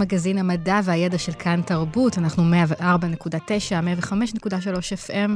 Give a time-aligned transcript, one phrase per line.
[0.00, 2.42] מגזין המדע והידע של כאן תרבות, אנחנו
[2.78, 4.52] 104.9, 105.3
[5.08, 5.30] FM.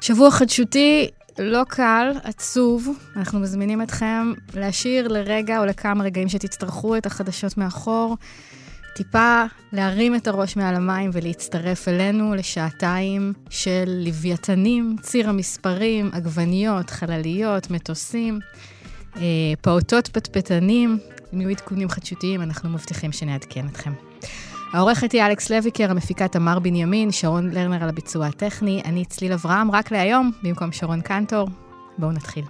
[0.00, 1.08] שבוע חדשותי
[1.38, 2.88] לא קל, עצוב.
[3.16, 8.16] אנחנו מזמינים אתכם להשאיר לרגע או לכמה רגעים שתצטרכו את החדשות מאחור,
[8.94, 17.70] טיפה להרים את הראש מעל המים ולהצטרף אלינו לשעתיים של לוויתנים, ציר המספרים, עגבניות, חלליות,
[17.70, 18.38] מטוסים,
[19.60, 20.98] פעוטות פטפטנים,
[21.34, 23.92] אם יהיו עדכונים חדשותיים, אנחנו מבטיחים שנעדכן אתכם.
[24.72, 29.70] העורכת היא אלכס לויקר, המפיקה תמר בנימין, שרון לרנר על הביצוע הטכני, אני צליל אברהם,
[29.70, 31.48] רק להיום, במקום שרון קנטור.
[31.98, 32.44] בואו נתחיל.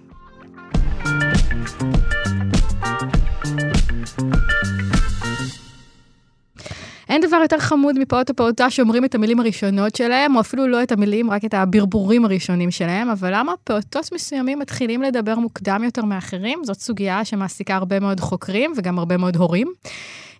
[7.08, 10.92] אין דבר יותר חמוד מפעוט הפעוטה שאומרים את המילים הראשונות שלהם, או אפילו לא את
[10.92, 16.64] המילים, רק את הברבורים הראשונים שלהם, אבל למה פעוטות מסוימים מתחילים לדבר מוקדם יותר מאחרים?
[16.64, 19.72] זאת סוגיה שמעסיקה הרבה מאוד חוקרים וגם הרבה מאוד הורים.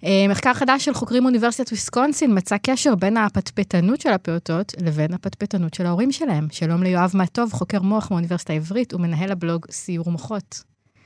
[0.05, 5.74] אה, מחקר חדש של חוקרים מאוניברסיטת ויסקונסין מצא קשר בין הפטפטנות של הפעוטות לבין הפטפטנות
[5.74, 6.46] של ההורים שלהם.
[6.50, 10.62] שלום ליואב מעטוב, חוקר מוח מאוניברסיטה העברית ומנהל הבלוג סיור מוחות.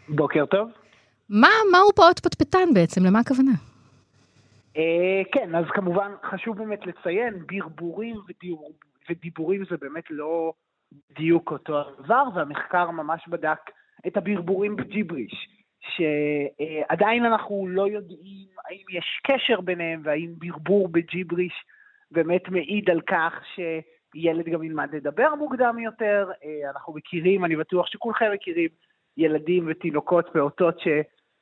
[0.09, 0.69] בוקר טוב.
[1.29, 3.05] מה, מהו פעוט פטפטן בעצם?
[3.05, 3.72] למה הכוונה?
[4.77, 8.73] אה, כן, אז כמובן חשוב באמת לציין, ברבורים ודיבור,
[9.11, 10.53] ודיבורים זה באמת לא
[11.11, 13.71] בדיוק אותו הדבר, והמחקר ממש בדק
[14.07, 15.49] את הברבורים בג'יבריש,
[15.81, 21.65] שעדיין אנחנו לא יודעים האם יש קשר ביניהם והאם ברבור בג'יבריש
[22.11, 26.31] באמת מעיד על כך שילד גם ילמד לדבר מוקדם יותר.
[26.45, 28.69] אה, אנחנו מכירים, אני בטוח שכולכם מכירים,
[29.17, 30.89] ילדים ותינוקות, פעוטות ש...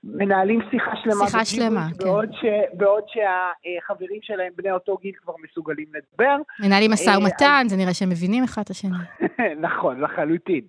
[0.04, 1.26] מנהלים שיחה שלמה.
[1.26, 2.04] שיחה שלמה, כן.
[2.04, 6.36] בעוד, ש, בעוד שהחברים שלהם, בני אותו גיל, כבר מסוגלים לדבר.
[6.60, 8.90] מנהלים משא ומתן, זה נראה שהם מבינים אחד את השני.
[9.66, 10.60] נכון, לחלוטין.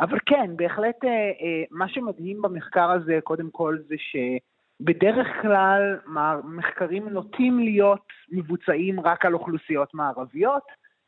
[0.00, 5.98] אבל כן, בהחלט אה, אה, מה שמדהים במחקר הזה, קודם כל, זה שבדרך כלל
[6.44, 10.62] מחקרים נוטים להיות מבוצעים רק על אוכלוסיות מערביות,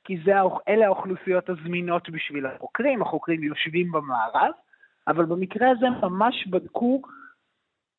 [0.04, 0.32] כי זה,
[0.68, 4.50] אלה האוכלוסיות הזמינות בשביל החוקרים, החוקרים יושבים במערב,
[5.08, 7.02] אבל במקרה הזה ממש בדקו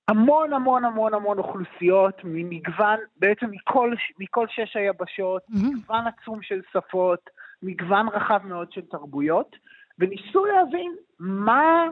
[0.07, 5.77] המון המון המון המון אוכלוסיות ממגוון, בעצם מכל, מכל שש היבשות, mm-hmm.
[5.77, 7.29] מגוון עצום של שפות,
[7.63, 9.55] מגוון רחב מאוד של תרבויות,
[9.99, 11.87] וניסו להבין מה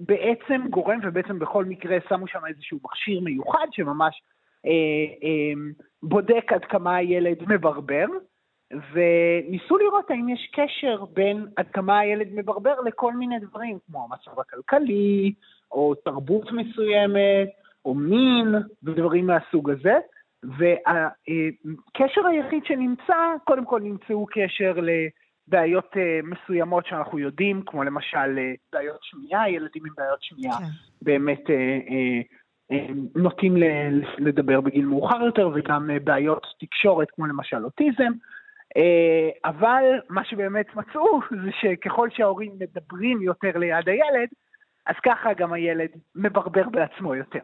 [0.00, 4.22] בעצם גורם, ובעצם בכל מקרה שמו שם איזשהו מכשיר מיוחד שממש
[4.66, 4.70] אה,
[5.22, 5.70] אה,
[6.02, 8.06] בודק עד כמה הילד מברבר,
[8.92, 14.40] וניסו לראות האם יש קשר בין עד כמה הילד מברבר לכל מיני דברים, כמו המצב
[14.40, 15.34] הכלכלי,
[15.72, 17.48] או תרבות מסוימת,
[17.84, 19.98] או מין, ודברים מהסוג הזה.
[20.42, 28.52] והקשר היחיד שנמצא, קודם כל נמצאו קשר לבעיות אה, מסוימות שאנחנו יודעים, כמו למשל אה,
[28.72, 30.64] בעיות שמיעה, ילדים עם בעיות שמיעה כן.
[31.02, 33.56] באמת אה, נוטים
[34.18, 38.12] לדבר בגיל מאוחר יותר, וגם בעיות תקשורת, כמו למשל אוטיזם.
[39.44, 44.28] אבל מה שבאמת מצאו זה שככל שההורים מדברים יותר ליד הילד,
[44.86, 47.40] אז ככה גם הילד מברבר בעצמו יותר.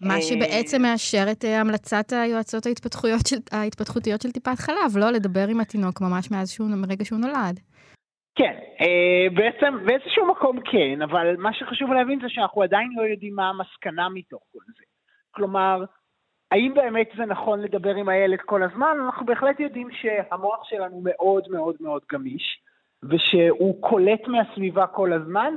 [0.00, 5.46] מה שבעצם מאשר את אה, המלצת היועצות ההתפתחויות של, ההתפתחותיות של טיפת חלב, לא לדבר
[5.50, 7.60] עם התינוק ממש מאז שהוא, מרגע שהוא נולד.
[8.34, 13.34] כן, אה, בעצם באיזשהו מקום כן, אבל מה שחשוב להבין זה שאנחנו עדיין לא יודעים
[13.34, 14.84] מה המסקנה מתוך כל זה.
[15.30, 15.84] כלומר,
[16.50, 18.96] האם באמת זה נכון לדבר עם הילד כל הזמן?
[19.04, 22.60] אנחנו בהחלט יודעים שהמוח שלנו מאוד מאוד מאוד גמיש,
[23.02, 25.54] ושהוא קולט מהסביבה כל הזמן,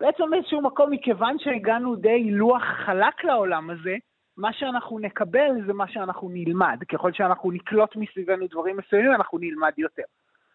[0.00, 3.96] ובעצם באיזשהו מקום, מכיוון שהגענו די לוח חלק לעולם הזה,
[4.36, 6.78] מה שאנחנו נקבל זה מה שאנחנו נלמד.
[6.88, 10.02] ככל שאנחנו נקלוט מסביבנו דברים מסוימים, אנחנו נלמד יותר.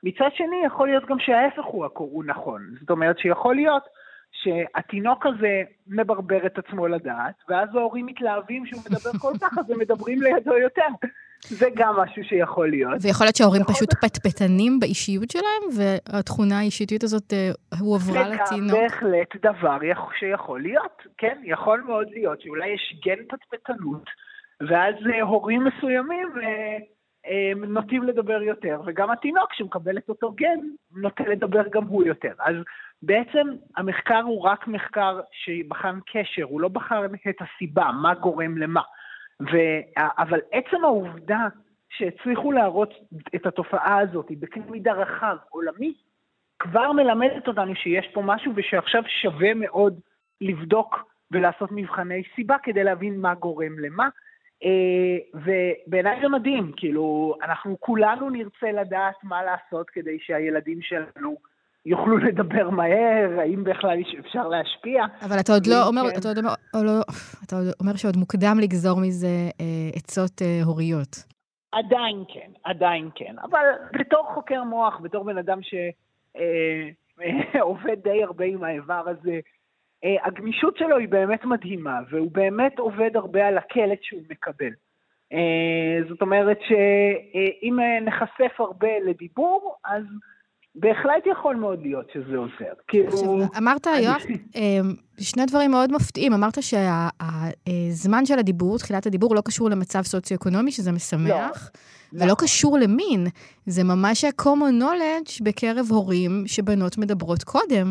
[0.04, 2.62] מצד שני, יכול להיות גם שההפך הוא, הוא נכון.
[2.80, 3.84] זאת אומרת שיכול להיות
[4.32, 9.80] שהתינוק הזה מברבר את עצמו לדעת, ואז ההורים מתלהבים שהוא מדבר כל כך, אז הם
[9.80, 10.88] מדברים לידו יותר.
[11.50, 12.98] זה גם משהו שיכול להיות.
[13.02, 13.94] ויכול להיות שההורים פשוט.
[13.94, 17.50] פטפטנים באישיות שלהם, והתכונה האישיתיות הזאת אה,
[17.80, 18.72] הועברה לתינוק.
[18.72, 19.78] זה בהחלט דבר
[20.20, 21.42] שיכול להיות, כן?
[21.44, 24.04] יכול מאוד להיות שאולי יש גן פטפטנות,
[24.70, 30.60] ואז אה, הורים מסוימים אה, נוטים לדבר יותר, וגם התינוק שמקבל את אותו גן,
[30.96, 32.34] נוטה לדבר גם הוא יותר.
[32.40, 32.56] אז
[33.02, 36.96] בעצם המחקר הוא רק מחקר שבחן קשר, הוא לא בחן
[37.30, 38.82] את הסיבה, מה גורם למה.
[39.42, 39.56] ו...
[39.98, 41.48] אבל עצם העובדה
[41.90, 42.94] שהצליחו להראות
[43.36, 45.94] את התופעה הזאת בקנה מידה רחב, עולמי,
[46.60, 50.00] כבר מלמדת אותנו שיש פה משהו ושעכשיו שווה מאוד
[50.42, 50.96] לבדוק
[51.32, 54.10] ולעשות מבחני סיבה כדי להבין מה גורם למה.
[54.64, 61.36] אה, ובעיניי זה מדהים, כאילו, אנחנו כולנו נרצה לדעת מה לעשות כדי שהילדים שלנו
[61.86, 65.06] יוכלו לדבר מהר, האם בכלל אפשר להשפיע.
[65.22, 66.20] אבל אתה עוד לא אומר, כן.
[66.20, 67.02] אתה עוד אומר, לא,
[67.46, 71.36] אתה עוד אומר שעוד מוקדם לגזור מזה אה, עצות אה, הוריות.
[71.72, 73.36] עדיין כן, עדיין כן.
[73.44, 73.66] אבל
[74.00, 75.60] בתור חוקר מוח, בתור בן אדם
[77.54, 79.40] שעובד אה, די הרבה עם האיבר הזה,
[80.04, 84.72] אה, הגמישות שלו היא באמת מדהימה, והוא באמת עובד הרבה על הקלט שהוא מקבל.
[85.34, 90.04] אה, זאת אומרת שאם נחשף הרבה לדיבור, אז
[90.76, 92.74] בהחלט יכול מאוד להיות שזה עוזר.
[92.88, 93.10] כאילו...
[93.58, 94.22] אמרת, יואב,
[95.20, 96.34] שני דברים מאוד מפתיעים.
[96.34, 101.72] אמרת שהזמן של הדיבור, תחילת הדיבור, לא קשור למצב סוציו-אקונומי, שזה משמח.
[102.14, 102.26] לא.
[102.26, 103.28] ולא קשור למין,
[103.66, 107.88] זה ממש common knowledge בקרב הורים שבנות מדברות קודם.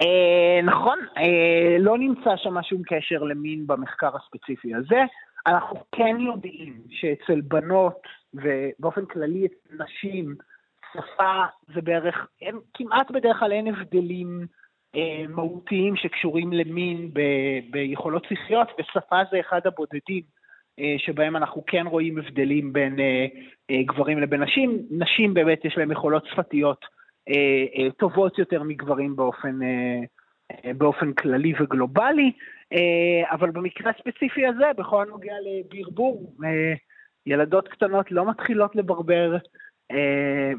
[0.00, 5.00] אה, נכון, אה, לא נמצא שם שום קשר למין במחקר הספציפי הזה.
[5.46, 8.02] אנחנו כן יודעים שאצל בנות,
[8.34, 10.34] ובאופן כללי אצל נשים,
[10.92, 11.44] שפה
[11.74, 14.46] זה בערך, אין, כמעט בדרך כלל אין הבדלים
[14.96, 17.20] אה, מהותיים שקשורים למין ב,
[17.70, 20.22] ביכולות שכליות, ושפה זה אחד הבודדים
[20.80, 23.26] אה, שבהם אנחנו כן רואים הבדלים בין אה,
[23.70, 24.78] אה, גברים לבין נשים.
[24.90, 26.84] נשים באמת יש להם יכולות שפתיות
[27.28, 30.00] אה, אה, טובות יותר מגברים באופן, אה,
[30.64, 32.32] אה, באופן כללי וגלובלי,
[32.72, 36.74] אה, אבל במקרה הספציפי הזה, בכל הנוגע לברבור, אה,
[37.26, 39.36] ילדות קטנות לא מתחילות לברבר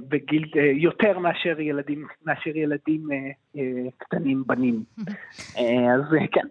[0.10, 3.62] בגיל, אה, יותר מאשר ילדים, מאשר ילדים אה,
[3.98, 4.83] קטנים, בנים.
[5.94, 6.01] אז
[6.31, 6.48] כן.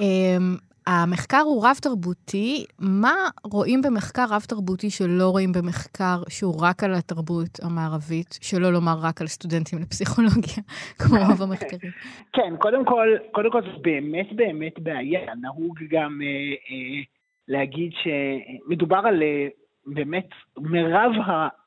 [0.00, 0.56] אמ,
[0.86, 2.64] המחקר הוא רב-תרבותי.
[2.78, 3.14] מה
[3.44, 9.26] רואים במחקר רב-תרבותי שלא רואים במחקר שהוא רק על התרבות המערבית, שלא לומר רק על
[9.26, 10.62] סטודנטים לפסיכולוגיה,
[11.00, 11.92] כמו רוב המחקרים?
[12.36, 15.34] כן, קודם כל, קודם כל זה באמת באמת בעיה.
[15.34, 17.02] נהוג גם אה, אה,
[17.48, 19.48] להגיד שמדובר על אה,
[19.86, 21.12] באמת מרב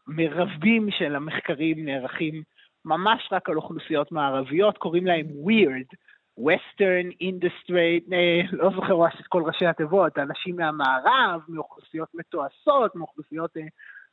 [0.07, 2.43] המרבים של המחקרים נערכים
[2.85, 5.95] ממש רק על אוכלוסיות מערביות, קוראים להם weird,
[6.39, 13.61] Western Industry, אה, לא זוכר את כל ראשי התיבות, אנשים מהמערב, מאוכלוסיות מתועשות, מאוכלוסיות, אה,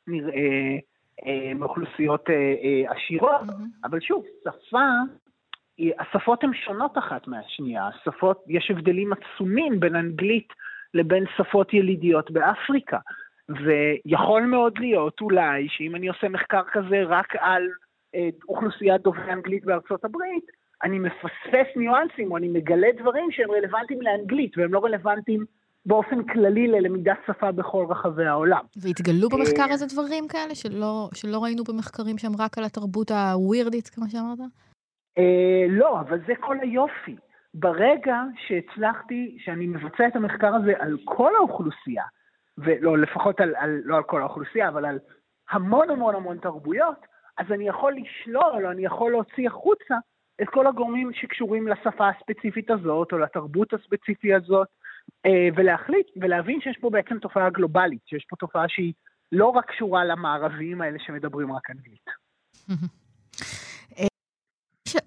[0.07, 0.77] נראה,
[1.25, 2.29] אה, מאוכלוסיות
[2.87, 3.87] עשירות, mm-hmm.
[3.87, 4.87] אבל שוב, שפה,
[5.99, 10.53] השפות הן שונות אחת מהשנייה, השפות, יש הבדלים עצומים בין אנגלית
[10.93, 12.97] לבין שפות ילידיות באפריקה.
[13.49, 17.67] ויכול מאוד להיות אולי שאם אני עושה מחקר כזה רק על
[18.15, 20.45] אה, אוכלוסיית דוברי אנגלית בארצות הברית,
[20.83, 25.45] אני מפספס ניואנסים או אני מגלה דברים שהם רלוונטיים לאנגלית והם לא רלוונטיים
[25.85, 28.63] באופן כללי ללמידת שפה בכל רחבי העולם.
[28.75, 34.05] והתגלו במחקר הזה דברים כאלה שלא, שלא ראינו במחקרים שהם רק על התרבות הווירדית, כמו
[34.09, 34.39] שאמרת?
[35.17, 37.15] אה, לא, אבל זה כל היופי.
[37.53, 38.15] ברגע
[38.47, 42.03] שהצלחתי, שאני מבצע את המחקר הזה על כל האוכלוסייה,
[42.57, 44.99] ולא, לפחות על, על, לא על כל האוכלוסייה, אבל על
[45.49, 47.05] המון המון המון תרבויות,
[47.37, 49.95] אז אני יכול לשלול, או אני יכול להוציא החוצה
[50.41, 54.67] את כל הגורמים שקשורים לשפה הספציפית הזאת, או לתרבות הספציפית הזאת,
[55.25, 58.93] אה, ולהחליט ולהבין שיש פה בעצם תופעה גלובלית, שיש פה תופעה שהיא
[59.31, 62.05] לא רק קשורה למערבים האלה שמדברים רק אנגלית.
[63.99, 64.07] אה,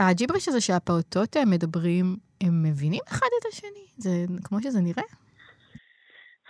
[0.01, 3.87] הג'יבריש הזה שהפעוטות מדברים, הם מבינים אחד את השני?
[3.97, 4.11] זה
[4.45, 5.26] כמו שזה נראה?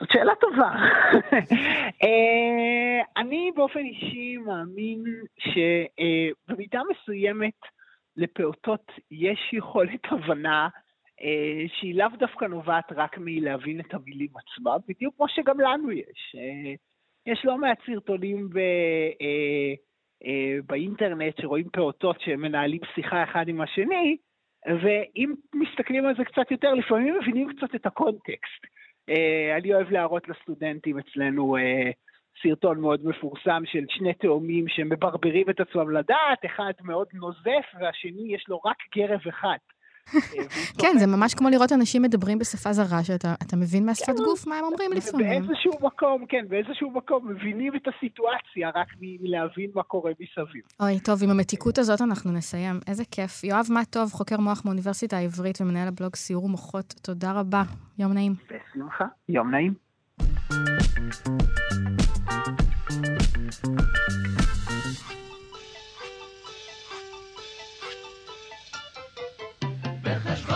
[0.01, 0.71] זאת שאלה טובה.
[2.03, 5.05] אה, אני באופן אישי מאמין
[5.39, 7.61] שבמידה מסוימת
[8.17, 10.69] לפעוטות יש יכולת הבנה
[11.23, 16.37] אה, שהיא לאו דווקא נובעת רק מלהבין את המילים עצמם, בדיוק כמו שגם לנו יש.
[16.39, 16.75] אה,
[17.27, 18.59] יש לא מעט סרטונים ב,
[20.67, 24.17] באינטרנט שרואים פעוטות שמנהלים שיחה אחד עם השני,
[24.83, 28.67] ואם מסתכלים על זה קצת יותר, לפעמים מבינים קצת את הקונטקסט.
[29.09, 31.91] אה, אני אוהב להראות לסטודנטים אצלנו אה,
[32.43, 38.45] סרטון מאוד מפורסם של שני תאומים שמברברים את עצמם לדעת, אחד מאוד נוזף והשני יש
[38.49, 39.57] לו רק גרב אחד.
[40.81, 44.59] כן, זה ממש כמו לראות אנשים מדברים בשפה זרה, שאתה מבין מהשפת כן, גוף מה
[44.59, 45.43] הם אומרים לפעמים.
[45.43, 50.63] באיזשהו מקום, כן, באיזשהו מקום מבינים את הסיטואציה רק מלהבין מה קורה מסביב.
[50.81, 52.81] אוי, טוב, עם המתיקות הזאת אנחנו נסיים.
[52.87, 53.45] איזה כיף.
[53.45, 57.63] יואב מה טוב, חוקר מוח מאוניברסיטה העברית ומנהל הבלוג סיור מוחות, תודה רבה.
[57.99, 58.33] יום נעים.
[58.51, 59.75] בשמחה, יום נעים.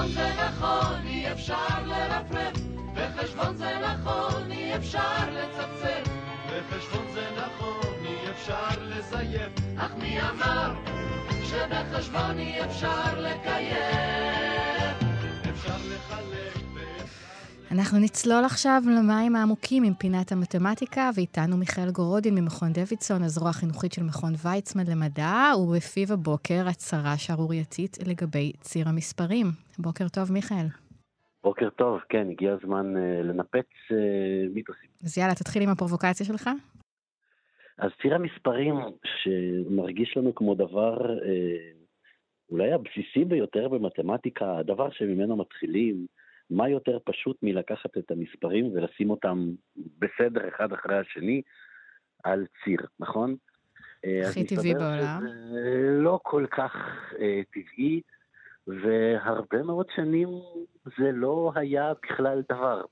[0.00, 2.52] בחשבון זה נכון, אי אפשר לרפרף
[2.94, 6.10] בחשבון זה נכון, אי אפשר לצפצף.
[6.46, 9.52] בחשבון זה נכון, אי אפשר לזייף.
[9.78, 10.74] אך מי אמר
[11.44, 13.76] שבחשבון אי אפשר לקיים?
[15.50, 16.59] אפשר לחלק
[17.74, 23.92] אנחנו נצלול עכשיו למים העמוקים עם פינת המתמטיקה, ואיתנו מיכאל גורודין ממכון דוידסון, הזרוע החינוכית
[23.92, 29.46] של מכון ויצמן למדע, ובפיו הבוקר הצהרה שערורייתית לגבי ציר המספרים.
[29.78, 30.66] בוקר טוב, מיכאל.
[31.44, 33.94] בוקר טוב, כן, הגיע הזמן uh, לנפץ uh,
[34.54, 34.90] מיתוסים.
[35.04, 36.50] אז יאללה, תתחיל עם הפרובוקציה שלך.
[37.78, 38.74] אז ציר המספרים,
[39.22, 41.80] שמרגיש לנו כמו דבר uh,
[42.50, 46.06] אולי הבסיסי ביותר במתמטיקה, הדבר שממנו מתחילים,
[46.50, 51.42] מה יותר פשוט מלקחת את המספרים ולשים אותם בסדר אחד אחרי השני
[52.24, 53.36] על ציר, נכון?
[54.28, 55.26] הכי טבעי בעולם.
[55.52, 56.72] זה לא כל כך
[57.12, 57.18] uh,
[57.52, 58.00] טבעי,
[58.66, 60.28] והרבה מאוד שנים
[60.98, 62.82] זה לא היה בכלל דבר.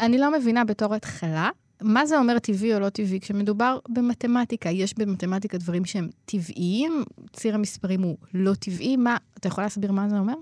[0.00, 1.50] אני לא מבינה בתור התחלה,
[1.82, 4.68] מה זה אומר טבעי או לא טבעי כשמדובר במתמטיקה?
[4.68, 6.92] יש במתמטיקה דברים שהם טבעיים,
[7.32, 10.34] ציר המספרים הוא לא טבעי, מה, אתה יכול להסביר מה זה אומר?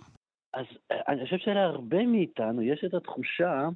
[0.54, 0.64] אז
[1.08, 3.68] אני חושב שלהרבה מאיתנו יש את התחושה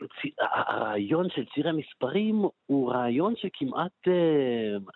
[0.00, 4.08] שהרעיון של ציר המספרים הוא רעיון שכמעט,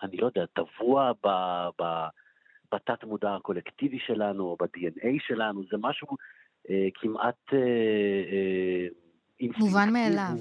[0.03, 1.11] אני לא יודע, טבוע
[2.73, 6.07] בתת מודע הקולקטיבי שלנו או ב-DNA שלנו, זה משהו
[6.93, 7.53] כמעט...
[9.57, 10.33] מובן מאליו.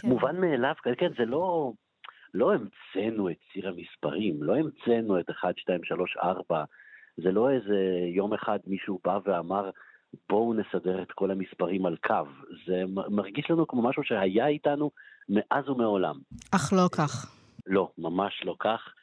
[0.00, 0.08] כן.
[0.08, 1.72] מובן מאליו, כן, כן, זה לא...
[2.34, 6.64] לא המצאנו את ציר המספרים, לא המצאנו את 1, 2, 3, 4,
[7.16, 7.76] זה לא איזה
[8.14, 9.70] יום אחד מישהו בא ואמר,
[10.28, 12.14] בואו נסדר את כל המספרים על קו.
[12.66, 14.90] זה מרגיש לנו כמו משהו שהיה איתנו
[15.28, 16.18] מאז ומעולם.
[16.54, 17.36] אך לא כך.
[17.66, 18.94] לא, ממש לא כך.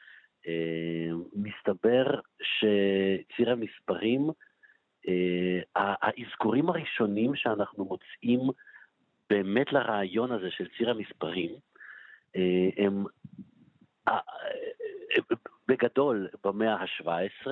[1.35, 4.29] מסתבר שציר המספרים,
[5.75, 8.39] האזכורים הראשונים שאנחנו מוצאים
[9.29, 11.51] באמת לרעיון הזה של ציר המספרים,
[12.77, 13.03] הם
[15.67, 17.47] בגדול במאה ה-17.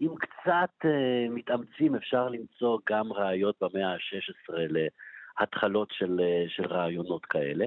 [0.00, 0.86] אם קצת
[1.30, 4.54] מתאמצים אפשר למצוא גם ראיות במאה ה-16
[5.40, 7.66] להתחלות של, של רעיונות כאלה.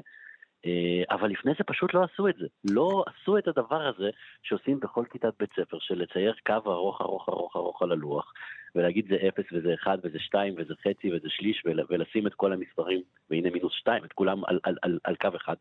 [1.10, 2.46] אבל לפני זה פשוט לא עשו את זה.
[2.72, 4.10] לא עשו את הדבר הזה
[4.44, 8.34] שעושים בכל כיתת בית ספר, של לצייר קו ארוך ארוך ארוך ארוך על הלוח,
[8.76, 13.02] ולהגיד זה 0 וזה 1 וזה 2 וזה חצי וזה שליש, ולשים את כל המספרים,
[13.30, 15.56] והנה מינוס 2, את כולם על, על, על, על קו אחד.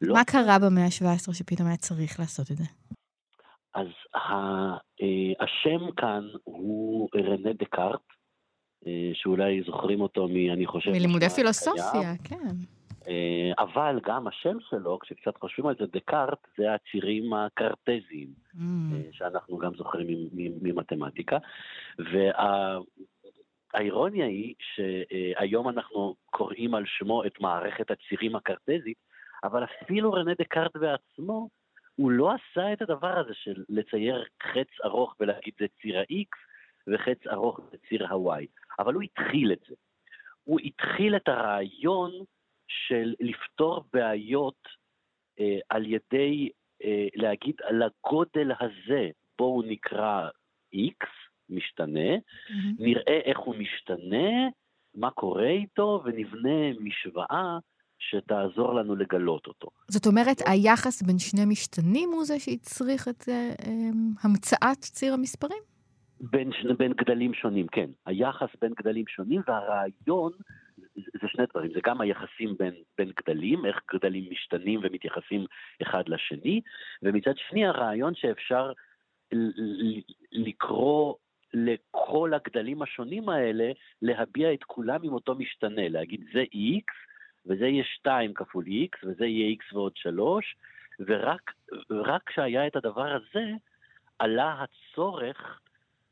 [0.00, 0.14] לא.
[0.14, 2.64] מה קרה במאה ה-17 שפתאום היה צריך לעשות את זה?
[3.74, 3.86] אז
[5.40, 8.00] השם כאן הוא רנה דקארט,
[9.12, 10.50] שאולי זוכרים אותו מ...
[10.50, 10.90] אני חושב...
[10.90, 12.54] מלימודי פילוסופיה, כן.
[13.58, 18.58] אבל גם השם שלו, כשקצת חושבים על זה, דקארט, זה הצירים הקרטזיים, mm.
[19.12, 20.06] שאנחנו גם זוכרים
[20.62, 21.38] ממתמטיקה.
[23.74, 29.09] והאירוניה היא שהיום אנחנו קוראים על שמו את מערכת הצירים הקרטזית,
[29.44, 31.48] אבל אפילו רנה דקארט בעצמו,
[31.96, 36.36] הוא לא עשה את הדבר הזה של לצייר חץ ארוך ולהגיד זה ציר ה-X
[36.86, 38.46] וחץ ארוך זה ציר ה-Y,
[38.78, 39.74] אבל הוא התחיל את זה.
[40.44, 42.10] הוא התחיל את הרעיון
[42.68, 44.68] של לפתור בעיות
[45.40, 46.50] אה, על ידי
[46.84, 50.28] אה, להגיד על הגודל הזה, בואו נקרא
[50.74, 51.06] X,
[51.48, 52.52] משתנה, mm-hmm.
[52.78, 54.48] נראה איך הוא משתנה,
[54.94, 57.58] מה קורה איתו, ונבנה משוואה
[58.00, 59.68] שתעזור לנו לגלות אותו.
[59.88, 63.62] זאת אומרת, היחס בין שני משתנים הוא זה שהצריך את uh,
[64.22, 65.62] המצאת ציר המספרים?
[66.20, 67.90] בין, בין גדלים שונים, כן.
[68.06, 70.32] היחס בין גדלים שונים והרעיון,
[70.96, 75.46] זה שני דברים, זה גם היחסים בין, בין גדלים, איך גדלים משתנים ומתייחסים
[75.82, 76.60] אחד לשני,
[77.02, 78.72] ומצד שני הרעיון שאפשר
[80.32, 81.14] לקרוא
[81.54, 87.10] לכל הגדלים השונים האלה, להביע את כולם עם אותו משתנה, להגיד זה X,
[87.46, 90.56] וזה יהיה 2 כפול x, וזה יהיה x ועוד 3,
[91.00, 93.46] ורק כשהיה את הדבר הזה,
[94.18, 95.60] עלה הצורך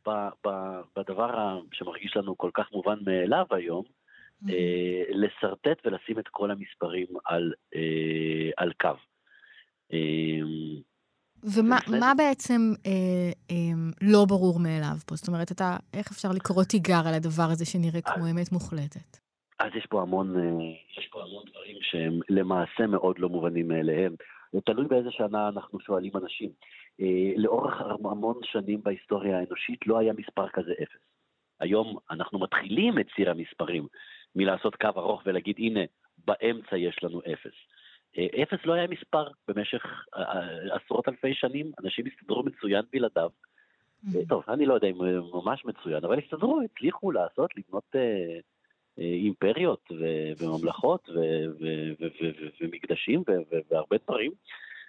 [0.06, 0.10] ב,
[0.46, 0.50] ב,
[0.96, 4.52] בדבר שמרגיש לנו כל כך מובן מאליו היום, mm-hmm.
[4.52, 8.94] אה, לשרטט ולשים את כל המספרים על, אה, על קו.
[9.92, 9.98] אה,
[11.42, 13.56] ומה מה בעצם אה, אה,
[14.02, 15.14] לא ברור מאליו פה?
[15.16, 19.27] זאת אומרת, אתה, איך אפשר לקרוא תיגר על הדבר הזה שנראה כמו אמת מוחלטת?
[19.58, 20.42] אז יש פה המון, אה,
[20.98, 24.14] יש פה המון דברים שהם למעשה מאוד לא מובנים מאליהם.
[24.64, 26.50] תלוי באיזה שנה אנחנו שואלים אנשים.
[27.00, 31.00] אה, לאורך המון שנים בהיסטוריה האנושית לא היה מספר כזה אפס.
[31.60, 33.86] היום אנחנו מתחילים את ציר המספרים
[34.36, 35.80] מלעשות קו ארוך ולהגיד, הנה,
[36.26, 37.54] באמצע יש לנו אפס.
[38.18, 40.04] אה, אפס לא היה מספר במשך
[40.70, 43.30] עשרות אלפי שנים, אנשים הסתדרו מצוין בלעדיו,
[44.14, 44.98] אה, טוב, אני לא יודע אם
[45.32, 47.96] ממש מצוין, אבל הסתדרו, הצליחו לעשות, לבנות
[48.98, 49.90] אימפריות
[50.40, 51.08] וממלכות
[52.60, 53.22] ומקדשים
[53.70, 54.32] והרבה דברים.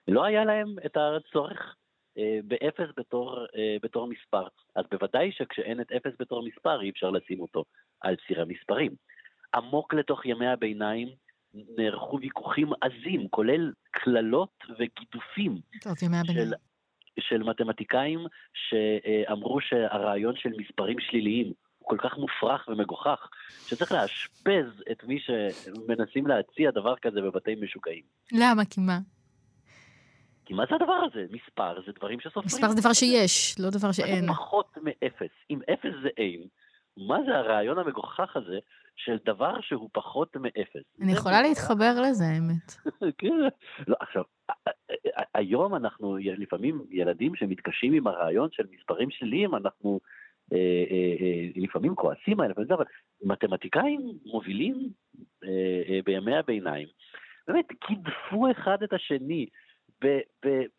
[0.08, 1.76] לא היה להם את הצורך
[2.18, 4.48] אה, באפס בתור, אה, בתור מספר.
[4.76, 7.64] אז בוודאי שכשאין את אפס בתור מספר, אי אפשר לשים אותו
[8.02, 8.92] על ציר המספרים.
[9.56, 11.10] עמוק לתוך ימי הביניים
[11.54, 16.48] נערכו ויכוחים עזים, כולל קללות וגידופים טוב, ימי הביניים.
[16.48, 16.54] של,
[17.20, 18.20] של מתמטיקאים
[18.54, 21.54] שאמרו שהרעיון של מספרים שליליים
[21.90, 23.28] כל כך מופרך ומגוחך,
[23.68, 28.04] שצריך לאשפז את מי שמנסים להציע דבר כזה בבתי משוגעים.
[28.32, 28.66] למה?
[28.66, 29.00] כי מה?
[30.46, 31.26] כי מה זה הדבר הזה?
[31.32, 32.46] מספר זה דברים שסופרים.
[32.46, 34.22] מספר זה דבר שיש, לא דבר שאין.
[34.22, 35.32] זה פחות מאפס.
[35.50, 36.48] אם אפס זה אין,
[36.98, 38.60] מה זה הרעיון המגוחך הזה
[38.96, 40.84] של דבר שהוא פחות מאפס?
[41.02, 41.42] אני יכולה.
[41.42, 42.76] להתחבר לזה, האמת.
[43.20, 43.40] כן.
[43.88, 44.24] לא, עכשיו,
[45.34, 50.00] היום אנחנו, לפעמים ילדים שמתקשים עם הרעיון של מספרים שליליים, אנחנו
[51.56, 52.86] לפעמים כועסים עליהם, אבל
[53.24, 54.90] מתמטיקאים מובילים
[55.44, 55.50] אה,
[55.90, 56.88] אה, בימי הביניים,
[57.48, 59.46] באמת גידפו אחד את השני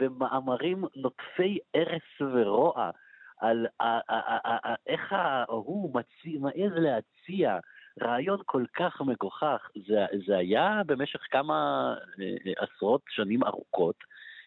[0.00, 2.90] במאמרים נוטפי ארס ורוע.
[3.40, 3.66] על
[4.86, 5.12] איך
[5.94, 7.58] מציא- מעז להציע
[8.02, 11.54] רעיון כל כך מגוחך, זה, זה היה במשך כמה
[12.20, 13.96] אה, אה, עשרות שנים ארוכות,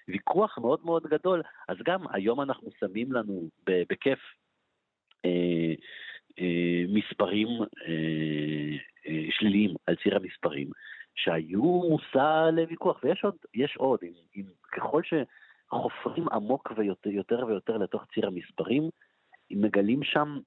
[0.07, 1.41] ויכוח מאוד מאוד גדול.
[1.67, 4.19] אז גם היום אנחנו שמים לנו בכיף
[5.25, 5.73] אה,
[6.39, 7.47] אה, מספרים
[7.87, 10.69] אה, שליליים על ציר המספרים,
[11.15, 17.77] שהיו מושא לוויכוח, ויש עוד, יש עוד, אם, אם ככל שחופרים עמוק ויותר יותר ויותר
[17.77, 18.89] לתוך ציר המספרים,
[19.51, 20.39] מגלים שם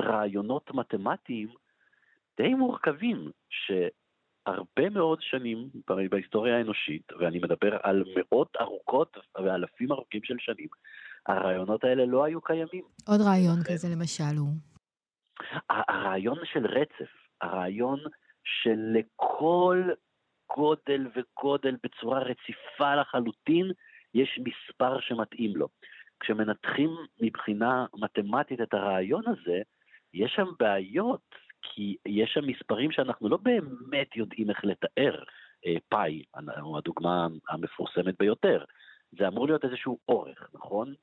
[0.00, 1.48] רעיונות מתמטיים
[2.36, 5.68] די מורכבים, שהרבה מאוד שנים
[6.10, 10.68] בהיסטוריה האנושית, ואני מדבר על מאות ארוכות ואלפים ארוכים של שנים,
[11.30, 12.84] הרעיונות האלה לא היו קיימים.
[13.08, 14.48] עוד רעיון כזה, למשל, הוא...
[15.68, 17.10] הרעיון של רצף,
[17.40, 17.98] הרעיון
[18.44, 19.90] שלכל
[20.56, 23.70] גודל וגודל בצורה רציפה לחלוטין,
[24.14, 25.68] יש מספר שמתאים לו.
[26.20, 29.62] כשמנתחים מבחינה מתמטית את הרעיון הזה,
[30.14, 35.22] יש שם בעיות, כי יש שם מספרים שאנחנו לא באמת יודעים איך לתאר.
[35.66, 36.22] אה, פאי,
[36.76, 38.64] הדוגמה המפורסמת ביותר.
[39.18, 40.94] זה אמור להיות איזשהו אורך, נכון?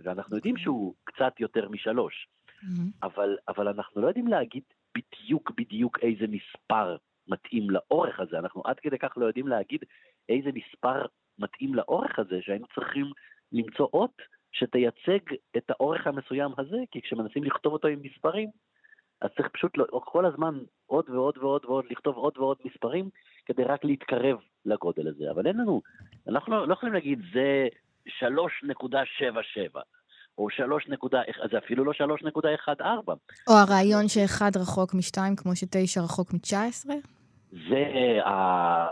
[0.00, 2.28] ואנחנו יודעים שהוא קצת יותר משלוש.
[2.62, 2.90] מהמם.
[3.02, 4.62] אבל, אבל אנחנו לא יודעים להגיד
[4.96, 6.96] בדיוק בדיוק איזה מספר
[7.28, 9.80] מתאים לאורך הזה, אנחנו עד כדי כך לא יודעים להגיד
[10.28, 11.04] איזה מספר
[11.38, 13.06] מתאים לאורך הזה, שהיינו צריכים
[13.52, 15.18] למצוא אות שתייצג
[15.56, 18.50] את האורך המסוים הזה, כי כשמנסים לכתוב אותו עם מספרים,
[19.20, 23.10] אז צריך פשוט לא- כל הזמן עוד ועוד ועוד ועוד, לכתוב עוד ועוד מספרים,
[23.46, 25.30] כדי רק להתקרב לגודל הזה.
[25.30, 25.82] אבל אין לנו,
[26.28, 27.68] אנחנו לא, לא יכולים להגיד זה
[28.06, 29.80] 3.77.
[30.38, 32.82] או 3 נקודה, זה אפילו לא 3.14.
[33.48, 36.94] או הרעיון שאחד רחוק משתיים, כמו שתשע רחוק מתשע עשרה?
[37.52, 38.86] זה ה-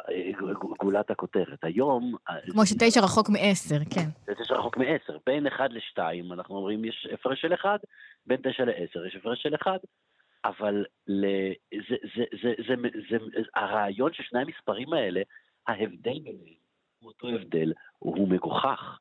[0.81, 1.65] גולת הכותרת.
[1.65, 2.15] היום...
[2.51, 4.09] כמו שתשע רחוק מעשר, כן.
[4.27, 5.17] זה תשע רחוק מעשר.
[5.27, 5.99] בין 1 ל-2,
[6.33, 7.81] אנחנו אומרים יש הפרש של 1,
[8.27, 9.71] בין 9 ל-10 יש הפרש של 1,
[10.45, 10.85] אבל.
[11.07, 11.53] זה,
[11.89, 12.75] זה, זה, זה,
[13.11, 15.21] זה, זה, הרעיון של שני המספרים האלה,
[15.67, 16.65] ההבדל ביניהם
[17.01, 18.99] הוא אותו הבדל, הוא מגוחך.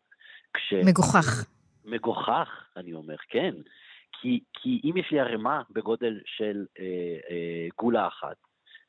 [0.54, 0.74] כש...
[0.74, 1.46] מגוחך.
[1.86, 3.56] מגוחך, אני אומר, כן.
[4.22, 6.86] כי, כי אם יש לי ערימה בגודל של אה,
[7.30, 8.36] אה, גולה אחת,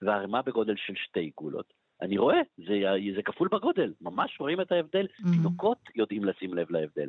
[0.03, 1.73] וערימה בגודל של שתי גולות,
[2.03, 2.75] אני רואה, זה,
[3.17, 5.07] זה כפול בגודל, ממש רואים את ההבדל.
[5.07, 5.31] Mhm.
[5.33, 7.09] תינוקות יודעים לשים לב להבדל.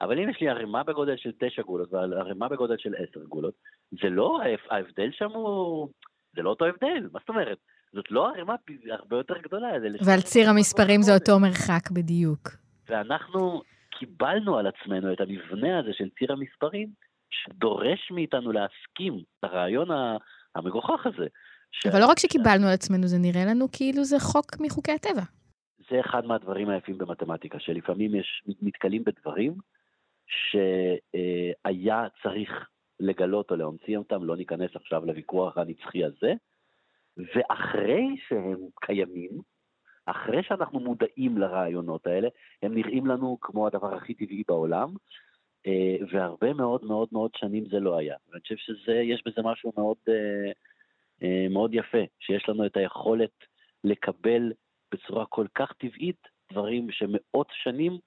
[0.00, 3.54] אבל אם יש לי ערימה בגודל של תשע גולות וערימה בגודל של עשר גולות,
[4.02, 4.38] זה לא,
[4.70, 5.88] ההבדל שם הוא,
[6.36, 7.58] זה לא אותו הבדל, מה זאת אומרת?
[7.92, 8.54] זאת לא ערימה
[8.90, 9.68] הרבה יותר גדולה.
[10.06, 11.14] ועל ציר המספרים זה.
[11.14, 12.48] אותו מרחק בדיוק.
[12.88, 13.62] ואנחנו
[13.98, 16.88] קיבלנו על עצמנו את המבנה הזה של ציר המספרים,
[17.30, 19.88] שדורש מאיתנו להסכים לרעיון
[20.54, 21.26] המגוחך הזה.
[21.72, 25.22] ש- אבל לא רק שקיבלנו על עצמנו, זה נראה לנו כאילו זה חוק מחוקי הטבע.
[25.90, 29.54] זה אחד מהדברים היפים במתמטיקה, שלפעמים יש, נתקלים בדברים
[30.26, 32.50] שהיה צריך
[33.00, 36.32] לגלות או להמציא אותם, לא ניכנס עכשיו לוויכוח הנצחי הזה,
[37.16, 39.30] ואחרי שהם קיימים,
[40.06, 42.28] אחרי שאנחנו מודעים לרעיונות האלה,
[42.62, 44.94] הם נראים לנו כמו הדבר הכי טבעי בעולם,
[45.66, 48.16] אה, והרבה מאוד מאוד מאוד שנים זה לא היה.
[48.28, 50.52] ואני חושב שיש בזה משהו מאוד, אה,
[51.22, 53.44] אה, מאוד יפה, שיש לנו את היכולת
[53.84, 54.52] לקבל
[54.92, 57.98] בצורה כל כך טבעית דברים שמאות שנים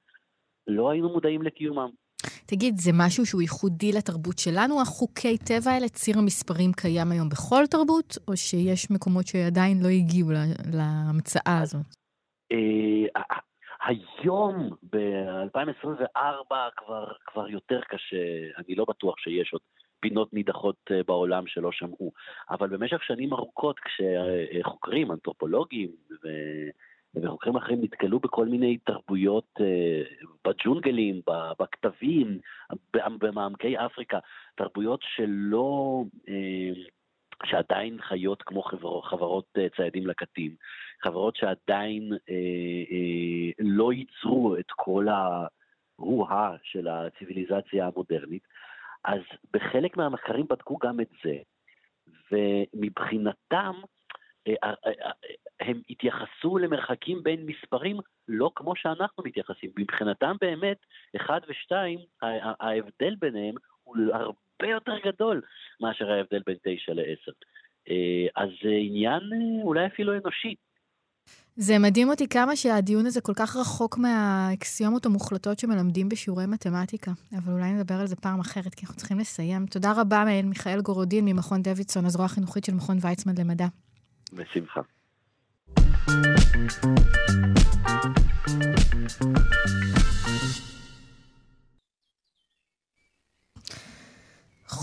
[0.67, 1.89] לא היינו מודעים לקיומם.
[2.51, 5.87] תגיד, זה משהו שהוא ייחודי לתרבות שלנו, החוקי טבע האלה?
[5.89, 10.29] ציר המספרים קיים היום בכל תרבות, או שיש מקומות שעדיין לא הגיעו
[10.73, 11.85] להמצאה הזאת?
[12.51, 13.21] אה,
[13.85, 18.25] היום, ב-2024, כבר, כבר יותר קשה,
[18.57, 19.61] אני לא בטוח שיש עוד
[19.99, 22.11] פינות נידחות אה, בעולם שלא שמעו.
[22.49, 25.89] אבל במשך שנים ארוכות, כשחוקרים, אנתרופולוגים
[26.23, 26.27] ו...
[27.15, 30.01] וחוקרים אחרים נתקלו בכל מיני תרבויות אה,
[30.47, 31.21] בג'ונגלים,
[31.59, 32.39] בכתבים,
[32.93, 34.19] במעמקי אפריקה,
[34.55, 36.03] תרבויות שלא...
[36.29, 36.71] אה,
[37.45, 40.55] שעדיין חיות כמו חבר, חברות אה, ציידים לקטים,
[41.03, 42.35] חברות שעדיין אה,
[42.91, 45.07] אה, לא ייצרו את כל
[45.99, 48.43] הרוהה של הציוויליזציה המודרנית,
[49.03, 49.21] אז
[49.53, 51.37] בחלק מהמחקרים בדקו גם את זה,
[52.31, 53.73] ומבחינתם
[55.59, 59.69] הם התייחסו למרחקים בין מספרים לא כמו שאנחנו מתייחסים.
[59.79, 60.77] מבחינתם באמת,
[61.15, 61.99] אחד ושתיים,
[62.59, 65.41] ההבדל ביניהם הוא הרבה יותר גדול
[65.81, 67.31] מאשר ההבדל בין תשע לעשר.
[68.35, 69.21] אז זה עניין
[69.63, 70.55] אולי אפילו אנושי.
[71.55, 77.11] זה מדהים אותי כמה שהדיון הזה כל כך רחוק מהאקסיומות המוחלטות שמלמדים בשיעורי מתמטיקה.
[77.37, 79.65] אבל אולי נדבר על זה פעם אחרת, כי אנחנו צריכים לסיים.
[79.65, 83.65] תודה רבה, מיכאל גורודין ממכון דוידסון, הזרוע החינוכית של מכון ויצמן למדע.
[84.33, 84.81] בשמחה.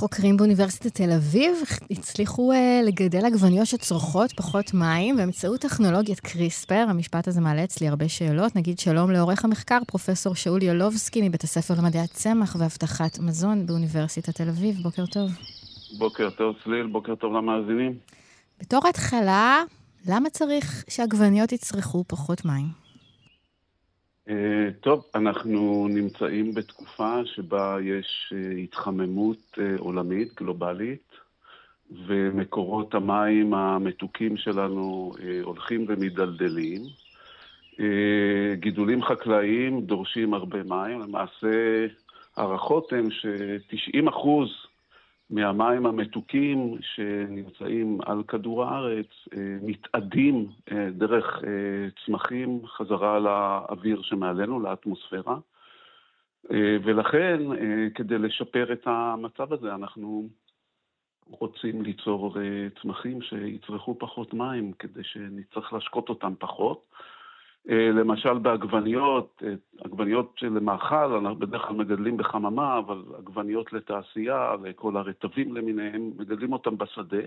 [0.06, 1.52] חוקרים באוניברסיטת תל אביב
[1.90, 6.86] הצליחו uh, לגדל עגבניות שצורכות פחות מים באמצעות טכנולוגיית קריספר.
[6.88, 8.56] המשפט הזה מעלה אצלי הרבה שאלות.
[8.56, 14.48] נגיד שלום לעורך המחקר, פרופסור שאול ילובסקי מבית הספר למדעי הצמח והבטחת מזון באוניברסיטת תל
[14.48, 14.76] אביב.
[14.82, 15.30] בוקר טוב.
[15.98, 17.94] בוקר טוב, צליל, בוקר טוב למאזינים.
[18.60, 19.62] בתור התחלה,
[20.08, 22.66] למה צריך שעגבניות יצרכו פחות מים?
[24.28, 24.30] Uh,
[24.80, 31.12] טוב, אנחנו נמצאים בתקופה שבה יש uh, התחממות uh, עולמית, גלובלית,
[32.06, 36.82] ומקורות המים המתוקים שלנו הולכים ומדלדלים.
[37.72, 37.80] Uh,
[38.54, 41.86] גידולים חקלאיים דורשים הרבה מים, למעשה
[42.36, 44.50] הערכות הן ש-90 אחוז
[45.30, 54.60] מהמים המתוקים שנמצאים על כדור הארץ אה, מתאדים אה, דרך אה, צמחים חזרה לאוויר שמעלינו,
[54.60, 55.38] לאטמוספירה.
[56.84, 57.38] ולכן,
[57.94, 60.28] כדי לשפר את המצב הזה, אנחנו
[61.26, 62.36] רוצים ליצור
[62.82, 66.86] צמחים שיצרכו פחות מים, כדי שנצטרך להשקות אותם פחות.
[67.70, 74.96] אה, למשל בעגבניות, אה, עגבניות שלמאכל, אנחנו בדרך כלל מגדלים בחממה, אבל עגבניות לתעשייה, וכל
[74.96, 77.22] הרטבים למיניהם, מגדלים אותם בשדה,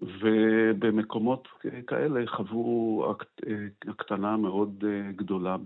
[0.00, 1.48] ובמקומות
[1.86, 4.84] כאלה חוו אה, הקטנה מאוד
[5.16, 5.56] גדולה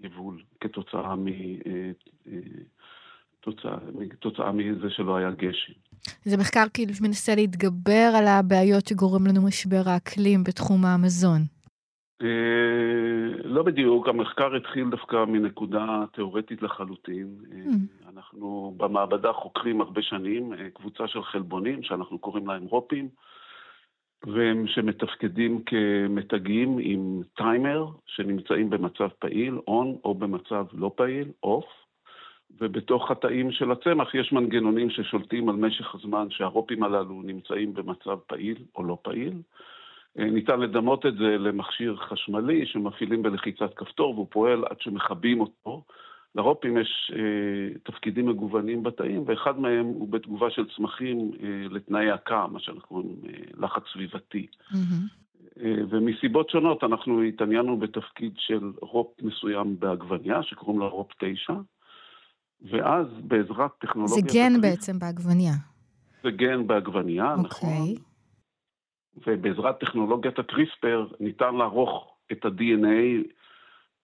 [0.00, 1.26] ביבול כתוצאה מ...
[4.20, 5.72] תוצאה מזה שלא היה גשם.
[6.24, 11.53] זה מחקר כאילו שמנסה להתגבר על הבעיות שגורם לנו משבר האקלים בתחום המזון.
[12.22, 17.36] אה, לא בדיוק, המחקר התחיל דווקא מנקודה תיאורטית לחלוטין.
[17.50, 18.08] Mm.
[18.08, 23.08] אנחנו במעבדה חוקרים הרבה שנים אה, קבוצה של חלבונים, שאנחנו קוראים להם רופים,
[24.26, 31.64] והם שמתפקדים כמתגים עם טיימר, שנמצאים במצב פעיל, און, או במצב לא פעיל, אוף.
[32.60, 38.56] ובתוך התאים של הצמח יש מנגנונים ששולטים על משך הזמן שהרופים הללו נמצאים במצב פעיל
[38.76, 39.32] או לא פעיל.
[40.18, 45.82] אה, ניתן לדמות את זה למכשיר חשמלי שמפעילים בלחיצת כפתור והוא פועל עד שמכבים אותו.
[46.34, 52.46] לרופים יש אה, תפקידים מגוונים בתאים, ואחד מהם הוא בתגובה של צמחים אה, לתנאי הקה,
[52.52, 54.46] מה שאנחנו קוראים אה, לחץ סביבתי.
[54.72, 54.76] Mm-hmm.
[55.60, 61.52] אה, ומסיבות שונות אנחנו התעניינו בתפקיד של רופ מסוים בעגבניה, שקוראים לה רופ 9,
[62.70, 64.16] ואז בעזרת טכנולוגיה...
[64.16, 65.52] זה גן תקליף, בעצם בעגבניה.
[66.22, 67.40] זה גן בעגבניה, okay.
[67.40, 67.94] נכון.
[69.26, 73.28] ובעזרת טכנולוגיית הקריספר ניתן לערוך את ה-DNA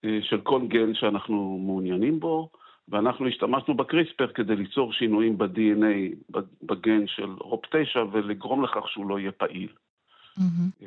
[0.05, 2.51] אה, של כל גן שאנחנו מעוניינים בו,
[2.88, 9.18] ואנחנו השתמשנו בקריספר כדי ליצור שינויים ב-DNA, בגן של רופ 9, ולגרום לכך שהוא לא
[9.18, 9.68] יהיה פעיל.
[10.38, 10.85] Mm-hmm.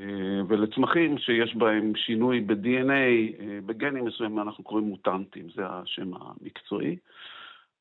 [0.48, 6.98] ולצמחים שיש בהם שינוי ב-DNA, אה, בגנים מסוימים אנחנו קוראים מוטנטים, זה השם המקצועי.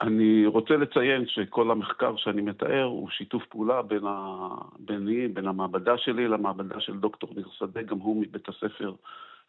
[0.03, 4.49] אני רוצה לציין שכל המחקר שאני מתאר הוא שיתוף פעולה בין, ה...
[4.79, 8.95] ביני, בין המעבדה שלי למעבדה של דוקטור ניר שדה, גם הוא מבית הספר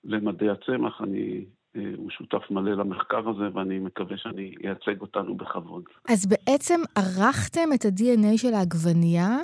[0.04, 1.02] למדעי הצמח.
[1.02, 5.84] אני, אה, הוא שותף מלא למחקר הזה, ואני מקווה שאני אייצג אותנו בכבוד.
[6.10, 9.38] אז בעצם ערכתם את ה-DNA של העגבנייה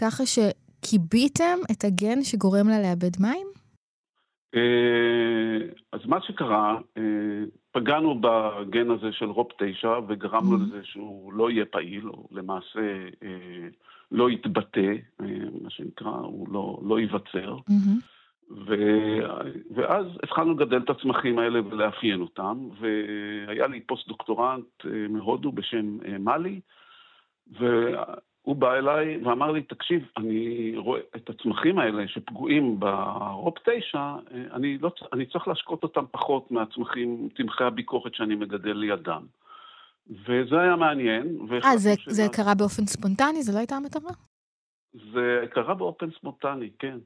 [0.00, 3.46] ככה שכיביתם את הגן שגורם לה לאבד מים?
[4.54, 10.60] אה, אז מה שקרה, אה, פגענו בגן הזה של רופ 9 וגרמנו mm-hmm.
[10.60, 12.80] לזה שהוא לא יהיה פעיל, או למעשה
[13.22, 13.68] אה,
[14.12, 14.92] לא יתבטא,
[15.62, 17.56] מה שנקרא, הוא לא, לא ייווצר.
[17.56, 18.14] Mm-hmm.
[18.50, 18.74] ו...
[19.74, 26.18] ואז התחלנו לגדל את הצמחים האלה ולאפיין אותם, והיה לי פוסט-דוקטורנט אה, מהודו בשם אה,
[26.18, 26.60] מאלי,
[28.44, 34.16] והוא בא אליי ואמר לי, תקשיב, אני רואה את הצמחים האלה שפגועים ברופ 9, אה,
[34.52, 39.22] אני, לא, אני צריך להשקות אותם פחות מהצמחים, צמחי הביקורת שאני מגדל לידם.
[40.10, 41.38] וזה היה מעניין.
[41.64, 43.42] אה, זה, זה קרה באופן ספונטני?
[43.42, 44.12] זו לא הייתה המטרה?
[45.12, 46.98] זה קרה באופן ספונטני, כן.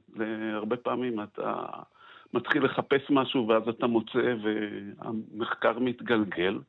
[0.53, 1.65] הרבה פעמים אתה
[2.33, 6.59] מתחיל לחפש משהו ואז אתה מוצא והמחקר מתגלגל.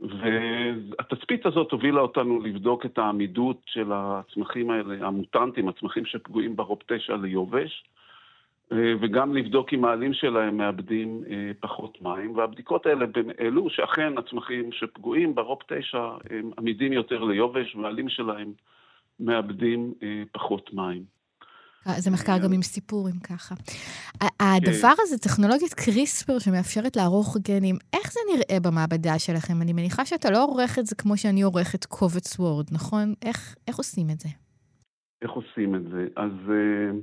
[0.00, 7.16] והתצפית הזאת הובילה אותנו לבדוק את העמידות של הצמחים האלה, המוטנטים, הצמחים שפגועים ברוב 9
[7.16, 7.84] ליובש,
[8.70, 13.06] וגם לבדוק אם העלים שלהם מאבדים אה, פחות מים, והבדיקות האלה
[13.38, 15.98] העלו שאכן הצמחים שפגועים ברוב 9
[16.30, 18.52] הם עמידים יותר ליובש, והעלים שלהם
[19.20, 21.15] מאבדים אה, פחות מים.
[21.86, 23.54] אה, זה מחקר גם עם סיפור, אם ככה.
[24.40, 25.02] הדבר כן.
[25.02, 29.62] הזה, טכנולוגיית קריספר שמאפשרת לערוך גנים, איך זה נראה במעבדה שלכם?
[29.62, 33.14] אני מניחה שאתה לא עורך את זה כמו שאני עורכת קובץ וורד, נכון?
[33.22, 34.28] איך, איך עושים את זה?
[35.22, 36.06] איך עושים את זה?
[36.16, 36.96] אז uh,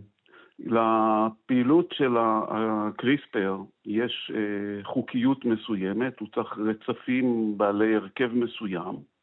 [0.60, 9.14] לפעילות של הקריספר יש uh, חוקיות מסוימת, הוא צריך רצפים בעלי הרכב מסוים.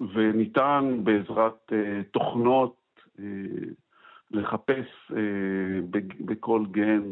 [0.00, 2.76] וניתן בעזרת אה, תוכנות
[3.18, 3.24] אה,
[4.30, 4.86] לחפש
[5.16, 7.02] אה, בכל גן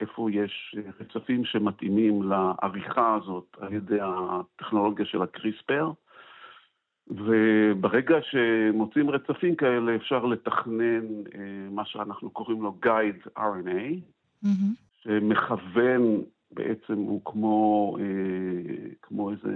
[0.00, 5.90] איפה יש רצפים שמתאימים לעריכה הזאת על ידי הטכנולוגיה של הקריספר.
[7.08, 11.04] וברגע שמוצאים רצפים כאלה אפשר לתכנן
[11.70, 14.00] מה שאנחנו קוראים לו Guide RNA,
[14.44, 14.48] mm-hmm.
[15.02, 16.22] שמכוון
[16.54, 19.52] בעצם הוא כמו, אה, כמו איזה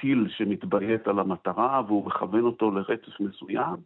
[0.00, 3.76] טיל שמתביית על המטרה והוא מכוון אותו לרצף מסוים,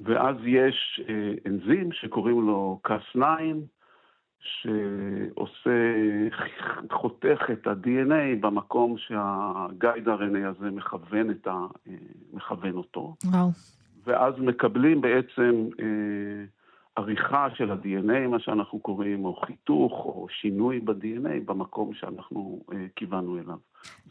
[0.00, 3.18] ואז יש אה, אנזים שקוראים לו Cas9,
[4.40, 5.70] שעושה,
[6.92, 11.94] חותך את ה-DNA במקום שהגייד RNA הזה מכוון, ה, אה,
[12.32, 13.14] מכוון אותו.
[13.24, 13.48] וואו.
[14.06, 16.44] ואז מקבלים בעצם אה,
[16.96, 23.38] עריכה של ה-DNA, מה שאנחנו קוראים, או חיתוך, או שינוי ב-DNA במקום שאנחנו uh, כיוונו
[23.38, 23.56] אליו.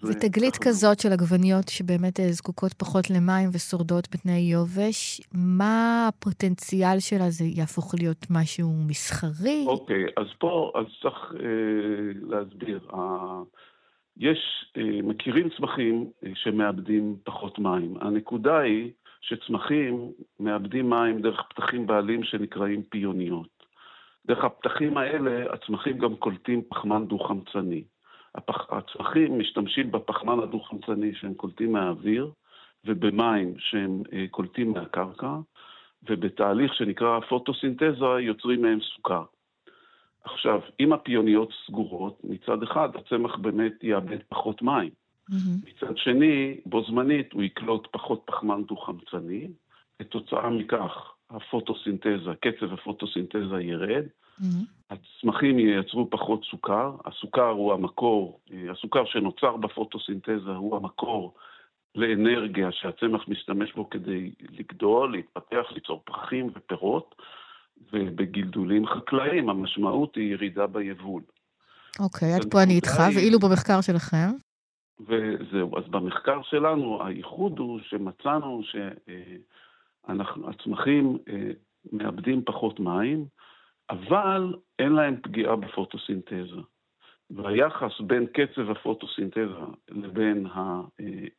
[0.03, 7.29] ותגלית כזאת של עגבניות שבאמת אה, זקוקות פחות למים ושורדות בתנאי יובש, מה הפוטנציאל שלה?
[7.29, 9.63] זה יהפוך להיות משהו מסחרי?
[9.67, 11.35] אוקיי, okay, אז פה, אז צריך uh,
[12.29, 12.79] להסביר.
[12.91, 12.97] Uh,
[14.17, 14.39] יש,
[14.77, 17.97] uh, מכירים צמחים uh, שמאבדים פחות מים.
[18.01, 18.91] הנקודה היא,
[19.27, 23.65] שצמחים מאבדים מים דרך פתחים בעלים שנקראים פיוניות.
[24.25, 27.83] דרך הפתחים האלה הצמחים גם קולטים פחמן דו-חמצני.
[28.35, 28.73] הפח...
[28.73, 32.31] הצמחים משתמשים בפחמן הדו-חמצני שהם קולטים מהאוויר
[32.85, 35.35] ובמים שהם אה, קולטים מהקרקע,
[36.09, 39.23] ובתהליך שנקרא פוטוסינתזה יוצרים מהם סוכר.
[40.23, 45.04] עכשיו, אם הפיוניות סגורות, מצד אחד הצמח באמת יאבד פחות מים.
[45.31, 45.69] Mm-hmm.
[45.69, 49.47] מצד שני, בו זמנית הוא יקלוט פחות פחמן דו-חמצני,
[49.99, 54.03] כתוצאה מכך הפוטוסינתזה, קצב הפוטוסינתזה ירד,
[54.41, 54.45] mm-hmm.
[54.89, 58.39] הצמחים ייצרו פחות סוכר, הסוכר הוא המקור,
[58.71, 61.33] הסוכר שנוצר בפוטוסינתזה הוא המקור
[61.95, 67.15] לאנרגיה שהצמח משתמש בו כדי לגדול, להתפתח, ליצור פרחים ופירות,
[67.93, 71.21] ובגלדולים חקלאיים המשמעות היא ירידה ביבול.
[71.99, 74.29] אוקיי, עד פה אני איתך, ואילו במחקר שלכם?
[74.99, 78.61] וזהו, אז במחקר שלנו הייחוד הוא שמצאנו
[80.07, 81.51] שהצמחים אה,
[81.91, 83.25] מאבדים פחות מים,
[83.89, 86.61] אבל אין להם פגיעה בפוטוסינתזה.
[87.29, 89.45] והיחס בין קצב הפוטוסינתזה
[89.89, 90.47] לבין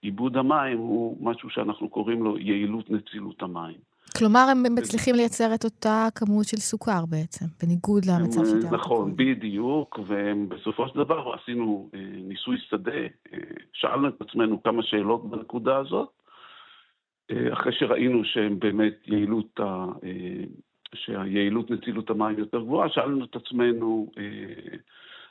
[0.02, 3.78] עיבוד המים הוא משהו שאנחנו קוראים לו יעילות נצילות המים.
[4.18, 8.72] כלומר, הם מצליחים לייצר את אותה כמות של סוכר בעצם, בניגוד למצב שתיארת.
[8.72, 12.92] נכון, בדיוק, ובסופו של דבר עשינו אה, ניסוי שדה,
[13.32, 13.38] אה,
[13.72, 16.08] שאלנו את עצמנו כמה שאלות בנקודה הזאת,
[17.30, 19.60] אה, אחרי שראינו שהם באמת יעילות,
[20.94, 24.10] שהיעילות נצילות המים יותר גבוהה, שאלנו את עצמנו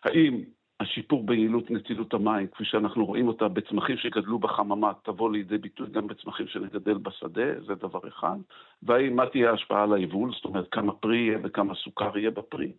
[0.04, 0.44] האם
[0.80, 6.08] השיפור ביעילות נצילות המים, כפי שאנחנו רואים אותה בצמחים שגדלו בחממה, תבוא לידי ביטוי גם
[6.08, 8.38] בצמחים שנגדל בשדה, זה דבר אחד.
[8.84, 12.72] והאם מה תהיה ההשפעה על היבול, זאת אומרת כמה פרי יהיה וכמה סוכר יהיה בפרי.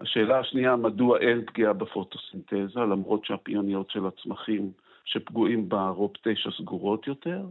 [0.00, 4.70] השאלה השנייה, מדוע אין פגיעה בפוטוסינתזה, למרות שהפיוניות של הצמחים
[5.04, 7.42] שפגועים ברוב תשע סגורות יותר.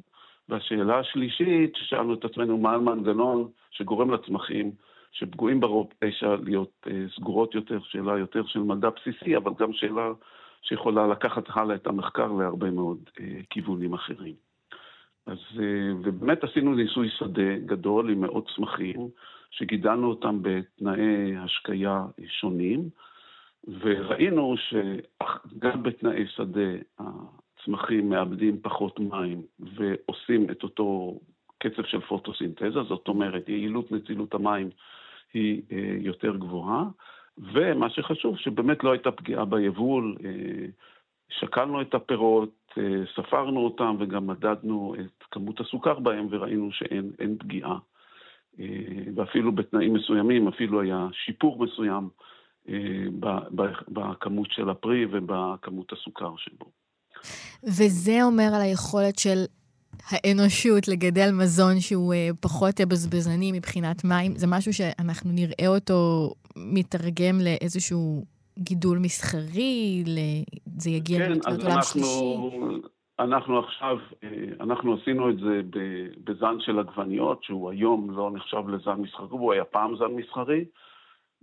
[0.49, 4.71] והשאלה השלישית, ששאלנו את עצמנו מה המנגנון שגורם לצמחים
[5.11, 10.11] שפגועים ברוב תשע להיות אה, סגורות יותר, שאלה יותר של מדע בסיסי, אבל גם שאלה
[10.61, 14.35] שיכולה לקחת הלאה את המחקר להרבה מאוד אה, כיוונים אחרים.
[15.25, 19.09] אז, אה, ובאמת עשינו ניסוי שדה גדול עם מאות צמחים,
[19.51, 22.89] שגידלנו אותם בתנאי השקיה שונים,
[23.79, 26.69] וראינו שגם בתנאי שדה
[26.99, 31.19] הצמחים מאבדים פחות מים ועושים את אותו
[31.57, 34.69] קצב של פוטוסינתזה, זאת אומרת, יעילות נצילות המים
[35.33, 36.83] היא אה, יותר גבוהה,
[37.37, 40.65] ומה שחשוב, שבאמת לא הייתה פגיעה ביבול, אה,
[41.29, 42.83] שקלנו את הפירות, אה,
[43.15, 47.77] ספרנו אותם וגם מדדנו את כמות הסוכר בהם וראינו שאין פגיעה.
[49.15, 52.09] ואפילו בתנאים מסוימים, אפילו היה שיפור מסוים
[53.87, 56.65] בכמות של הפרי ובכמות הסוכר שבו.
[57.63, 59.45] וזה אומר על היכולת של
[60.09, 67.39] האנושות לגדל מזון שהוא uh, פחות בזבזני מבחינת מים, זה משהו שאנחנו נראה אותו מתרגם
[67.43, 68.25] לאיזשהו
[68.59, 70.03] גידול מסחרי,
[70.77, 72.23] זה יגיע כן, למתנות עולם שלישי.
[73.19, 75.61] אנחנו עכשיו, אה, אנחנו עשינו את זה
[76.23, 80.65] בזן של עגבניות, שהוא היום לא נחשב לזן מסחרי, הוא היה פעם זן מסחרי,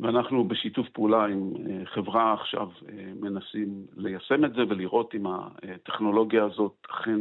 [0.01, 2.69] ואנחנו בשיתוף פעולה עם אה, חברה עכשיו
[3.21, 7.21] מנסים ליישם את זה ולראות אם הטכנולוגיה הזאת אכן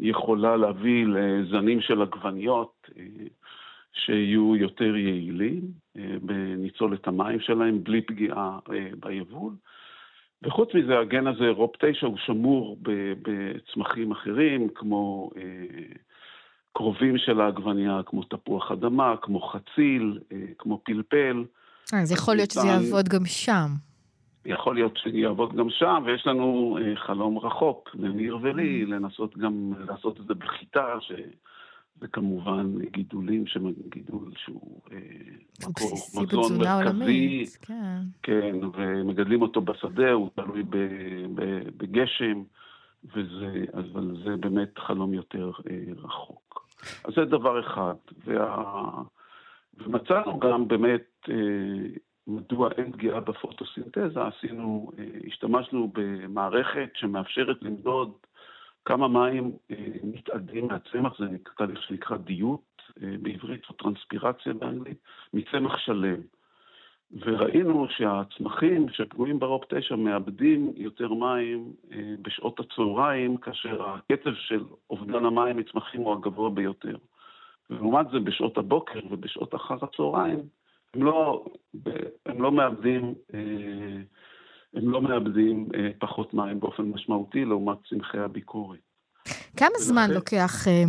[0.00, 3.02] יכולה להביא לזנים של עגבניות אה,
[3.92, 5.62] שיהיו יותר יעילים
[5.98, 9.52] אה, בניצולת המים שלהם בלי פגיעה אה, ביבול.
[10.42, 12.78] וחוץ מזה, הגן הזה, רופ 9, הוא שמור
[13.22, 15.30] בצמחים אחרים, כמו
[16.72, 20.18] קרובים של העגבנייה, כמו תפוח אדמה, כמו חציל,
[20.58, 21.44] כמו פלפל.
[21.92, 23.66] אז יכול להיות שזה יעבוד גם שם.
[24.46, 28.90] יכול להיות שיעבוד גם שם, ויש לנו אה, חלום רחוק, לניר ולי, mm.
[28.90, 33.44] לנסות גם לעשות את זה בחיטה, שזה כמובן גידולים,
[33.88, 34.98] גידול שהוא אה,
[35.68, 38.00] מקור מזון מרכזי, כן.
[38.22, 40.62] כן, ומגדלים אותו בשדה, הוא תלוי
[41.76, 42.42] בגשם,
[43.04, 46.66] וזה, אבל זה באמת חלום יותר אה, רחוק.
[47.04, 47.94] אז זה דבר אחד.
[48.24, 49.02] וה...
[49.78, 51.28] ומצאנו גם באמת
[52.26, 58.12] מדוע אין פגיעה בפוטוסינתזה, עשינו, אה, השתמשנו במערכת שמאפשרת למדוד
[58.84, 64.98] כמה מים אה, מתאדים מהצמח, זה תהליך שנקרא דיוט אה, בעברית או טרנספירציה באנגלית,
[65.34, 66.20] מצמח שלם.
[67.20, 71.72] וראינו שהצמחים שפגועים ברוב 9 מאבדים יותר מים
[72.22, 76.96] בשעות הצהריים, כאשר הקצב של אובדן המים מצמחים הוא הגבוה ביותר.
[77.70, 80.38] ולעומת זה בשעות הבוקר ובשעות אחר הצהריים,
[80.96, 81.44] הם לא,
[82.26, 83.40] הם לא מאבדים, אה,
[84.74, 88.78] הם לא מאבדים אה, פחות מים באופן משמעותי לעומת צמחי הביקורת.
[89.56, 90.84] כמה זמן לוקח אה,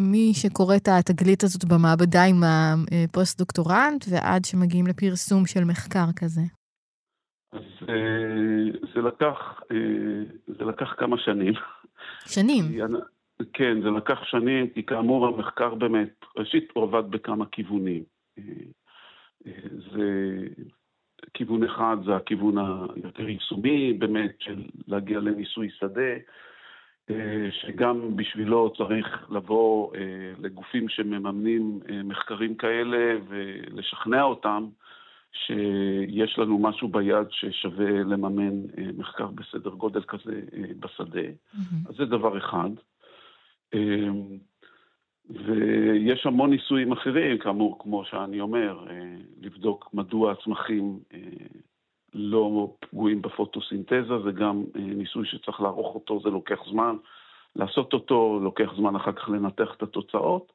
[0.00, 6.40] מי שקורא את התגלית הזאת במעבדה עם הפוסט-דוקטורנט ועד שמגיעים לפרסום של מחקר כזה?
[7.52, 7.62] אז
[8.94, 9.60] זה לקח,
[10.46, 11.52] זה לקח כמה שנים.
[12.26, 12.64] שנים?
[13.52, 18.02] כן, זה לקח שנים, כי כאמור המחקר באמת, ראשית הוא עבד בכמה כיוונים.
[19.92, 20.40] זה
[21.34, 26.12] כיוון אחד, זה הכיוון היותר יישומי, באמת, של להגיע לניסוי שדה,
[27.10, 30.00] אה, שגם בשבילו צריך לבוא אה,
[30.38, 34.66] לגופים שמממנים אה, מחקרים כאלה ולשכנע אותם
[35.32, 38.62] שיש לנו משהו ביד ששווה לממן
[38.96, 40.40] מחקר בסדר גודל כזה
[40.80, 41.20] בשדה.
[41.20, 41.88] Mm-hmm.
[41.88, 42.70] אז זה דבר אחד.
[45.30, 51.18] ויש המון ניסויים אחרים, כאמור, כמו שאני אומר, אה, לבדוק מדוע הצמחים אה,
[52.14, 56.96] לא פגועים בפוטוסינתזה, זה גם אה, ניסוי שצריך לערוך אותו, זה לוקח זמן
[57.56, 60.52] לעשות אותו, לוקח זמן אחר כך לנתח את התוצאות,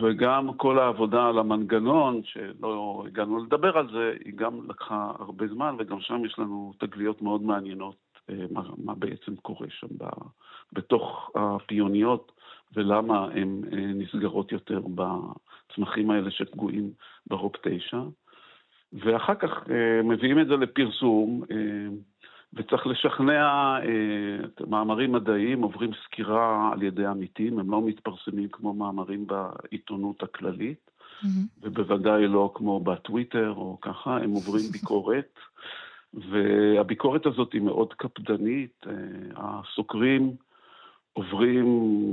[0.00, 5.76] וגם כל העבודה על המנגנון, שלא הגענו לדבר על זה, היא גם לקחה הרבה זמן,
[5.78, 7.96] וגם שם יש לנו תגליות מאוד מעניינות,
[8.50, 9.86] מה, מה בעצם קורה שם
[10.72, 12.32] בתוך הפיוניות.
[12.74, 16.90] ולמה הן אה, נסגרות יותר בצמחים האלה שפגועים
[17.26, 18.02] ברוק 9.
[18.92, 21.56] ואחר כך אה, מביאים את זה לפרסום, אה,
[22.54, 23.78] וצריך לשכנע,
[24.66, 31.26] מאמרים מדעיים עוברים סקירה על ידי עמיתים, הם לא מתפרסמים כמו מאמרים בעיתונות הכללית, mm-hmm.
[31.62, 35.38] ובוודאי לא כמו בטוויטר או ככה, הם עוברים ביקורת,
[36.30, 38.86] והביקורת הזאת היא מאוד קפדנית,
[39.36, 40.36] הסוקרים
[41.16, 41.66] עוברים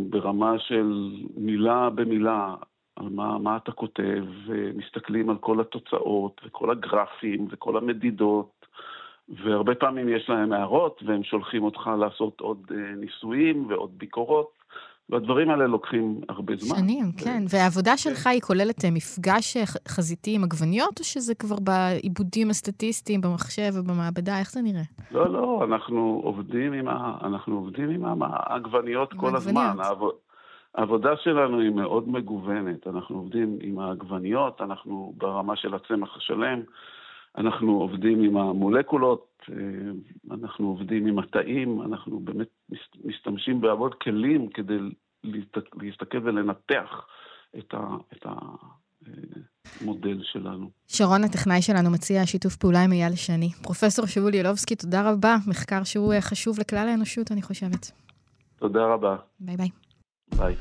[0.09, 2.55] ברמה של מילה במילה
[2.95, 8.65] על מה, מה אתה כותב, ומסתכלים על כל התוצאות וכל הגרפים וכל המדידות,
[9.29, 14.62] והרבה פעמים יש להם הערות, והם שולחים אותך לעשות עוד אה, ניסויים ועוד ביקורות.
[15.13, 16.77] והדברים האלה לוקחים הרבה זמן.
[16.77, 17.11] שנים.
[17.17, 17.43] כן.
[17.49, 17.97] והעבודה כן.
[17.97, 23.71] שלך היא כוללת אה, מפגש אה, חזיתי עם עגבניות, או שזה כבר בעיבודים הסטטיסטיים במחשב
[23.73, 24.39] ובמעבדה?
[24.39, 24.81] איך זה נראה?
[25.11, 27.17] לא, לא, אנחנו עובדים עם, ה...
[27.23, 29.75] אנחנו עובדים עם העגבניות כל הזמן.
[29.79, 30.01] העב...
[30.75, 32.87] העבודה שלנו היא מאוד מגוונת.
[32.87, 36.61] אנחנו עובדים עם העגבניות, אנחנו ברמה של הצמח השלם,
[37.37, 39.55] אנחנו עובדים עם המולקולות, אה,
[40.31, 42.47] אנחנו עובדים עם התאים, אנחנו באמת
[43.05, 44.77] משתמשים בעבוד כלים כדי
[45.73, 46.89] להסתכל ולנתח
[47.57, 47.79] את, ה,
[48.13, 48.25] את
[49.81, 50.69] המודל שלנו.
[50.87, 53.49] שרון, הטכנאי שלנו, מציע שיתוף פעולה עם אייל שני.
[53.63, 55.35] פרופסור שאול ילובסקי, תודה רבה.
[55.47, 57.91] מחקר שהוא חשוב לכלל האנושות, אני חושבת.
[58.59, 59.15] תודה רבה.
[59.39, 59.69] ביי ביי.
[60.37, 60.55] ביי.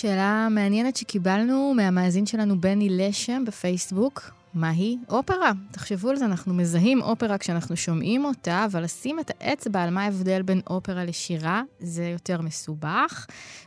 [0.00, 4.30] שאלה מעניינת שקיבלנו מהמאזין שלנו בני לשם בפייסבוק.
[4.54, 5.52] מהי אופרה?
[5.70, 10.02] תחשבו על זה, אנחנו מזהים אופרה כשאנחנו שומעים אותה, אבל לשים את האצבע על מה
[10.02, 13.26] ההבדל בין אופרה לשירה, זה יותר מסובך.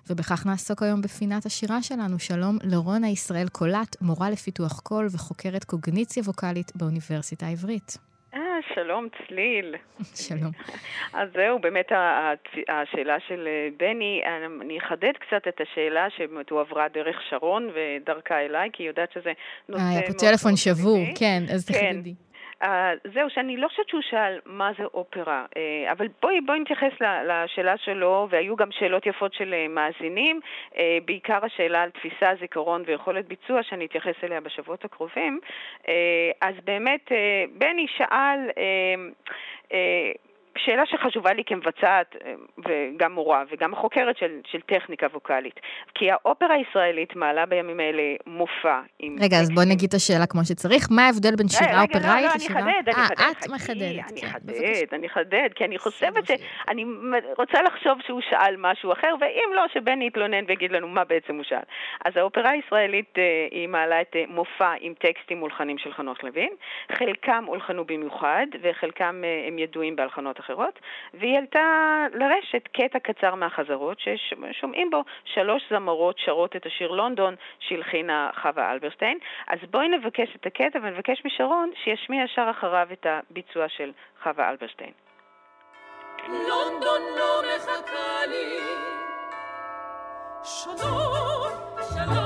[0.09, 2.19] ובכך נעסוק היום בפינת השירה שלנו.
[2.19, 8.10] שלום לרונה ישראל קולט, מורה לפיתוח קול וחוקרת קוגניציה ווקאלית באוניברסיטה העברית.
[8.75, 9.75] שלום צליל.
[10.15, 10.51] שלום.
[11.19, 11.91] אז זהו, באמת
[12.69, 14.21] השאלה של אה, בני,
[14.61, 19.31] אני אחדד קצת את השאלה שבאמת הועברה דרך שרון ודרכה אליי, כי היא יודעת שזה
[19.69, 19.83] נושא.
[19.83, 21.93] אה, היה פה טלפון שבור, כן, אז כן.
[21.93, 22.13] תחדדי.
[22.61, 22.65] Uh,
[23.13, 26.91] זהו, שאני לא חושבת שהוא שאל מה זה אופרה, uh, אבל בואי, בואי נתייחס
[27.27, 30.39] לשאלה שלו, והיו גם שאלות יפות של uh, מאזינים,
[31.05, 35.39] בעיקר השאלה על תפיסה, זיכרון ויכולת ביצוע, שאני אתייחס אליה בשבועות הקרובים.
[36.41, 37.11] אז באמת,
[37.57, 38.39] בני שאל...
[40.57, 42.33] שאלה שחשובה לי כמבצעת אה,
[42.65, 45.59] וגם מורה וגם חוקרת של, של טכניקה ווקאלית.
[45.95, 49.15] כי האופרה הישראלית מעלה בימים אלה מופע עם...
[49.21, 50.87] רגע, אז בואי נגיד את השאלה כמו שצריך.
[50.91, 52.59] מה ההבדל בין שירה רגע, אופראית לא, לא, לשירה...
[52.59, 53.19] אני אחדד, אני אחדד.
[53.19, 54.11] אה, את מחדדת.
[54.11, 54.93] אני כן, אחדד.
[54.93, 56.31] אני אחדד, כי אני חושבת ש...
[56.67, 56.85] אני
[57.37, 61.43] רוצה לחשוב שהוא שאל משהו אחר, ואם לא, שבני יתלונן ויגיד לנו מה בעצם הוא
[61.43, 61.65] שאל.
[62.05, 66.49] אז האופרה הישראלית, אה, היא מעלה את אה, מופע עם טקסטים מולחנים של חנוך לוין.
[66.91, 70.79] חלקם הולחנו במיוחד, וחלקם אה, הם ידועים בהלחנות אחרות.
[71.13, 78.29] והיא העלתה לרשת קטע קצר מהחזרות, ששומעים בו שלוש זמרות שרות את השיר לונדון שהלחינה
[78.41, 79.17] חווה אלברשטיין.
[79.47, 83.91] אז בואי נבקש את הקטע ונבקש משרון שישמיע ישר אחריו את הביצוע של
[84.23, 84.91] חווה אלברשטיין.
[86.27, 88.59] לונדון לא מחכה לי
[90.43, 90.75] שלום,
[91.93, 92.20] שלום,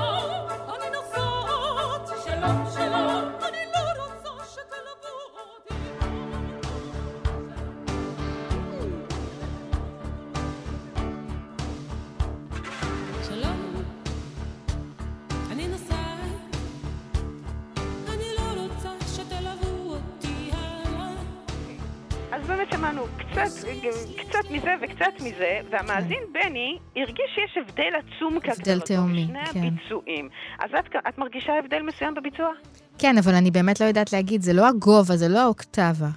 [22.86, 23.68] שמענו קצת,
[24.16, 29.60] קצת מזה וקצת מזה, והמאזין בני הרגיש שיש הבדל עצום כהגדרתו תהומי, בשני כן.
[29.60, 30.28] הביצועים.
[30.58, 32.50] אז את, את מרגישה הבדל מסוים בביצוע?
[32.98, 36.08] כן, אבל אני באמת לא יודעת להגיד, זה לא הגובה, זה לא האוקטבה.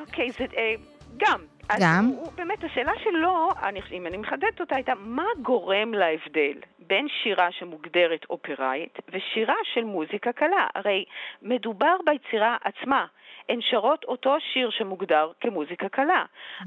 [0.00, 0.74] אוקיי, זה אה,
[1.16, 1.40] גם.
[1.80, 2.04] גם?
[2.04, 7.06] הוא, הוא, באמת, השאלה שלו, אני, אם אני מחדדת אותה, הייתה מה גורם להבדל בין
[7.22, 10.66] שירה שמוגדרת אופראית ושירה של מוזיקה קלה?
[10.74, 11.04] הרי
[11.42, 13.06] מדובר ביצירה עצמה.
[13.48, 16.24] הן שרות אותו שיר שמוגדר כמוזיקה קלה.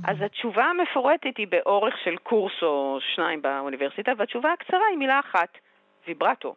[0.07, 5.57] אז התשובה המפורטת היא באורך של קורס או שניים באוניברסיטה, והתשובה הקצרה היא מילה אחת,
[6.07, 6.55] ויברטו.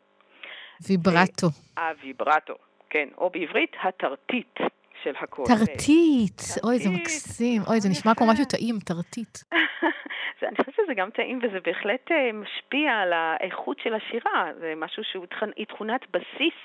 [0.88, 1.46] ויברטו.
[1.78, 2.54] הוויברטו,
[2.90, 4.58] כן, או בעברית התרתית
[5.04, 5.46] של הקול.
[5.46, 6.40] תרתית.
[6.64, 6.90] אוי, זה.
[6.90, 7.62] מקסים.
[7.68, 8.26] אוי, זה נשמע כמו.
[8.26, 9.44] משהו טעים, תרתית.
[10.40, 14.50] זה, אני חושבת שזה גם טעים וזה בהחלט אה, משפיע על האיכות של השירה.
[14.60, 15.26] זה משהו שהוא
[15.68, 16.58] תכונת בסיס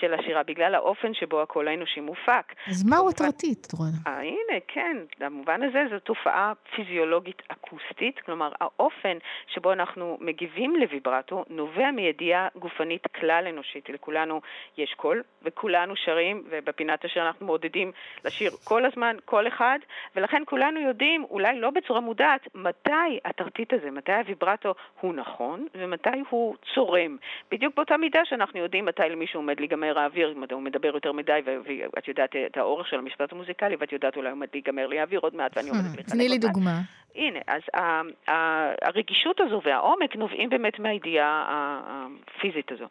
[0.00, 2.52] של השירה, בגלל האופן שבו הקול האנושי מופק.
[2.70, 3.90] אז מהו התרתית, רונה?
[4.06, 9.18] אה, הנה, כן, במובן הזה זו תופעה פיזיולוגית אקוסטית, כלומר האופן
[9.54, 13.88] שבו אנחנו מגיבים לוויברטו נובע מידיעה גופנית כלל אנושית.
[13.88, 14.40] לכולנו
[14.78, 17.85] יש קול, וכולנו שרים, ובפינת השיר אנחנו מעודדים
[18.24, 19.78] לשיר כל הזמן, כל אחד,
[20.16, 26.22] ולכן כולנו יודעים, אולי לא בצורה מודעת, מתי התרתית הזה, מתי הוויברטו הוא נכון, ומתי
[26.30, 27.16] הוא צורם.
[27.50, 31.40] בדיוק באותה מידה שאנחנו יודעים מתי למישהו עומד להיגמר האוויר, אם הוא מדבר יותר מדי,
[31.94, 35.34] ואת יודעת את האורך של המשפט המוזיקלי, ואת יודעת אולי עומד להיגמר לי האוויר עוד
[35.34, 36.38] מעט, ואני עומדת לחלק תני לי.
[36.38, 36.80] דוגמה.
[37.14, 37.62] הנה, אז
[38.82, 41.44] הרגישות הזו והעומק נובעים באמת מהידיעה
[41.86, 42.84] הפיזית הזו.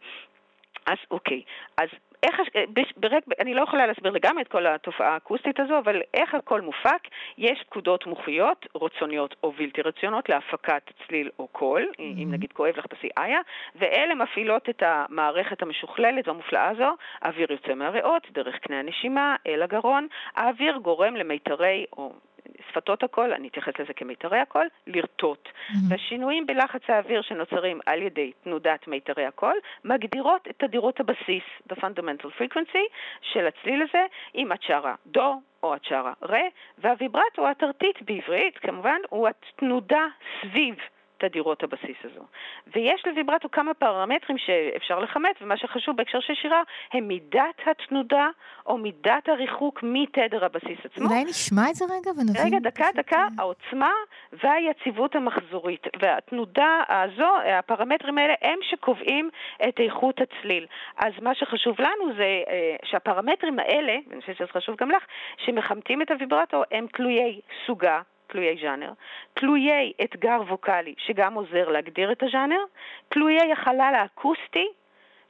[0.86, 1.42] אז אוקיי,
[1.78, 1.90] אז
[2.24, 2.36] איך,
[2.74, 6.62] בש- ברק, אני לא יכולה להסביר לגמרי את כל התופעה האקוסטית הזו, אבל איך הכל
[6.62, 7.08] מופק,
[7.38, 12.86] יש פקודות מוחיות, רצוניות או בלתי רצוניות, להפקת צליל או קול, אם נגיד כואב לך
[12.86, 13.40] תעשי איה,
[13.76, 20.08] ואלה מפעילות את המערכת המשוכללת והמופלאה הזו, האוויר יוצא מהריאות, דרך קנה הנשימה, אל הגרון,
[20.36, 22.14] האוויר גורם למיתרי או
[22.70, 25.50] שפתות הקול, אני אתייחס לזה כמיתרי הקול, לרטוט.
[25.90, 31.44] והשינויים בלחץ האוויר שנוצרים על ידי תנודת מיתרי הקול מגדירות את תדירות הבסיס,
[31.74, 32.86] the fundamental frequency,
[33.22, 36.44] של הצליל הזה, אם את שרה דו או את שרה רה,
[36.78, 40.06] והוויברטו, התרתית בעברית, כמובן, הוא התנודה
[40.42, 40.76] סביב
[41.18, 42.22] תדירות הבסיס הזו.
[42.76, 46.62] ויש לוויברטו כמה פרמטרים שאפשר לכמת, ומה שחשוב בהקשר של שירה
[46.94, 48.28] הם מידת התנודה
[48.66, 51.10] או מידת הריחוק מתדר הבסיס עצמו.
[51.10, 52.46] אולי נשמע את זה רגע ונבין.
[52.46, 53.92] רגע, דקה, דקה, העוצמה
[54.34, 55.88] והיציבות המחזורית.
[56.02, 59.30] והתנודה הזו, הפרמטרים האלה הם שקובעים
[59.70, 60.66] את איכות הצליל.
[60.98, 65.04] אז מה שחשוב לנו זה אה, שהפרמטרים האלה, ואני חושבת שזה חשוב גם לך,
[65.38, 68.02] שמכמתים את הוויברטו, הם תלויי סוגה.
[68.28, 68.92] תלויי ז'אנר,
[69.34, 72.62] תלויי אתגר ווקאלי שגם עוזר להגדיר את הז'אנר,
[73.10, 74.68] תלויי החלל האקוסטי,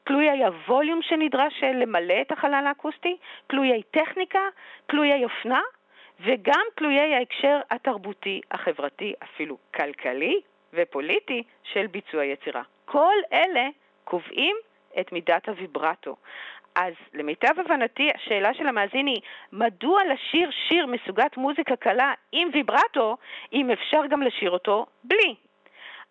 [0.04, 3.18] תלויי הווליום שנדרש למלא את החלל האקוסטי,
[3.48, 4.48] תלויי טכניקה,
[4.88, 5.62] תלויי אופנה
[6.20, 10.42] וגם תלויי ההקשר התרבותי, החברתי, אפילו כלכלי
[10.74, 12.62] ופוליטי של ביצוע יצירה.
[12.86, 13.68] כל אלה
[14.04, 14.56] קובעים
[15.00, 16.16] את מידת הוויברטו.
[16.76, 19.22] אז למיטב הבנתי, השאלה של המאזין היא,
[19.52, 23.18] מדוע לשיר שיר מסוגת מוזיקה קלה עם ויברטו,
[23.54, 25.36] אם אפשר גם לשיר אותו בלי?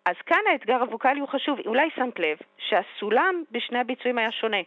[0.05, 1.59] אז כאן האתגר הווקאלי הוא חשוב.
[1.65, 4.57] אולי שמת לב שהסולם בשני הביצועים היה שונה.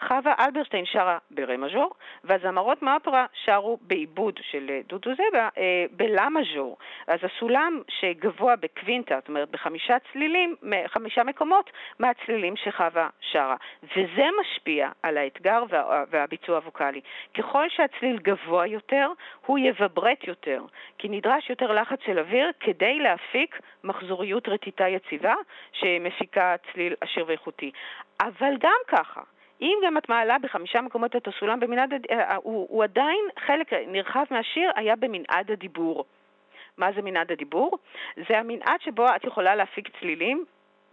[0.00, 1.90] חווה אלברשטיין שרה ברה מז'ור,
[2.24, 6.76] והזמרות מהאופרה שרו בעיבוד של אה, דודו זבה אה, בלה מז'ור.
[7.06, 13.56] אז הסולם שגבוה בקווינטה, זאת אומרת בחמישה צלילים, חמישה מקומות מהצלילים שחווה שרה.
[13.82, 17.00] וזה משפיע על האתגר וה, והביצוע הווקאלי.
[17.38, 19.08] ככל שהצליל גבוה יותר,
[19.46, 20.62] הוא יבברט יותר,
[20.98, 25.34] כי נדרש יותר לחץ של אוויר כדי להפיק מחזוריות רטיטה יציבה
[25.72, 27.70] שמפיקה צליל עשיר ואיכותי.
[28.20, 29.20] אבל גם ככה,
[29.60, 31.90] אם גם את מעלה בחמישה מקומות את הסולם במנעד,
[32.42, 36.04] הוא, הוא עדיין, חלק נרחב מהשיר היה במנעד הדיבור.
[36.78, 37.78] מה זה מנעד הדיבור?
[38.28, 40.44] זה המנעד שבו את יכולה להפיק צלילים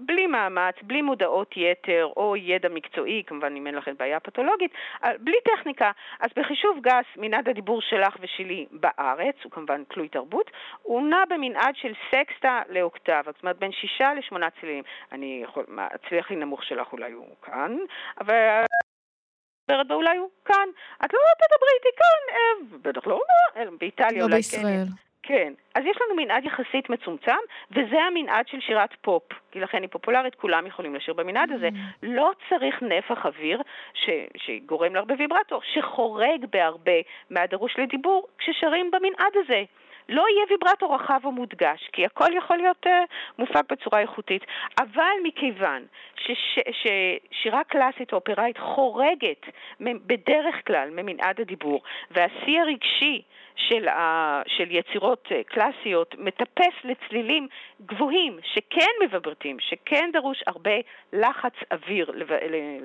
[0.05, 4.71] בלי מאמץ, בלי מודעות יתר או ידע מקצועי, כמובן אם אין לכם בעיה פתולוגית,
[5.19, 5.91] בלי טכניקה.
[6.19, 11.75] אז בחישוב גס, מנעד הדיבור שלך ושלי בארץ, הוא כמובן תלוי תרבות, הוא נע במנעד
[11.75, 14.83] של סקסטה לאוקטבה, זאת אומרת בין שישה לשמונה צלילים.
[15.11, 17.77] אני יכול, הצליל הכי נמוך שלך אולי הוא כאן,
[18.21, 18.65] אבל...
[19.71, 20.69] מדברת בה אולי הוא כאן.
[21.05, 23.21] את לא תדברי איתי כאן, אה, בטח לא,
[23.79, 24.85] באיטליה לא אולי בישראל.
[25.31, 25.53] כן.
[25.75, 27.37] אז יש לנו מנעד יחסית מצומצם,
[27.71, 31.69] וזה המנעד של שירת פופ, כי לכן היא פופולרית, כולם יכולים לשיר במנעד הזה.
[32.03, 33.61] לא צריך נפח אוויר
[33.93, 39.63] ש, שגורם להרבה ויברטו, שחורג בהרבה מהדרוש לדיבור כששרים במנעד הזה.
[40.09, 42.89] לא יהיה ויברטו רחב או מודגש, כי הכל יכול להיות uh,
[43.39, 44.45] מופק בצורה איכותית.
[44.79, 49.45] אבל מכיוון שש, ששירה קלאסית או אופראית חורגת
[49.81, 53.21] בדרך כלל ממנעד הדיבור, והשיא הרגשי
[53.55, 57.47] של, ה, של יצירות uh, קלאסיות מטפס לצלילים
[57.85, 60.75] גבוהים שכן מבברטים, שכן דרוש הרבה
[61.13, 62.11] לחץ אוויר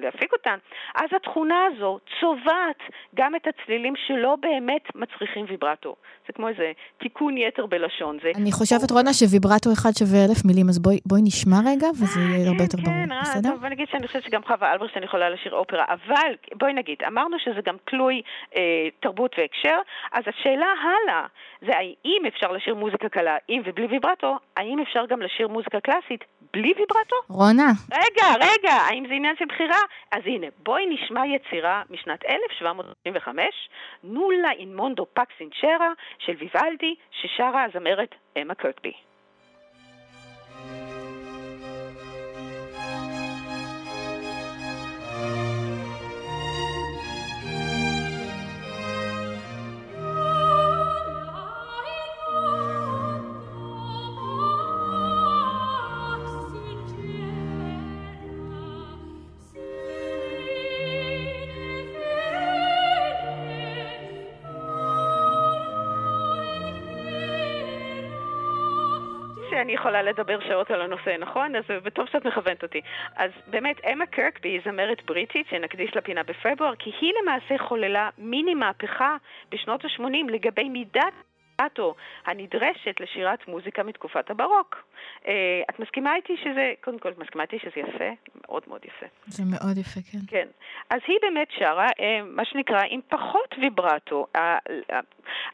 [0.03, 0.57] להפיק אותן,
[0.95, 2.81] אז התכונה הזו צובעת
[3.15, 5.97] גם את הצלילים שלא באמת מצריכים ויברטו.
[6.27, 8.19] זה כמו איזה תיקון יתר בלשון.
[8.23, 8.31] זה...
[8.37, 12.49] אני חושבת, רונה, שוויברטו אחד שווה אלף מילים, אז בואי, בואי נשמע רגע, וזה יהיה
[12.49, 12.95] הרבה יותר ברור.
[13.05, 13.51] כן, אה, בסדר?
[13.51, 17.37] טוב, בוא נגיד שאני חושבת שגם חווה אלברשטיין יכולה לשיר אופרה, אבל בואי נגיד, אמרנו
[17.39, 18.23] שזה גם תלוי
[18.57, 19.79] אה, תרבות והקשר,
[20.13, 21.27] אז השאלה הלאה
[21.61, 26.25] זה האם אפשר לשיר מוזיקה קלה עם ובלי ויברטו, האם אפשר גם לשיר מוזיקה קלאסית
[26.53, 27.17] בלי ויברטו?
[27.29, 29.79] רונה, רגע, רגע, האם זה עניין של בחירה?
[30.13, 33.45] אז הנה, בואי נשמע יצירה משנת 1735,
[34.05, 38.93] נולה אין מונדו פקסינצ'רה של ויוולדי, ששרה הזמרת אמה קרטבי.
[69.57, 71.57] שאני יכולה לדבר שעות על הנושא, נכון?
[71.57, 72.81] אז וטוב שאת מכוונת אותי.
[73.17, 78.55] אז באמת, אמה קרקבי היא זמרת בריטית שנקדיש לפינה בפברואר, כי היא למעשה חוללה מיני
[78.55, 79.17] מהפכה
[79.51, 81.13] בשנות ה-80 לגבי מידת
[82.27, 84.85] הנדרשת לשירת מוזיקה מתקופת הברוק.
[85.23, 85.29] Uh,
[85.71, 88.11] את מסכימה איתי שזה, קודם כל, את מסכימה איתי שזה יפה?
[88.47, 89.07] מאוד מאוד יפה.
[89.27, 90.19] זה מאוד יפה, כן.
[90.29, 90.49] כן.
[90.91, 94.27] אז היא באמת שרה, אה, מה שנקרא, עם פחות ויברטו.
[94.37, 94.59] אה,
[94.91, 95.01] אה,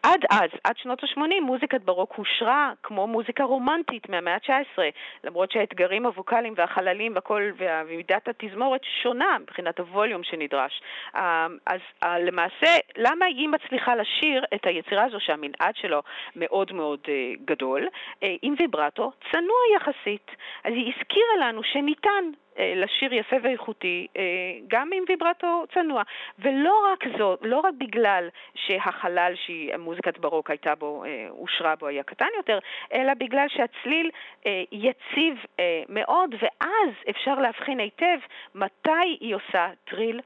[0.02, 4.78] עד אז, עד שנות ה-80, מוזיקת ברוק הושרה כמו מוזיקה רומנטית מהמאה ה-19,
[5.24, 10.82] למרות שהאתגרים הווקאליים והחללים והכל, וה- ומידת התזמורת שונה מבחינת הווליום שנדרש.
[11.16, 16.02] אה, אז אה, למעשה, למה היא מצליחה לשיר את היצירה הזו שהמנעד שלו
[16.36, 17.88] מאוד מאוד אה, גדול,
[18.22, 20.30] אה, עם ויברטו צנוע יחסית?
[20.64, 22.24] אז היא הזכירה לנו שניתן
[22.58, 24.22] אה, לשיר יפה ואיכותי, אה,
[24.68, 26.02] גם עם ויברטו צנוע.
[26.38, 31.86] ולא רק זאת, לא רק בגלל שהחלל שהיא מוזיקת ברוק הייתה בו, אה, אושרה בו
[31.86, 32.58] היה קטן יותר,
[32.92, 34.10] אלא בגלל שהצליל
[34.46, 38.18] אה, יציב אה, מאוד, ואז אפשר להבחין היטב
[38.54, 40.20] מתי היא עושה טריל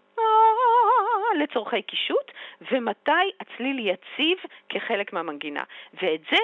[1.39, 2.33] לצורכי קישוט,
[2.73, 5.65] ומתי הצליל יציב כחלק מהמנגינה.
[6.03, 6.39] ואת זה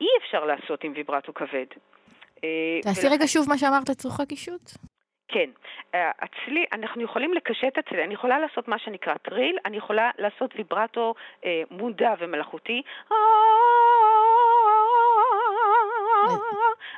[0.00, 1.66] אי אפשר לעשות עם ויברטו כבד.
[2.44, 4.70] אה, תעשי רגע שוב מה שאמרת לצורכי קישוט.
[5.28, 5.50] כן.
[5.94, 10.10] אה, הצליל, אנחנו יכולים לקשט את הצליל, אני יכולה לעשות מה שנקרא טריל, אני יכולה
[10.18, 11.14] לעשות ויברטו
[11.44, 12.82] אה, מודע ומלאכותי,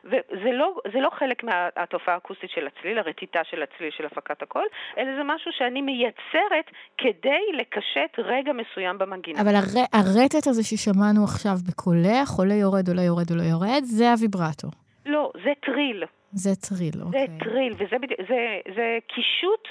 [0.04, 4.66] וזה לא, זה לא חלק מהתופעה האקוסטית של הצליל, הרטיטה של הצליל של הפקת הקול,
[4.98, 6.66] אלא זה משהו שאני מייצרת
[6.98, 9.40] כדי לקשט רגע מסוים במנגינה.
[9.40, 14.68] אבל הר- הרטט הזה ששמענו עכשיו בקולך, עולה יורד, עולה יורד, עולה יורד, זה הוויברטו.
[15.06, 16.04] לא, זה טריל.
[16.32, 17.26] זה טריל, זה אוקיי.
[17.38, 17.96] טריל, וזה
[18.28, 18.40] זה,
[18.76, 19.68] זה קישוט,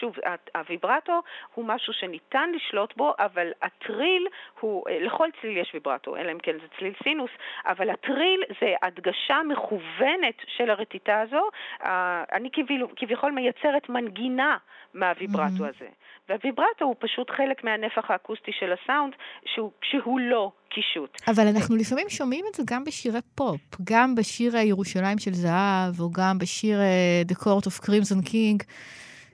[0.00, 1.20] שוב, ה- הוויברטו
[1.54, 4.26] הוא משהו שניתן לשלוט בו, אבל הטריל
[4.60, 7.30] הוא, אה, לכל צליל יש ויברטו, אלא אם כן זה צליל סינוס,
[7.66, 11.42] אבל הטריל זה הדגשה מכוונת של הרטיטה הזו.
[11.84, 12.48] אה, אני
[12.96, 14.56] כביכול, מייצרת מנגינה
[14.94, 15.68] מהוויברטו Mhm.
[15.68, 15.88] הזה.
[16.28, 19.12] והוויברטו הוא פשוט חלק מהנפח האקוסטי של הסאונד,
[19.44, 21.16] שהוא, שהוא לא קישוט.
[21.28, 26.00] אבל אנחנו לפעמים שומעים את זה גם בשירי פופ, גם בשיר אה, ירושלים של זהב,
[26.00, 28.66] או גם בשיר אה, The Court of Crimson King.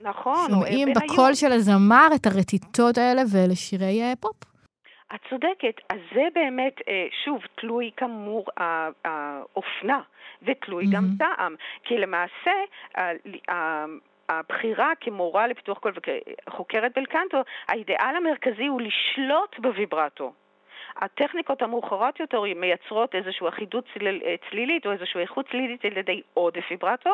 [0.03, 0.87] נכון, שומעים.
[0.95, 4.35] בקול של הזמר את הרטיטות האלה, ואלה שירי אה, פופ.
[5.15, 8.45] את צודקת, אז זה באמת, אה, שוב, תלוי כאמור
[9.05, 10.01] האופנה,
[10.43, 11.17] ותלוי גם מהמם.
[11.17, 12.51] טעם, כי למעשה
[14.29, 17.37] הבחירה כמורה לפיתוח קול וכחוקרת בלקנטו,
[17.67, 20.33] האידיאל המרכזי הוא לשלוט בוויברטו.
[20.97, 26.21] הטכניקות המאוחרות יותר מייצרות איזושהי אחידות צליל, אה, צלילית או איזושהי איכות צלילית על ידי
[26.33, 27.09] עודף ויברטו,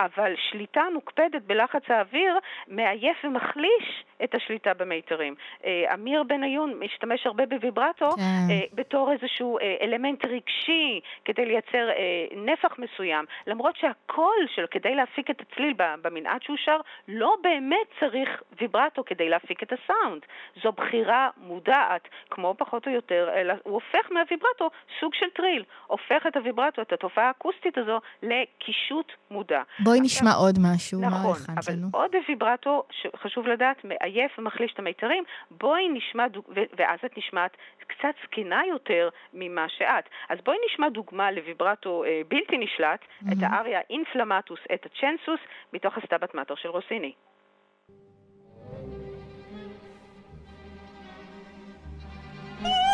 [0.00, 5.34] אבל שליטה מוקפדת בלחץ האוויר מעייף ומחליש את השליטה במיתרים.
[5.64, 8.22] אה, אמיר בניון משתמש הרבה בוויברטו כן.
[8.50, 11.88] אה, בתור איזשהו אלמנט רגשי כדי לייצר
[12.36, 18.42] נפח מסוים, למרות שהקול שלו, כדי להפיק את הצליל במנעד שהוא שר, לא באמת צריך
[18.60, 20.22] ויברטו כדי להפיק את הסאונד.
[20.62, 26.26] זו בחירה מודעת, כמו פחות או יותר, אלא הוא הופך מהוויברטו סוג של טריל, הופך
[26.28, 29.62] את הוויברטו, את התופעה האקוסטית הזו, לקישוט מודע.
[29.78, 31.88] בואי נשמע עוד משהו, נכון, הכנת אבל לנו?
[31.92, 36.44] עוד ויברטו, שחשוב לדעת, מעייף ומחליש את המיתרים, בואי נשמע, דוג...
[36.78, 37.56] ואז את נשמעת
[37.86, 40.04] קצת זקנה יותר ממה שאת.
[40.28, 43.54] אז בואי נשמע דוגמה לוויברטו אה, בלתי נשלט, את מהמם.
[43.54, 45.40] האריה אינפלמטוס את הצ'נסוס,
[45.72, 47.12] מתוך הסטבת מאטר של רוסיני.
[52.60, 52.89] שמעת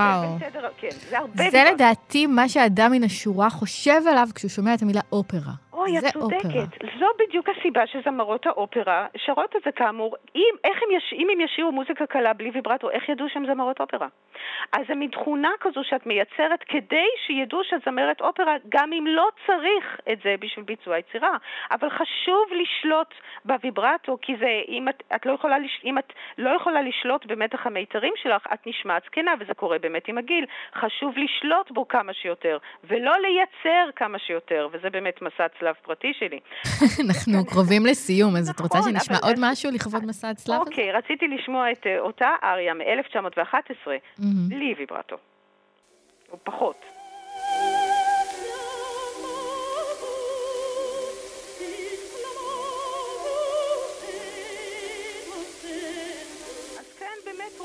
[0.00, 0.22] וואו.
[0.22, 0.68] ההבדל בין סדר...
[0.78, 1.70] כן, זה הרבה זה.
[1.74, 5.52] לדעתי מה שאדם מן השורה חושב עליו כשהוא שומע את המילה אופרה.
[5.90, 6.44] אוי, את זה צודקת.
[6.44, 6.98] אופרה.
[6.98, 10.16] זו בדיוק הסיבה שזמרות האופרה שרות את זה כאמור.
[10.34, 13.80] אם, איך הם יש, אם הם ישירו מוזיקה קלה בלי ויברטו, איך ידעו שהן זמרות
[13.80, 14.08] אופרה?
[14.72, 19.28] אז זה מין תכונה כזו שאת מייצרת כדי שידעו שאת זמרת אופרה, גם אם לא
[19.46, 21.36] צריך את זה בשביל ביצוע יצירה.
[21.70, 23.14] אבל חשוב לשלוט
[23.44, 27.66] בוויברטו, כי זה, אם את, את, לא, יכולה, לש- אם את לא יכולה לשלוט במתח
[27.66, 30.44] המיתרים שלך, את נשמעת זקנה, וזה קורה באמת עם הגיל.
[30.74, 36.40] חשוב לשלוט בו כמה שיותר, ולא לייצר כמה שיותר, וזה באמת מסע צלב פרטי שלי.
[37.06, 40.60] אנחנו קרובים לסיום, אז את רוצה נכון, שנשמע אבל- עוד משהו לכבוד מסע הצלב?
[40.60, 43.86] אוקיי, רציתי לשמוע את אה, אותה אריה מ-1911,
[44.18, 44.48] מהמם.
[44.48, 45.16] בלי ויברטו.
[46.32, 46.76] או פחות.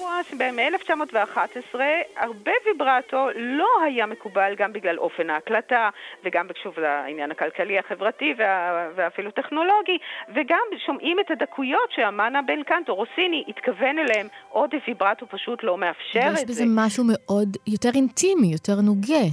[0.06, 1.80] רואה מ-1911
[2.18, 5.89] הרבה ויברטו לא היה מקובל גם בגלל אופן ההקלטה
[6.24, 9.97] וגם שוב העניין הכלכלי, החברתי וה, ואפילו טכנולוגי
[10.36, 16.30] וגם שומעים את הדקויות שהמאנה בן קנטו, רוסיני, התכוון אליהם, עוד ויברטו פשוט לא מאפשר
[16.41, 16.64] את בזה זה.
[16.68, 19.26] משהו מאוד יותר אינטימי, יותר נוגה.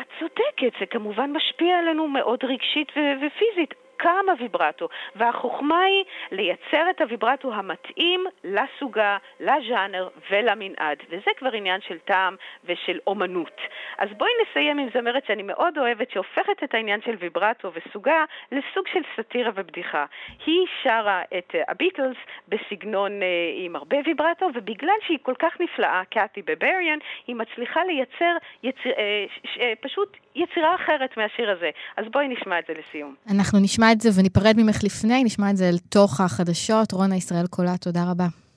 [0.00, 3.87] את צודקת, זה כמובן משפיע עלינו מאוד רגשית ו- ופיזית.
[3.98, 11.98] כמה ויברטו, והחוכמה היא לייצר את הוויברטו המתאים לסוגה, לז'אנר ולמנעד, וזה כבר עניין של
[11.98, 13.60] טעם ושל אומנות.
[13.98, 18.86] אז בואי נסיים עם זמרת שאני מאוד אוהבת, שהופכת את העניין של ויברטו וסוגה לסוג
[18.92, 20.04] של סאטירה ובדיחה.
[20.46, 22.16] היא שרה את אה, הביטלס
[22.48, 23.26] בסגנון אה,
[23.56, 29.24] עם הרבה ויברטו, ובגלל שהיא כל כך נפלאה, קאטי בבריאן, היא מצליחה לייצר יציר, אה,
[29.44, 31.70] ש, אה, פשוט יצירה אחרת מהשיר הזה.
[31.96, 33.14] אז בואי נשמע את זה לסיום.
[33.30, 36.92] אנחנו נשמע את זה וניפרד ממך לפני, נשמע את זה אל תוך החדשות.
[36.92, 38.47] רונה ישראל קולה, תודה רבה.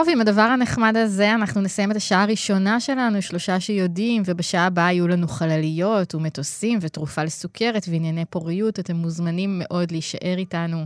[0.00, 4.92] טוב, עם הדבר הנחמד הזה אנחנו נסיים את השעה הראשונה שלנו, שלושה שיודעים, ובשעה הבאה
[4.92, 8.78] יהיו לנו חלליות ומטוסים ותרופה לסוכרת וענייני פוריות.
[8.78, 10.84] אתם מוזמנים מאוד להישאר איתנו.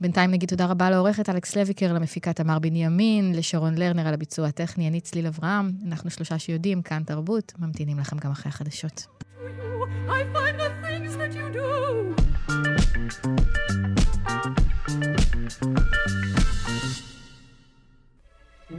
[0.00, 4.88] בינתיים נגיד תודה רבה לעורכת אלכס לויקר, למפיקה תמר בנימין, לשרון לרנר על הביצוע הטכני,
[4.88, 5.70] אני צליל אברהם.
[5.86, 9.06] אנחנו שלושה שיודעים, כאן תרבות, ממתינים לכם גם אחרי החדשות.
[10.08, 10.24] I
[17.06, 17.13] you.
[18.70, 18.76] חללית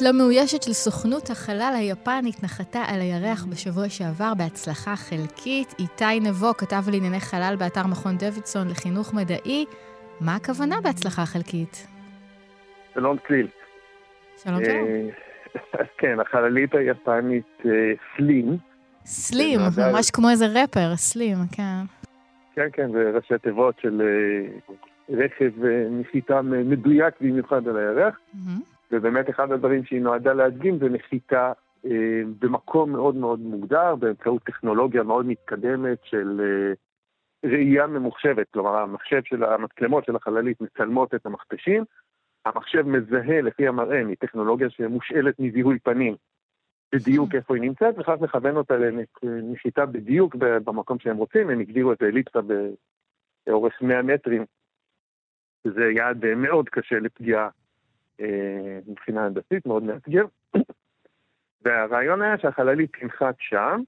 [0.00, 5.74] לא מאוישת של סוכנות החלל היפנית נחתה על הירח בשבוע שעבר בהצלחה חלקית.
[5.78, 9.64] איתי נבו כתב על ענייני חלל באתר מכון דוידסון לחינוך מדעי.
[10.20, 11.86] מה הכוונה בהצלחה חלקית?
[12.94, 13.61] שלום צליל.
[14.44, 14.76] שלום שלום.
[14.86, 15.08] אה,
[15.80, 17.70] אז כן, החללית היפנית אה,
[18.16, 18.56] סלים.
[19.04, 21.82] סלים, נועדה- ממש כמו איזה רפר, סלים, כן.
[22.54, 24.74] כן, כן, זה ראשי תיבות של אה,
[25.16, 25.50] רכב
[25.90, 28.18] נחיתה מדויק במיוחד על הירח.
[28.92, 31.52] ובאמת אחד הדברים שהיא נועדה להדגים זה נחיתה
[32.40, 36.40] במקום מאוד מאוד מוגדר, באמצעות טכנולוגיה מאוד מתקדמת של
[37.44, 38.46] ראייה ממוחשבת.
[38.54, 41.84] כלומר, המחשב של המצלמות של החללית מצלמות את המכתשים,
[42.44, 46.16] המחשב מזהה לפי המראה מטכנולוגיה שמושאלת מזיהוי פנים
[46.94, 48.74] בדיוק איפה היא נמצאת, וכך מכוון אותה
[49.22, 52.38] לנחיתה בדיוק במקום שהם רוצים, הם הגדירו את האליפסה
[53.46, 54.44] באורך 100 מטרים,
[55.66, 57.48] שזה יעד אה, מאוד קשה לפגיעה
[58.20, 60.24] אה, מבחינה הנדסית, מאוד מאתגר.
[61.64, 63.82] והרעיון היה שהחללית תנחת שם,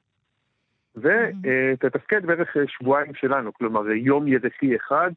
[0.97, 5.15] ותתפקד בערך אה, שבועיים שלנו, כלומר אה, יום ירחי אחד, אה,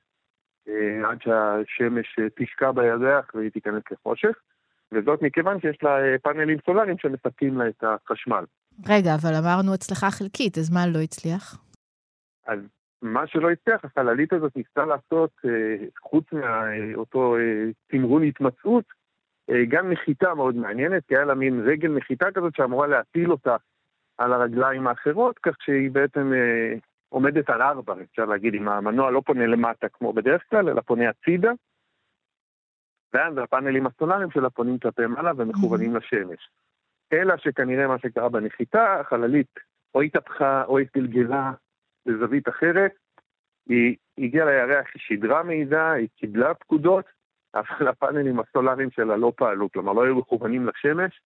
[1.05, 4.36] עד שהשמש אה, תשקע בירח והיא תיכנס לחושך,
[4.91, 8.43] וזאת מכיוון שיש לה אה, פאנלים סולאריים שמספקים לה את החשמל.
[8.89, 11.57] רגע, אבל אמרנו הצלחה חלקית, אז מה לא הצליח?
[12.47, 12.59] אז
[13.01, 17.36] מה שלא הצליח, החללית הזאת ניסתה לעשות, אה, חוץ מאותו
[17.88, 18.86] תמרון התמצאות,
[19.49, 23.55] אה, גם נחיתה מאוד מעניינת, כי היה לה מין רגל נחיתה כזאת שאמורה להטיל אותה
[24.18, 26.78] על הרגליים האחרות, כך שהיא בעצם אה,
[27.10, 31.10] עומדת על ארבע, אפשר להגיד, אם המנוע לא פונה למטה כמו בדרך כלל, אלא פונה
[31.10, 31.51] הצידה,
[33.14, 36.49] ואז הפאנלים הסולאריים שלה פונים כלפי מעלה ומכוונים לשמש.
[37.14, 39.60] אלא שכנראה מה שקרה בנחיתה, החללית
[39.95, 41.51] או התהפכה או התגלגלה
[42.05, 42.91] לזווית אחרת,
[43.70, 47.05] היא הגיעה לירח, היא שידרה מידע, היא קיבלה פקודות,
[47.55, 51.22] אבל הפאנלים הסולאריים שלה לא פעלו, כלומר לא היו מכוונים לשמש,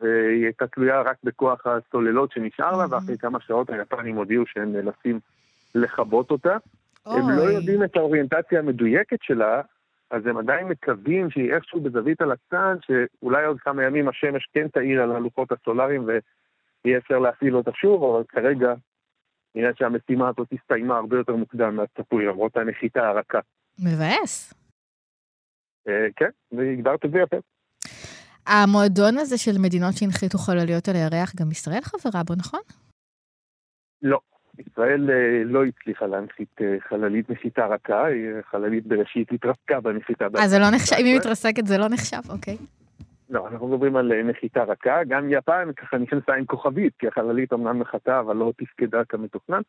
[0.00, 5.20] והיא הייתה תלויה רק בכוח הסוללות שנשאר לה, ואחרי כמה שעות היפנים הודיעו שהם נאלצים
[5.74, 6.56] לכבות אותה.
[7.06, 9.60] הם לא יודעים את האוריינטציה המדויקת שלה,
[10.10, 15.02] אז הם עדיין מקווים שהיא איכשהו בזווית הצד, שאולי עוד כמה ימים השמש כן תאיר
[15.02, 16.04] על הלוחות הסולאריים
[16.84, 18.74] ויהיה אפשר להפעיל אותה שוב, אבל כרגע
[19.54, 23.38] נראה שהמשימה הזאת הסתיימה הרבה יותר מוקדם מהצפוי, למרות הנחיתה הרכה.
[23.78, 24.54] מבאס.
[25.88, 27.36] אה, כן, והגדרת את זה יפה.
[28.46, 32.60] המועדון הזה של מדינות שהנחיתו חלליות על הירח, גם ישראל חברה בו, נכון?
[34.02, 34.18] לא.
[34.66, 40.26] ישראל אה, לא הצליחה להנחית אה, חללית נחיתה רכה, היא אה, חללית בראשית התרסקה בנחיתה.
[40.36, 41.20] אה, זה לא נחשב, אם היא ב-2019.
[41.20, 42.56] מתרסקת זה לא נחשב, אוקיי.
[43.30, 45.04] לא, אנחנו מדברים על נחיתה רכה.
[45.08, 49.60] גם יפן ככה נכנסה עם כוכבית, כי החללית אמנם נחתה, אבל לא תפקדה כמתוכנן.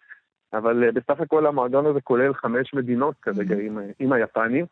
[0.53, 4.65] אבל בסך הכל המועדון הזה כולל חמש מדינות כרגע עם, אה, עם היפנים,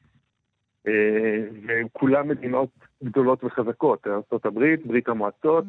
[0.90, 2.70] אה, וכולן מדינות
[3.04, 4.08] גדולות וחזקות.
[4.08, 5.66] ארה"ב, ברית המועצות,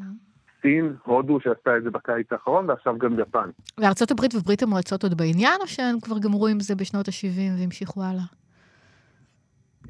[0.62, 3.50] סין, הודו שעשתה את זה בקיץ האחרון, ועכשיו גם יפן.
[3.78, 8.02] וארצות הברית וברית המועצות עוד בעניין, או שהם כבר גמרו עם זה בשנות ה-70 והמשיכו
[8.02, 8.22] הלאה?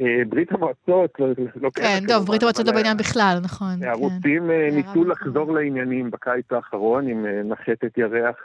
[0.01, 1.27] אה, ברית המועצות, לא,
[1.61, 3.81] לא כן, טוב, ברית המועצות לא בעניין אה, בכלל, נכון.
[3.81, 3.89] כן.
[3.89, 8.37] הרוסים זה ניסו לחזור לעניינים בקיץ האחרון עם נחתת ירח,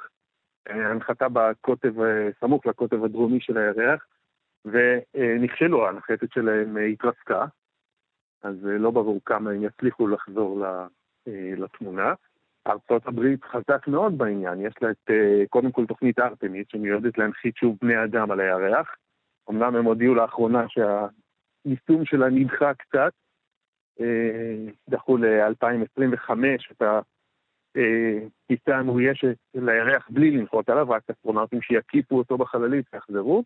[0.70, 1.94] הנחתה בקוטב,
[2.40, 4.06] סמוך לקוטב הדרומי של הירח,
[4.66, 7.46] ונכשלו, הנחתת שלהם אה, התרסקה,
[8.42, 10.88] אז אה, לא ברור כמה הם יצליחו לחזור אה,
[11.58, 12.14] לתמונה.
[12.90, 15.12] הברית חזק מאוד בעניין, יש לה את,
[15.50, 18.96] קודם כל תוכנית ארטמיס, שמיועדת להנחית שוב בני אדם על הירח.
[19.50, 23.12] אמנם הם הודיעו לאחרונה שהיישום שלה נדחה קצת,
[24.90, 26.32] דחו ל-2025
[26.72, 33.44] את הטיסה המאוישת לירח בלי לנחות עליו, רק אסטרונאוטים שיקיפו אותו בחללית ויחזרו.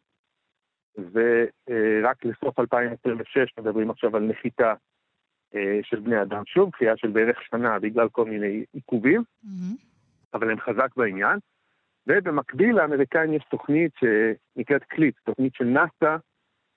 [1.12, 4.74] ורק לסוף 2026 מדברים עכשיו על נחיתה
[5.56, 9.24] אה, של בני אדם שוב, דחייה של בערך שנה בגלל כל מיני עיכובים,
[10.34, 11.40] אבל הם חזק בעניין.
[12.08, 16.18] ובמקביל לאמריקאים יש תוכנית שנקראת קליפ, תוכנית של נאס"א,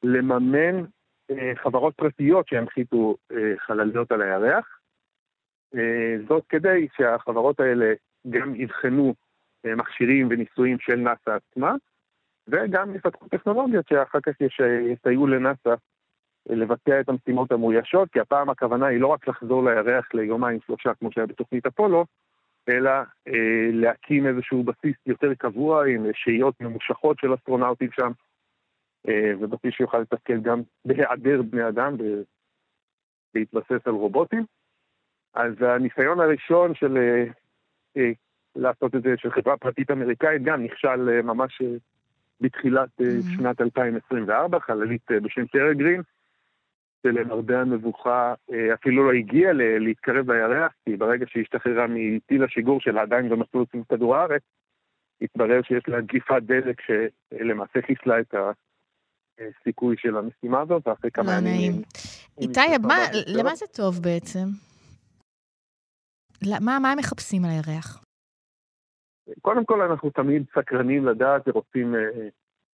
[0.02, 0.84] לממן
[1.30, 4.78] אה, חברות פרטיות שינחיתו אה, חלליות על הירח.
[6.28, 7.92] זאת כדי שהחברות האלה
[8.30, 9.14] גם יבחנו
[9.64, 11.74] מכשירים וניסויים של נאס"א עצמה,
[12.48, 14.60] וגם יפתחו טכנולוגיות שאחר כך יש-
[14.92, 15.74] יסייעו לנאס"א
[16.48, 21.12] לבצע את המשימות המאוישות, כי הפעם הכוונה היא לא רק לחזור לירח ליומיים שלושה כמו
[21.12, 22.06] שהיה בתוכנית אפולו,
[22.68, 22.90] אלא
[23.28, 28.10] אה, להקים איזשהו בסיס יותר קבוע עם שהיות ממושכות של אסטרונאוטים שם,
[29.08, 31.96] אה, ובסיס שיוכל לתפקד גם בהיעדר בני אדם,
[33.34, 34.44] בהתבסס על רובוטים.
[35.34, 37.24] אז הניסיון הראשון של אה,
[37.96, 38.10] אה,
[38.56, 41.76] לעשות את זה, של חברה פרטית אמריקאית, גם נכשל אה, ממש אה,
[42.42, 46.02] בתחילת אה, שנת 2024, חללית אה, בשם פרגרין,
[47.06, 53.02] שלמרבה המבוכה אה, אפילו לא הגיעה להתקרב לירח, כי ברגע שהיא השתחררה מטיל השיגור שלה
[53.02, 54.42] עדיין במסלול סביב כדור הארץ,
[55.22, 58.34] התברר שיש לה דליפת דלק שלמעשה חיסלה את
[59.38, 61.44] הסיכוי של המשימה הזאת, ואחרי כמה לא ימים...
[61.44, 61.72] נעים.
[61.72, 61.82] היא-
[62.36, 63.38] היא איתי.
[63.38, 64.46] למה זה טוב בעצם?
[66.60, 68.04] מה מה הם מחפשים על הירח?
[69.40, 72.28] קודם כל אנחנו תמיד סקרנים לדעת ורוצים אה,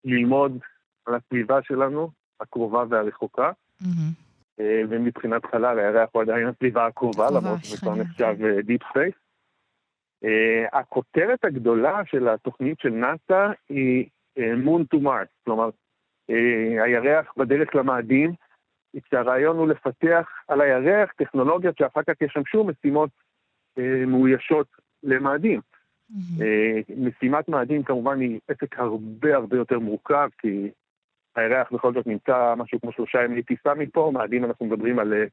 [0.04, 0.58] ללמוד
[1.06, 3.50] על הסביבה שלנו, הקרובה והרחוקה.
[4.60, 9.14] אה, ומבחינת חלל, הירח הוא עדיין הסביבה הקרובה, קרובה, למרות שזה כבר נחשב deep space.
[10.72, 14.06] הכותרת הגדולה של התוכנית של נאס"א היא
[14.56, 15.70] Moon to Mars, כלומר,
[16.30, 18.32] אה, הירח בדרך למאדים,
[19.02, 23.10] כשהרעיון הוא לפתח על הירח טכנולוגיות שאחר כך ישמשו משימות
[23.78, 24.66] אה, מאוישות
[25.02, 25.60] למאדים.
[26.40, 30.70] אה, משימת מאדים כמובן היא עסק הרבה הרבה יותר מורכב, כי
[31.36, 35.24] הירח בכל זאת נמצא משהו כמו שלושה ימי טיסה מפה, מאדים אנחנו מדברים על אה,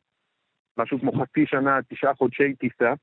[0.77, 2.93] משהו כמו חצי שנה, תשעה חודשי טיסה,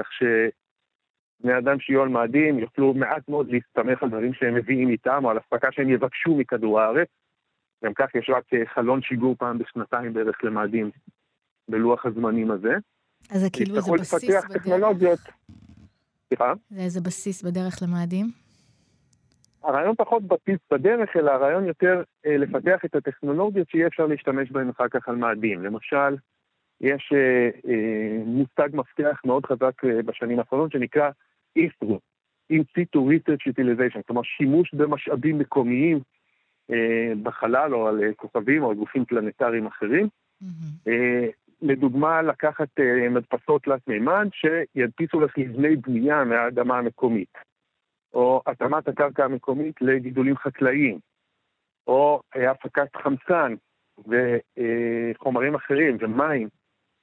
[0.00, 5.24] כך שבני אדם שיהיו על מאדים יוכלו מעט מאוד להסתמך על דברים שהם מביאים איתם,
[5.24, 7.08] או על אספקה שהם יבקשו מכדור הארץ.
[7.84, 10.90] גם כך יש רק אה, חלון שיגור פעם בשנתיים בערך למאדים
[11.68, 12.74] בלוח הזמנים הזה.
[13.30, 14.46] אז זה כאילו יצטרכו בסיס בדרך?
[14.52, 15.18] טכנולוגיות.
[16.28, 16.52] סליחה?
[16.70, 18.26] זה איזה בסיס בדרך למאדים?
[19.62, 24.68] הרעיון פחות בסיס בדרך, אלא הרעיון יותר אה, לפתח את הטכנולוגיות שיהיה אפשר להשתמש בהן
[24.68, 25.62] אחר כך על מאדים.
[25.64, 26.16] למשל,
[26.80, 31.10] יש אה, אה, מושג מפתח מאוד חזק אה, בשנים האחרונות שנקרא
[31.58, 31.98] ISRO,
[32.52, 36.00] In situ Research Utilization, כלומר שימוש במשאבים מקומיים
[36.70, 40.08] אה, בחלל או על אה, כוכבים או על גופים פלנטריים אחרים.
[40.88, 41.26] אה,
[41.62, 47.32] לדוגמה, לקחת אה, מדפסות תלת מימד שידפיסו לך מבני בנייה מהאדמה המקומית.
[48.14, 50.98] או התאמת הקרקע המקומית לגידולים חקלאיים,
[51.86, 53.54] או אה, הפקת חמצן
[53.98, 56.48] וחומרים אחרים ומים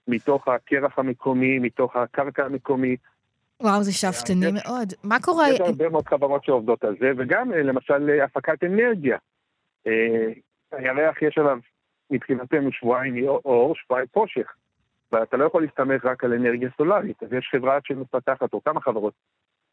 [0.08, 3.00] מתוך הקרח המקומי, מתוך הקרקע המקומית.
[3.62, 4.94] וואו, זה שאפתני יש- מאוד.
[5.04, 5.50] מה קורה...
[5.50, 9.18] יש הרבה מאוד חברות שעובדות על זה, וגם אה, למשל אה, הפקת אנרגיה.
[9.88, 10.28] אה,
[10.72, 11.58] הירח יש עליו
[12.14, 14.54] מבחינתנו שבועיים אור, שבועיים חושך,
[15.12, 19.14] ואתה לא יכול להסתמך רק על אנרגיה סולארית, אז יש חברה שמפתחת, או כמה חברות,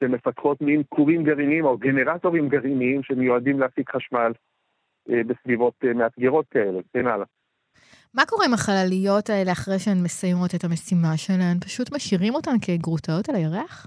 [0.00, 4.32] שמפתחות מין כורים גרעיניים או גנרטורים גרעיניים שמיועדים להפיק חשמל
[5.10, 7.26] אה, בסביבות אה, מאתגרות כאלה, וכן הלאה.
[8.14, 11.58] מה קורה עם החלליות האלה אחרי שהן מסיימות את המשימה שלהן?
[11.60, 13.86] פשוט משאירים אותן כגרוטאות על הירח?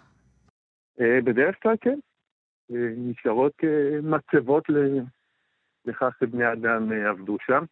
[1.01, 1.99] אה, בדרך כלל כן.
[2.71, 4.63] אה, נשארות כמצבות
[5.85, 7.63] לכך שבני אדם עבדו שם.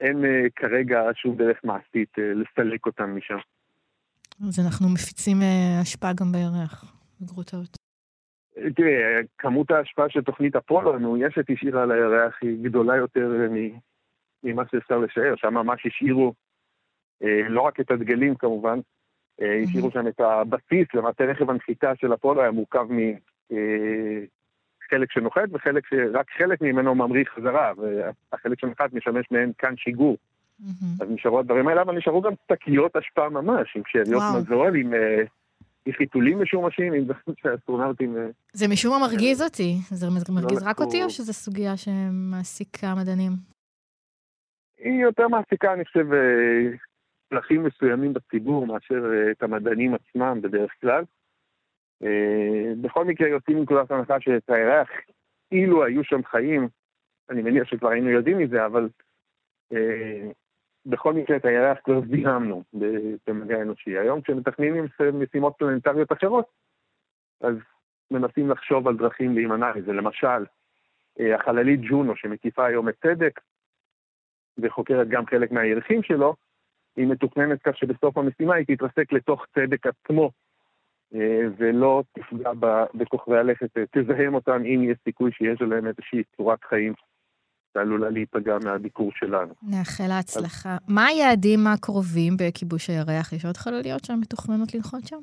[0.00, 0.24] אין
[0.56, 3.38] כרגע שום דרך מעשית לסלק אותם משם.
[4.48, 5.36] אז אנחנו מפיצים
[5.82, 7.76] השפעה גם בירח, בגרוטאות.
[8.76, 13.48] תראה, כמות ההשפעה של תוכנית אפולו המאוישת השאירה על הירח היא גדולה יותר
[14.44, 15.34] ממה שאפשר לשער.
[15.36, 16.34] שם ממש השאירו
[17.22, 18.78] אה, לא רק את הדגלים כמובן,
[19.40, 22.86] אה, השאירו שם את הבסיס, למעשה רכב הנחיתה של אפולו היה מורכב
[24.88, 30.16] מחלק אה, שנוחת וחלק שרק חלק ממנו ממריא חזרה, והחלק שנחת משמש מעין כאן שיגור.
[31.00, 34.92] אז נשארו הדברים האלה, אבל נשארו גם תקיות השפעה ממש, עם שאריות מזון, עם...
[35.92, 38.16] חיתולים משומשים, עם דברים שהאסטרונאוטים...
[38.52, 39.76] זה משום מה מרגיז אותי.
[39.90, 43.32] זה מרגיז רק אותי, או שזו סוגיה שמעסיקה מדענים?
[44.78, 46.06] היא יותר מעסיקה, אני חושב,
[47.28, 51.04] פלחים מסוימים בציבור מאשר אה, את המדענים עצמם בדרך כלל.
[52.02, 54.88] אה, בכל מקרה יוצאים מנקודת הנחה שאת הירח,
[55.52, 56.68] אילו היו שם חיים,
[57.30, 58.88] אני מניח שכבר היינו יודעים מזה, אבל
[59.72, 60.30] אה,
[60.86, 62.62] בכל מקרה את הירח כבר זיהמנו
[63.26, 63.98] במדע האנושי.
[63.98, 66.46] היום כשמתכננים משימות פלנטריות אחרות,
[67.40, 67.54] אז
[68.10, 69.92] מנסים לחשוב על דרכים להימנע מזה.
[69.92, 70.44] למשל,
[71.34, 73.40] החללית ג'ונו שמקיפה היום את צדק,
[74.58, 76.34] וחוקרת גם חלק מהירחים שלו,
[76.96, 80.30] היא מתוכננת כך שבסוף המשימה היא תתרסק לתוך צדק עצמו, אה,
[81.58, 82.50] ולא תפגע
[82.94, 86.92] בכוכבי הלכת, אה, תזהם אותם אם יש סיכוי שיש עליהם איזושהי צורת חיים
[87.74, 89.54] שעלולה להיפגע מהביקור שלנו.
[89.62, 90.74] נאחל להצלחה.
[90.74, 90.78] אז...
[90.88, 93.32] מה היעדים הקרובים בכיבוש הירח?
[93.32, 95.20] יש עוד חלליות שם מתוכננות לנחות שם?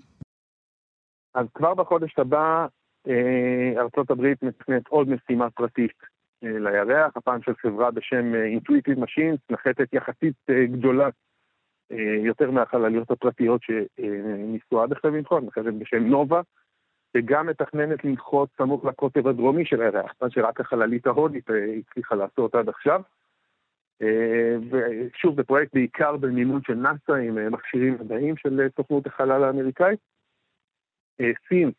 [1.33, 2.67] אז כבר בחודש הבא
[3.07, 9.93] אה, ארצות הברית מתכננת עוד משימה פרטית לירח, הפעם של חברה בשם Intuitive Machines, נחתת
[9.93, 10.35] יחסית
[10.71, 11.09] גדולה אה,
[12.25, 16.41] יותר מהחלליות הפרטיות שניסו עד עכשיו לנחות, מחלת בשם נובה,
[17.15, 22.55] וגם מתכננת לנחות סמוך לקוטב הדרומי של הירח, מה שרק החללית ההודית אה, הצליחה לעשות
[22.55, 23.01] עד עכשיו.
[24.01, 29.99] אה, ושוב, זה פרויקט בעיקר במימון של נאס"א עם מכשירים מדעיים של סוכנות החלל האמריקאית.
[31.47, 31.71] סין,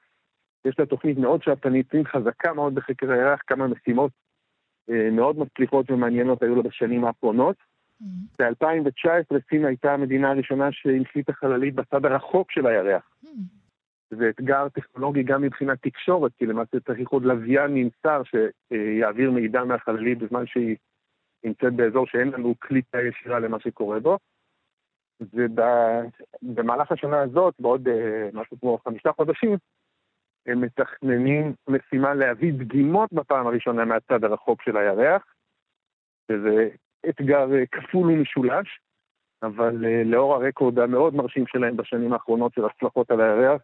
[0.65, 4.13] יש לה תוכנית מאוד שעתנית, סין חזקה מאוד בחקר הירח, כמה משימות
[4.89, 7.57] מאוד מצליחות ומעניינות היו לה בשנים האחרונות.
[8.03, 8.45] Mm-hmm.
[8.45, 13.17] ב-2019 סין הייתה המדינה הראשונה שהנחיתה חללית בצד הרחוק של הירח.
[13.25, 13.57] Mm-hmm.
[14.11, 20.19] זה אתגר טכנולוגי גם מבחינת תקשורת, כי למעשה צריך עוד לוויין נמסר שיעביר מידע מהחללית
[20.19, 20.77] בזמן שהיא
[21.45, 24.19] נמצאת באזור שאין לנו קליטה ישירה למה שקורה בו.
[25.21, 29.57] ובמהלך השנה הזאת, בעוד אה, משהו כמו חמישה חודשים,
[30.47, 35.25] הם מתכננים משימה להביא דגימות בפעם הראשונה מהצד הרחוק של הירח,
[36.31, 36.69] שזה
[37.09, 38.69] אתגר אה, כפול ומשולש,
[39.43, 43.61] אבל אה, לאור הרקורד המאוד מרשים שלהם בשנים האחרונות של הצלחות על הירח,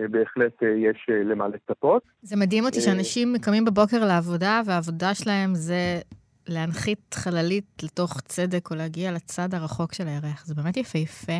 [0.00, 2.02] אה, בהחלט יש למה לצפות.
[2.22, 6.00] זה מדהים אותי שאנשים קמים בבוקר לעבודה, והעבודה שלהם זה
[6.48, 10.46] להנחית חללית לתוך צדק או להגיע לצד הרחוק של הירח.
[10.46, 11.38] זה באמת יפהפה.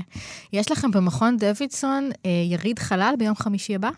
[0.53, 2.11] יש לכם במכון דוידסון
[2.51, 3.91] יריד חלל ביום חמישי הבא?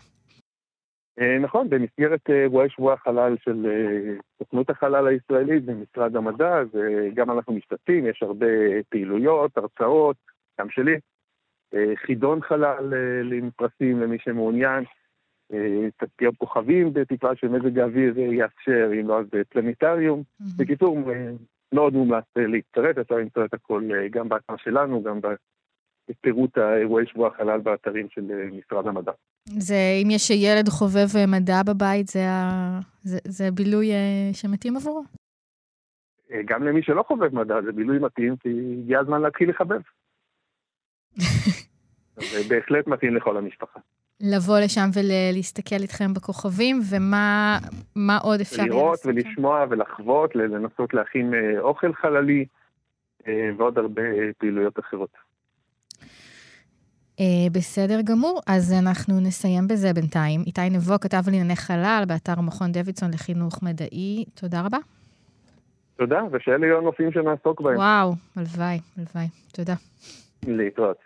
[1.19, 7.31] אה, נכון, במסגרת אה, אירועי שבוע החלל של אה, סוכנות החלל הישראלית ומשרד המדע, וגם
[7.31, 8.45] אנחנו משתתפים, יש הרבה
[8.89, 10.17] פעילויות, הרצאות,
[10.59, 10.99] גם שלי,
[11.95, 12.93] חידון חלל
[13.33, 14.83] עם פרסים למי שמעוניין,
[15.97, 20.23] תצפיות כוכבים בתקווה שמזג האוויר יאפשר, אם לא אז פלניטריום.
[20.57, 20.97] בקיצור,
[21.73, 25.19] מאוד מומלץ להצטרף, אפשר למצוא את הכל גם באתר שלנו, גם
[26.09, 29.11] בפירוט האירועי שבוע החלל באתרים של משרד המדע.
[29.45, 32.79] זה, אם יש ילד חובב מדע בבית, זה, ה...
[33.03, 35.03] זה, זה בילוי אה, שמתאים עבורו?
[36.31, 38.49] אה, גם למי שלא חובב מדע, זה בילוי מתאים, כי
[38.81, 39.81] הגיע הזמן להתחיל לחבב.
[42.31, 43.79] זה בהחלט מתאים לכל המשפחה.
[44.21, 51.93] לבוא לשם ולהסתכל איתכם בכוכבים, ומה עוד אפשר לראות ולשמוע ולחוות, לנסות להכין אה, אוכל
[51.93, 52.45] חללי,
[53.57, 54.01] ועוד הרבה
[54.37, 55.26] פעילויות אחרות.
[57.17, 57.21] Uh,
[57.51, 60.41] בסדר גמור, אז אנחנו נסיים בזה בינתיים.
[60.47, 64.25] איתי נבו כתב על ענייני חלל באתר מכון דוידסון לחינוך מדעי.
[64.35, 64.77] תודה רבה.
[65.95, 67.75] תודה, ושאלה יהיו הנושאים שנעסוק בהם.
[67.75, 69.27] וואו, הלוואי, הלוואי.
[69.53, 69.73] תודה.
[70.47, 70.97] להתראות.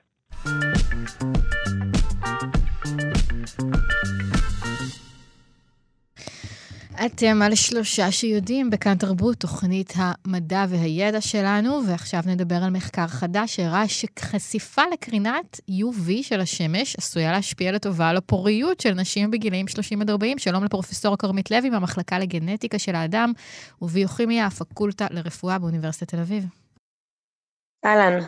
[7.05, 13.55] אתם על שלושה שיודעים בכאן תרבות, תוכנית המדע והידע שלנו, ועכשיו נדבר על מחקר חדש
[13.55, 20.01] שהראה שחשיפה לקרינת UV של השמש עשויה להשפיע לטובה על הפוריות של נשים בגילאים 30
[20.01, 20.37] עד 40.
[20.37, 23.31] שלום לפרופסור כרמית לוי מהמחלקה לגנטיקה של האדם
[23.81, 26.45] וביוכימיה, הפקולטה לרפואה באוניברסיטת תל אביב.
[27.85, 28.19] אהלן,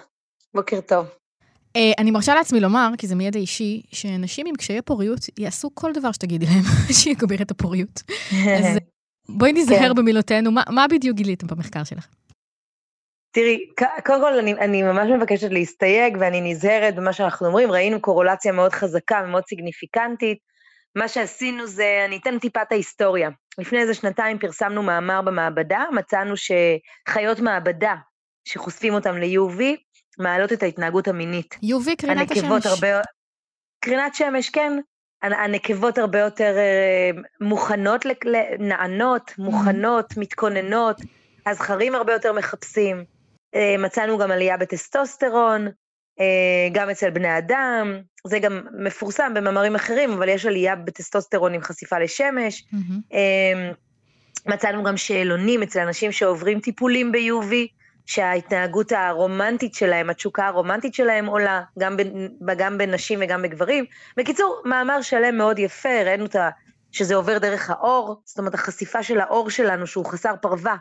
[0.53, 1.22] בוקר טוב.
[1.75, 5.91] אה, אני מרשה לעצמי לומר, כי זה מידע אישי, שנשים עם קשיי פוריות יעשו כל
[5.93, 6.63] דבר שתגידי להם
[7.01, 8.01] שיגביר את הפוריות.
[8.59, 8.77] אז
[9.29, 9.95] בואי נזהר כן.
[9.95, 12.07] במילותינו, מה, מה בדיוק גיליתם במחקר שלך?
[13.31, 13.59] תראי,
[14.05, 18.73] קודם כל אני, אני ממש מבקשת להסתייג ואני נזהרת במה שאנחנו אומרים, ראינו קורולציה מאוד
[18.73, 20.37] חזקה ומאוד סיגניפיקנטית.
[20.95, 23.29] מה שעשינו זה, אני אתן טיפה את ההיסטוריה.
[23.57, 27.95] לפני איזה שנתיים פרסמנו מאמר במעבדה, מצאנו שחיות מעבדה
[28.47, 29.61] שחושפים אותם ל-UV,
[30.19, 31.55] מעלות את ההתנהגות המינית.
[31.63, 32.65] UV, קרינת השמש.
[32.65, 32.87] הרבה...
[33.79, 34.79] קרינת שמש, כן.
[35.23, 37.11] הנ- הנקבות הרבה יותר אה,
[37.41, 38.05] מוכנות,
[38.59, 41.01] נענות, מוכנות, מתכוננות,
[41.45, 43.03] הזכרים הרבה יותר מחפשים.
[43.55, 45.67] אה, מצאנו גם עלייה בטסטוסטרון,
[46.19, 51.61] אה, גם אצל בני אדם, זה גם מפורסם במאמרים אחרים, אבל יש עלייה בטסטוסטרון עם
[51.61, 52.63] חשיפה לשמש.
[53.13, 53.71] אה,
[54.45, 57.53] מצאנו גם שאלונים אצל אנשים שעוברים טיפולים ב-UV,
[58.05, 63.85] שההתנהגות הרומנטית שלהם, התשוקה הרומנטית שלהם עולה, גם, ב, גם בנשים וגם בגברים.
[64.17, 66.49] בקיצור, מאמר שלם מאוד יפה, הראינו את ה,
[66.91, 70.75] שזה עובר דרך האור, זאת אומרת, החשיפה של האור שלנו, שהוא חסר פרווה,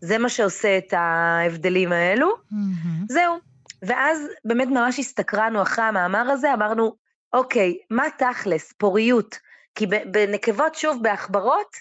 [0.00, 2.34] זה מה שעושה את ההבדלים האלו.
[2.50, 3.06] מהמם.
[3.08, 3.34] זהו.
[3.82, 6.94] ואז באמת ממש הסתקרנו אחרי המאמר הזה, אמרנו,
[7.32, 9.38] אוקיי, מה תכלס, פוריות?
[9.74, 11.76] כי בנקבות, שוב, בעכברות,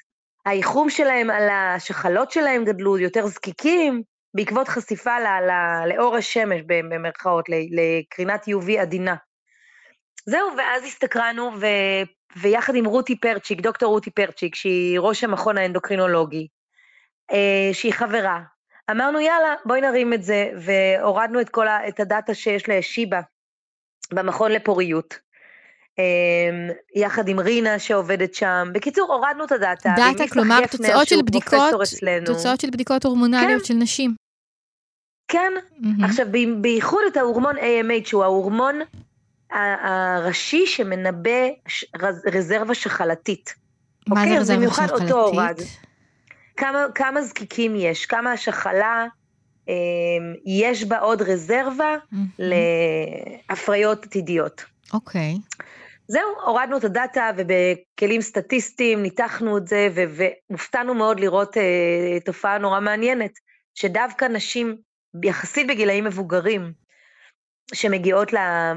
[0.45, 4.03] האיחום שלהם על השחלות שלהם גדלו, יותר זקיקים,
[4.33, 9.15] בעקבות חשיפה ל- ל- לאור השמש, במרכאות, לקרינת UV עדינה.
[10.25, 11.65] זהו, ואז הסתקרנו, ו...
[12.41, 16.47] ויחד עם רותי פרצ'יק, דוקטור רותי פרצ'יק, שהיא ראש המכון האנדוקרינולוגי,
[17.31, 18.39] אה, שהיא חברה,
[18.91, 21.87] אמרנו, יאללה, בואי נרים את זה, והורדנו את כל ה...
[21.87, 23.21] את הדאטה שיש לשיבא
[24.13, 25.19] במכון לפוריות.
[25.99, 28.67] אה, יחד עם רינה שעובדת שם.
[28.73, 29.93] בקיצור, הורדנו את הדאטה.
[29.95, 31.73] דאטה, כלומר, תוצאות של בדיקות.
[32.25, 34.22] תוצאות של בדיקות הורמונליות של נשים.
[35.27, 35.53] כן.
[35.79, 36.03] מהמם.
[36.03, 36.25] עכשיו,
[36.61, 38.79] בייחוד את ההורמון AMH, שהוא ההורמון
[39.51, 41.47] הראשי שמנבא
[42.33, 43.55] רזרבה שחלתית.
[44.07, 44.37] מה זה אוקיי?
[44.37, 45.55] אז רזרבה במיוחד אותו הורד.
[45.57, 45.79] שחלתית?
[46.57, 49.05] כמה, כמה זקיקים יש, כמה השחלה,
[49.69, 49.73] אה,
[50.45, 52.27] יש בה עוד רזרבה מהמם.
[53.49, 54.63] להפריות עתידיות.
[54.93, 55.35] אוקיי.
[56.07, 62.79] זהו, הורדנו את הדאטה ובכלים סטטיסטיים ניתחנו את זה והופתענו מאוד לראות אה, תופעה נורא
[62.79, 63.31] מעניינת,
[63.75, 64.75] שדווקא נשים
[65.23, 66.73] יחסית בגילאים מבוגרים
[67.73, 68.31] שמגיעות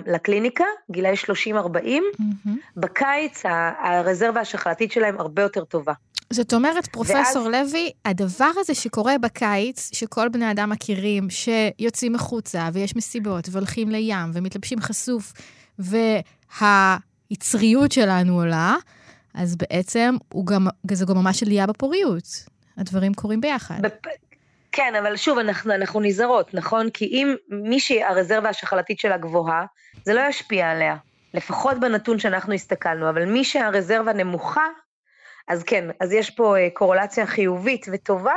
[0.07, 2.59] לקליניקה, גילאי 30-40, מהמם.
[2.77, 3.43] בקיץ
[3.85, 5.93] הרזרבה השחלתית שלהם הרבה יותר טובה.
[6.33, 12.69] זאת אומרת, פרופסור ואז- לוי, הדבר הזה שקורה בקיץ, שכל בני אדם מכירים, שיוצאים החוצה
[12.73, 15.33] ויש מסיבות והולכים לים ומתלבשים חשוף,
[17.31, 18.77] והיצריות שלנו עולה,
[19.35, 22.25] אז בעצם גם, זו גם ממש עלייה בפוריות.
[22.77, 23.83] הדברים קורים ביחד.
[23.83, 24.07] בפ...
[24.77, 26.91] כן, אבל שוב, אנחנו, אנחנו נזהרות, נכון?
[26.91, 29.65] כי אם מי שהרזרבה השחלתית שלה גבוהה,
[30.05, 30.97] זה לא ישפיע עליה,
[31.35, 34.67] לפחות בנתון שאנחנו הסתכלנו, אבל מי שהרזרבה נמוכה,
[35.49, 38.35] אז כן, אז יש פה אה, קורולציה חיובית וטובה,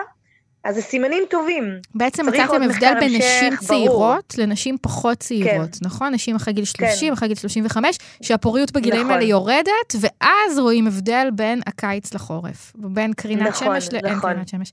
[0.64, 1.64] אז זה סימנים טובים.
[1.96, 3.68] בעצם מצאתם הבדל בין נשים ברור.
[3.68, 6.14] צעירות לנשים פחות צעירות, נכון?
[6.14, 9.14] נשים אחרי גיל 30, אחרי גיל 35, שהפוריות בגילאים נכון.
[9.14, 14.32] האלה יורדת, ואז רואים הבדל בין הקיץ לחורף, ובין קרינת נכון, שמש לאין נכון.
[14.32, 14.72] קרינת שמש.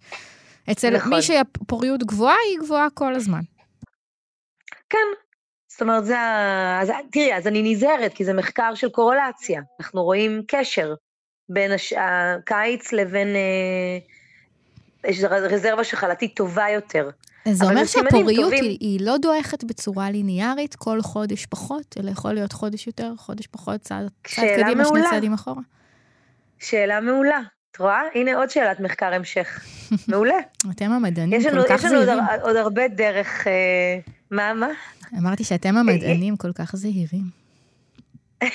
[0.70, 1.14] אצל נכון.
[1.14, 3.40] מי שהפוריות גבוהה, היא גבוהה כל הזמן.
[4.90, 5.06] כן,
[5.68, 6.80] זאת אומרת, זה ה...
[6.82, 9.62] אז, תראי, אז אני נזהרת, כי זה מחקר של קורולציה.
[9.80, 10.94] אנחנו רואים קשר
[11.48, 11.92] בין הש...
[11.96, 13.98] הקיץ לבין אה,
[15.50, 17.10] רזרבה שחלתית טובה יותר.
[17.52, 18.64] זה אומר שהפוריות טובים.
[18.64, 23.46] היא, היא לא דועכת בצורה ליניארית כל חודש פחות, אלא יכול להיות חודש יותר, חודש
[23.46, 25.10] פחות, צעד, צעד קדימה, שני מעולה.
[25.10, 25.62] צעדים אחורה.
[26.58, 27.40] שאלה מעולה.
[27.76, 28.02] את רואה?
[28.14, 29.64] הנה עוד שאלת מחקר המשך.
[30.08, 30.34] מעולה.
[30.70, 32.24] אתם המדענים כל כך יש לנו עוד, זהירים.
[32.24, 33.46] הר- עוד הרבה דרך...
[33.46, 33.98] אה,
[34.30, 34.68] מה, מה?
[35.18, 37.24] אמרתי שאתם המדענים כל כך זהירים.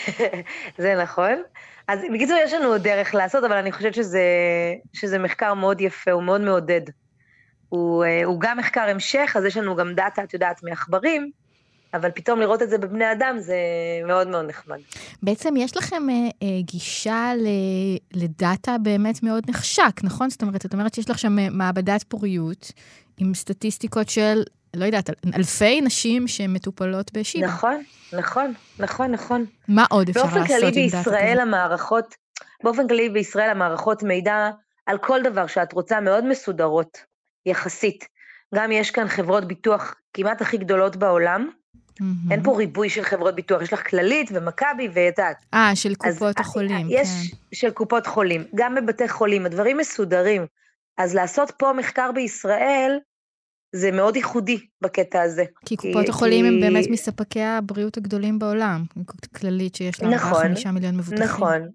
[0.78, 1.42] זה נכון.
[1.88, 4.24] אז בקיצור, יש לנו עוד דרך לעשות, אבל אני חושבת שזה,
[4.94, 6.82] שזה מחקר מאוד יפה, הוא מאוד מעודד.
[7.70, 11.32] הוא, אה, הוא גם מחקר המשך, אז יש לנו גם דאטה, את יודעת, מעכברים,
[11.94, 13.56] אבל פתאום לראות את זה בבני אדם זה
[14.08, 14.78] מאוד מאוד נחמד.
[15.24, 17.47] בעצם יש לכם אה, אה, גישה ל,
[18.13, 20.30] לדאטה באמת מאוד נחשק, נכון?
[20.30, 22.72] זאת אומרת, את אומרת שיש לך שם אה, מעבדת פוריות
[23.18, 24.43] עם סטטיסטיקות של,
[24.76, 27.47] לא יודעת, אל- אלפי נשים שמטופלות בשיבא.
[27.47, 29.46] נכון, נכון, נכון, נכון.
[29.68, 31.42] מה עוד אפשר באופן לעשות כללי עם דאטה בישראל כזאת?
[31.42, 32.16] המערכות,
[32.63, 34.50] באופן כללי בישראל המערכות מידע
[34.86, 36.97] על כל דבר שאת רוצה מאוד מסודרות,
[37.46, 38.08] יחסית.
[38.55, 41.50] גם יש כאן חברות ביטוח כמעט הכי גדולות בעולם,
[42.00, 42.32] מהמם.
[42.32, 45.46] אין פה ריבוי של חברות ביטוח, יש לך כללית ומכבי ואת יודעת.
[45.54, 47.55] אה, של אז קופות החולים, יש כן.
[47.55, 50.46] של קופות חולים, גם בבתי חולים, הדברים מסודרים.
[50.97, 53.00] אז לעשות פה מחקר בישראל,
[53.76, 55.43] זה מאוד ייחודי בקטע הזה.
[55.66, 58.84] כי קופות החולים הם באמת מספקי הבריאות הגדולים בעולם,
[59.36, 61.24] כללית שיש לה נכון, 4-5 מיליון מבוטחים.
[61.24, 61.68] נכון,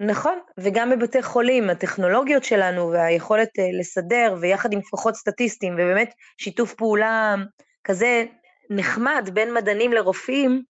[0.00, 6.74] נכון, וגם בבתי חולים, הטכנולוגיות שלנו והיכולת אה, לסדר, ויחד עם כוחות סטטיסטיים, ובאמת שיתוף
[6.74, 7.34] פעולה
[7.84, 8.24] כזה
[8.70, 10.62] נחמד בין מדענים לרופאים,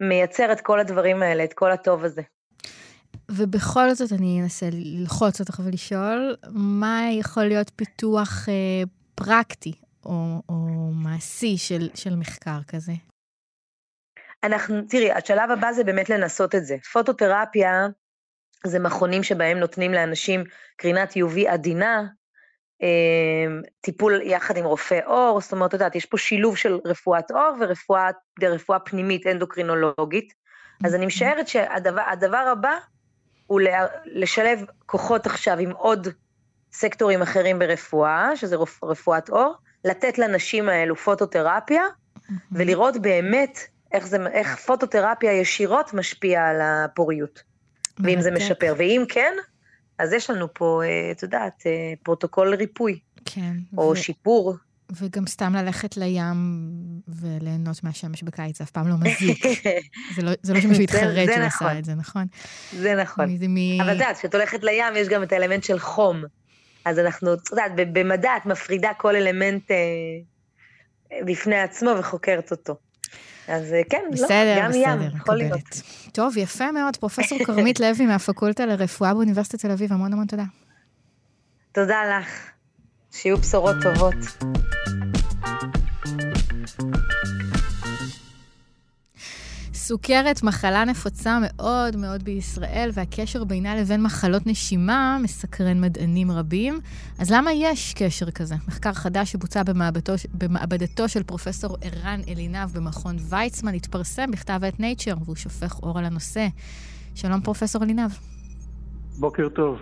[0.00, 2.22] מייצר את כל הדברים האלה, את כל הטוב הזה.
[3.30, 8.82] ובכל זאת אני אנסה ללחוץ אותך ולשאול, מה יכול להיות פיתוח אה,
[9.14, 9.72] פרקטי
[10.04, 10.54] או, או
[11.04, 12.92] מעשי של, של מחקר כזה?
[14.44, 16.76] אנחנו, תראי, השלב הבא זה באמת לנסות את זה.
[16.92, 17.86] פוטותרפיה
[18.66, 20.44] זה מכונים שבהם נותנים לאנשים
[20.76, 22.06] קרינת UV עדינה,
[23.80, 27.56] טיפול יחד עם רופא עור, זאת אומרת, את יודעת, יש פה שילוב של רפואת עור
[27.60, 28.10] ורפואה
[28.42, 30.34] רפואה פנימית אנדוקרינולוגית.
[30.84, 32.76] אז אני משערת שהדבר הבא
[33.46, 33.60] הוא
[34.04, 36.08] לשלב כוחות עכשיו עם עוד
[36.72, 39.54] סקטורים אחרים ברפואה, שזה רפואת עור,
[39.84, 41.82] לתת לנשים האלו פוטותרפיה,
[42.52, 43.58] ולראות באמת
[43.92, 47.42] איך, זה, איך פוטותרפיה ישירות משפיעה על הפוריות,
[47.98, 48.74] ואם זה משפר.
[48.78, 49.32] ואם כן,
[49.98, 52.98] אז יש לנו פה, אה, את יודעת, אה, פרוטוקול ריפוי.
[53.24, 53.56] כן.
[53.76, 53.96] או ו...
[53.96, 54.54] שיפור.
[54.92, 56.60] וגם סתם ללכת לים
[57.08, 59.44] וליהנות מהשמש בקיץ, זה אף פעם לא מזיק.
[60.16, 61.66] זה, לא, זה לא שמישהו יתחרט שהוא נכון.
[61.66, 62.26] עשה את זה, נכון?
[62.72, 63.36] זה נכון.
[63.36, 63.78] זה מי...
[63.82, 66.24] אבל את יודעת, כשאת הולכת לים יש גם את האלמנט של חום.
[66.84, 69.76] אז אנחנו, את יודעת, במדע את מפרידה כל אלמנט אה,
[71.24, 72.76] בפני עצמו וחוקרת אותו.
[73.48, 75.82] אז אה, כן, בסדר, לא, גם בסדר, ים, יכול להיות.
[76.12, 76.96] טוב, יפה מאוד.
[76.96, 80.44] פרופסור כרמית לוי מהפקולטה לרפואה באוניברסיטת תל אביב, המון המון תודה.
[81.72, 82.50] תודה לך.
[83.12, 84.14] שיהיו בשורות טובות.
[89.86, 96.80] סוכרת, מחלה נפוצה מאוד מאוד בישראל, והקשר בינה לבין מחלות נשימה מסקרן מדענים רבים.
[97.18, 98.54] אז למה יש קשר כזה?
[98.68, 105.18] מחקר חדש שבוצע במעבדתו, במעבדתו של פרופסור ערן אלינב במכון ויצמן התפרסם בכתב עת Nature,
[105.24, 106.46] והוא שופך אור על הנושא.
[107.14, 108.10] שלום, פרופסור אלינב.
[109.18, 109.78] בוקר טוב.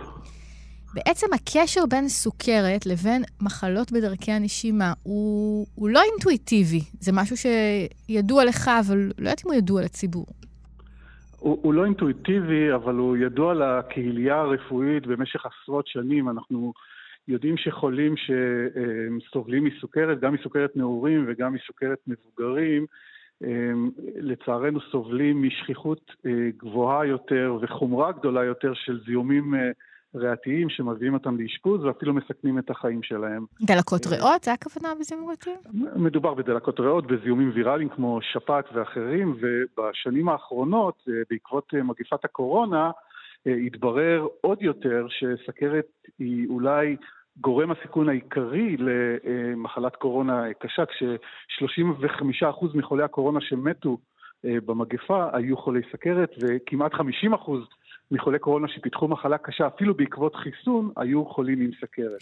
[0.93, 6.81] בעצם הקשר בין סוכרת לבין מחלות בדרכי הנשימה הוא, הוא לא אינטואיטיבי.
[6.99, 10.25] זה משהו שידוע לך, אבל לא יודעת אם הוא ידוע לציבור.
[11.39, 16.29] הוא, הוא לא אינטואיטיבי, אבל הוא ידוע לקהילייה הרפואית במשך עשרות שנים.
[16.29, 16.73] אנחנו
[17.27, 22.85] יודעים שחולים שסובלים מסוכרת, גם מסוכרת נעורים וגם מסוכרת מבוגרים,
[24.15, 26.11] לצערנו סובלים משכיחות
[26.57, 29.53] גבוהה יותר וחומרה גדולה יותר של זיהומים
[30.15, 33.45] ריאתיים שמביאים אותם לאשפוז ואפילו מסכנים את החיים שלהם.
[33.61, 34.43] דלקות ריאות?
[34.43, 35.57] זה הכוונה בזיהומים ריאתיים?
[35.95, 42.91] מדובר בדלקות ריאות, בזיהומים ויראליים כמו שפעת ואחרים, ובשנים האחרונות, אה, בעקבות אה, מגיפת הקורונה,
[43.47, 45.87] אה, התברר עוד יותר שסכרת
[46.19, 46.95] היא אולי
[47.37, 53.97] גורם הסיכון העיקרי למחלת קורונה קשה, כש-35% מחולי הקורונה שמתו
[54.43, 56.97] במגפה היו חולי סכרת, וכמעט 50%
[58.11, 62.19] מחולי קורונה שפיתחו מחלה קשה, אפילו בעקבות חיסון, היו חולים עם סכרת.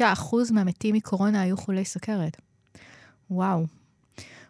[0.00, 0.02] 35%
[0.54, 2.36] מהמתים מקורונה היו חולי סכרת.
[3.30, 3.64] וואו.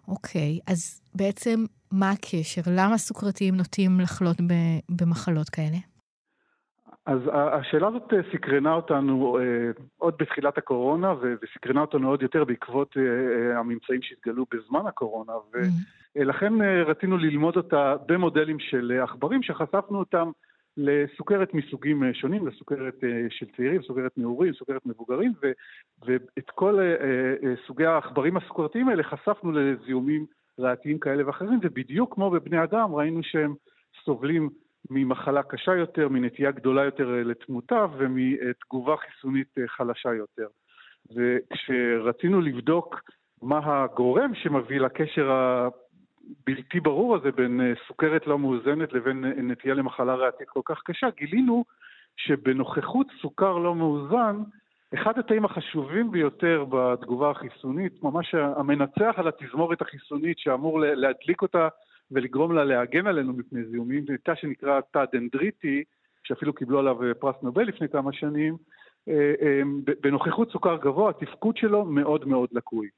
[0.09, 2.63] אוקיי, אז בעצם מה הקשר?
[2.67, 4.37] למה סוכרתיים נוטים לחלות
[4.89, 5.77] במחלות כאלה?
[7.07, 12.97] אז השאלה הזאת אה, סקרנה אותנו אה, עוד בתחילת הקורונה, וסקרנה אותנו עוד יותר בעקבות
[12.97, 15.33] אה, הממצאים שהתגלו בזמן הקורונה,
[16.17, 16.53] ולכן
[16.87, 20.31] רצינו ללמוד אותה במודלים של עכברים, שחשפנו אותם
[20.77, 22.95] לסוכרת מסוגים שונים, לסוכרת
[23.29, 25.51] של צעירים, סוכרת נעורים, סוכרת מבוגרים, ו,
[26.07, 26.79] ואת כל
[27.67, 30.27] סוגי העכברים הסוכרתיים האלה חשפנו לזיהומים
[30.61, 33.55] ריאתיים כאלה ואחרים, ובדיוק כמו בבני אדם ראינו שהם
[34.05, 34.51] סובלים
[34.91, 40.47] ממחלה קשה יותר, מנטייה גדולה יותר אה, לתמותה ומתגובה חיסונית אה, חלשה יותר.
[41.15, 43.01] וכשרצינו לבדוק
[43.43, 45.31] מה הגורם שמביא לקשר
[46.43, 51.07] הבלתי ברור הזה בין אה, סוכרת לא מאוזנת לבין נטייה למחלה ריאתית כל כך קשה,
[51.17, 51.65] גילינו
[52.17, 54.37] שבנוכחות סוכר לא מאוזן,
[54.95, 61.69] אחד התאים החשובים ביותר בתגובה החיסונית, ממש המנצח על התזמורת החיסונית שאמור להדליק אותה
[62.11, 65.85] ולגרום לה להגן עלינו מפני זיהומים, זה תא שנקרא תא דנדריטי,
[66.25, 68.57] שאפילו קיבלו עליו אה, פרס נובל לפני כמה שנים,
[69.09, 69.61] אה, אה,
[70.01, 72.89] בנוכחות סוכר גבוה, התפקוד שלו מאוד מאוד לקוי.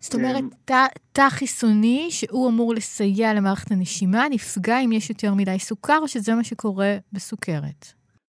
[0.00, 5.58] זאת אומרת, תא, תא חיסוני שהוא אמור לסייע למערכת הנשימה, נפגע אם יש יותר מדי
[5.58, 7.86] סוכר, או שזה מה שקורה בסוכרת.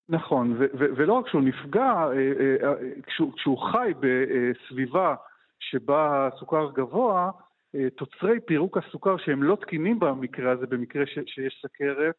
[0.08, 1.92] נכון, ו- ו- ולא רק שהוא נפגע,
[3.06, 5.14] כשהוא, כשהוא חי בסביבה
[5.60, 7.30] שבה הסוכר גבוה,
[7.74, 12.14] אה, תוצרי פירוק הסוכר שהם לא תקינים במקרה הזה, במקרה ש, שיש סכרת,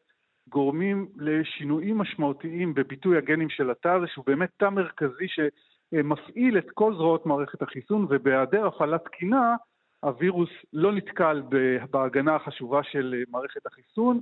[0.48, 5.48] גורמים לשינויים משמעותיים בביטוי הגנים של התא הזה, שהוא באמת תא מרכזי אה,
[5.92, 9.56] מפעיל את כל זרועות מערכת החיסון, ובהיעדר הפעלה תקינה,
[10.00, 11.42] הווירוס לא נתקל
[11.90, 14.20] בהגנה החשובה של אה, מערכת החיסון,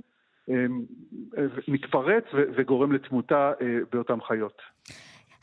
[1.67, 3.51] מתפרץ וגורם לתמותה
[3.91, 4.61] באותן חיות.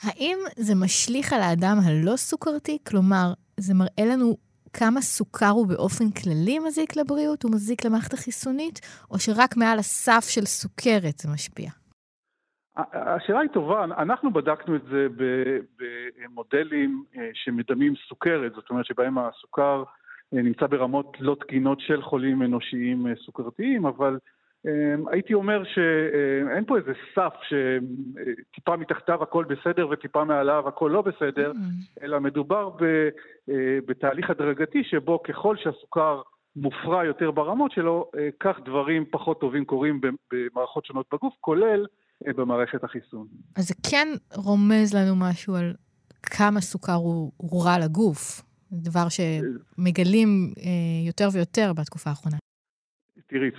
[0.03, 2.78] האם זה משליך על האדם הלא סוכרתי?
[2.86, 4.36] כלומר, זה מראה לנו
[4.73, 8.81] כמה סוכר הוא באופן כללי מזיק לבריאות, הוא מזיק למערכת החיסונית,
[9.11, 11.70] או שרק מעל הסף של סוכרת זה משפיע?
[12.93, 15.07] השאלה היא טובה, אנחנו בדקנו את זה
[15.78, 19.85] במודלים אה, שמדמים סוכרת, זאת אומרת שבהם הסוכר
[20.35, 24.19] אה, נמצא ברמות לא תקינות של חולים אנושיים אה, סוכרתיים, אבל
[25.12, 31.53] הייתי אומר שאין פה איזה סף שטיפה מתחתיו הכל בסדר וטיפה מעליו הכל לא בסדר,
[31.53, 32.03] mm.
[32.03, 32.70] אלא מדובר
[33.86, 36.23] בתהליך הדרגתי שבו ככל שהסוכר
[36.57, 40.01] מופרע יותר ברמות שלו, כך דברים פחות טובים קורים
[40.32, 41.86] במערכות שונות בגוף, כולל
[42.25, 43.27] במערכת החיסון.
[43.57, 45.75] אז זה כן רומז לנו משהו על
[46.23, 50.29] כמה סוכר הוא, הוא רע לגוף, דבר שמגלים
[50.59, 52.37] אה, יותר ויותר בתקופה האחרונה.
[53.27, 53.51] תראי,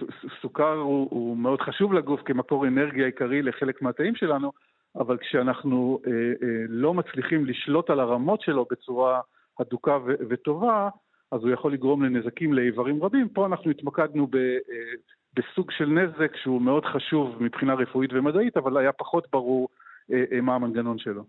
[0.42, 4.52] סוכר הוא, הוא מאוד חשוב לגוף כמקור אנרגיה עיקרי לחלק מהתאים שלנו,
[4.96, 9.22] אבל כשאנחנו אה, אה, לא מצליחים לשלוט על הרמות שלו בצורה
[9.60, 10.90] הדוקה ו- וטובה,
[11.32, 13.30] אז הוא יכול לגרום לנזקים לאיברים רבים.
[13.30, 14.96] פה אנחנו התמקדנו ב, אה,
[15.38, 19.70] בסוג של נזק שהוא מאוד חשוב מבחינה רפואית ומדעית, אבל היה פחות ברור
[20.12, 21.24] אה, אה, מה המנגנון שלו.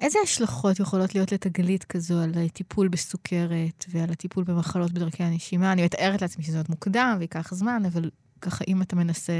[0.00, 5.72] איזה השלכות יכולות להיות לתגלית כזו על טיפול בסוכרת ועל הטיפול במחלות בדרכי הנשימה?
[5.72, 8.10] אני מתארת לעצמי שזה עוד מוקדם וייקח זמן, אבל
[8.40, 9.32] ככה אם אתה מנסה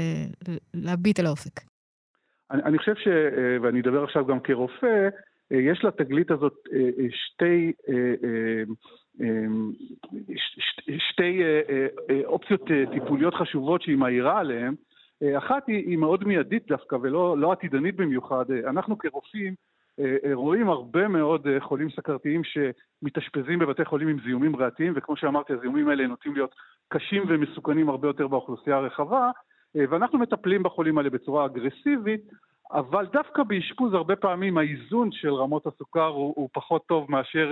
[0.73, 1.61] להביט על האופק.
[2.51, 3.07] אני, אני חושב ש...
[3.07, 5.09] אה, ואני אדבר עכשיו גם כרופא,
[5.51, 6.53] אה, יש לתגלית הזאת
[7.11, 7.71] שתי
[10.97, 14.75] שתי אה, אה, אה, אופציות טיפוליות חשובות שהיא מהירה עליהן.
[15.37, 18.45] אחת היא, היא מאוד מיידית דווקא ולא לא עתידנית במיוחד.
[18.51, 19.53] אנחנו כרופאים
[20.33, 26.07] רואים הרבה מאוד חולים סכרתיים שמתאשפזים בבתי חולים עם זיהומים ריאתיים, וכמו שאמרתי, הזיהומים האלה
[26.07, 26.55] נוטים להיות
[26.87, 29.31] קשים ומסוכנים הרבה יותר באוכלוסייה הרחבה,
[29.75, 32.21] ואנחנו מטפלים בחולים האלה בצורה אגרסיבית,
[32.71, 37.51] אבל דווקא באשפוז הרבה פעמים האיזון של רמות הסוכר הוא, הוא פחות טוב מאשר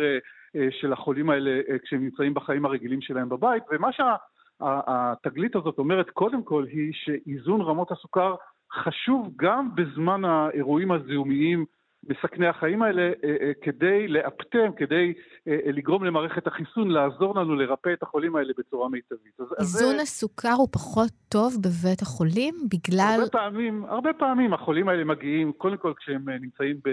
[0.55, 5.77] אה, של החולים האלה אה, כשהם נמצאים בחיים הרגילים שלהם בבית, ומה שהתגלית שה, הזאת
[5.77, 8.35] אומרת קודם כל היא שאיזון רמות הסוכר
[8.73, 11.65] חשוב גם בזמן האירועים הזיהומיים
[12.09, 15.13] מסכני החיים האלה אה, כדי לאפטם, כדי
[15.47, 19.39] לגרום למערכת החיסון לעזור לנו לרפא את החולים האלה בצורה מיטבית.
[19.59, 23.15] איזון הסוכר הוא פחות טוב בבית החולים בגלל...
[23.19, 26.89] הרבה פעמים, הרבה פעמים החולים האלה מגיעים, קודם כל כשהם נמצאים ב...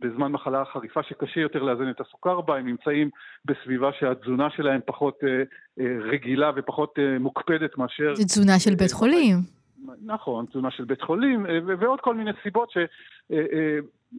[0.00, 3.10] בזמן מחלה חריפה שקשה יותר לאזן את הסוכר בה, הם נמצאים
[3.44, 5.28] בסביבה שהתזונה שלהם פחות אה,
[5.80, 8.14] אה, רגילה ופחות אה, מוקפדת מאשר...
[8.14, 9.36] זה תזונה של בית חולים.
[10.04, 11.46] נכון, תזונה של בית חולים,
[11.78, 12.78] ועוד כל מיני סיבות ש,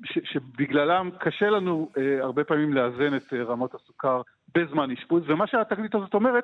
[0.05, 1.91] ש, שבגללם קשה לנו
[2.21, 4.21] הרבה פעמים לאזן את רמות הסוכר
[4.55, 6.43] בזמן אשפוז, ומה שהתגלית הזאת אומרת,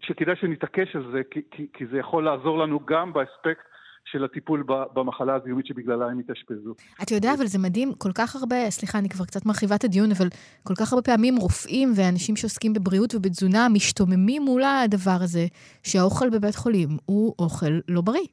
[0.00, 3.64] שכדאי שנתעקש על זה, כי, כי, כי זה יכול לעזור לנו גם באספקט
[4.04, 6.74] של הטיפול במחלה הזיהומית שבגללה הם התאשפזו.
[7.02, 10.10] אתה יודע, אבל זה מדהים, כל כך הרבה, סליחה, אני כבר קצת מרחיבה את הדיון,
[10.18, 10.26] אבל
[10.64, 15.44] כל כך הרבה פעמים רופאים ואנשים שעוסקים בבריאות ובתזונה משתוממים מול הדבר הזה,
[15.82, 18.28] שהאוכל בבית חולים הוא אוכל לא בריא.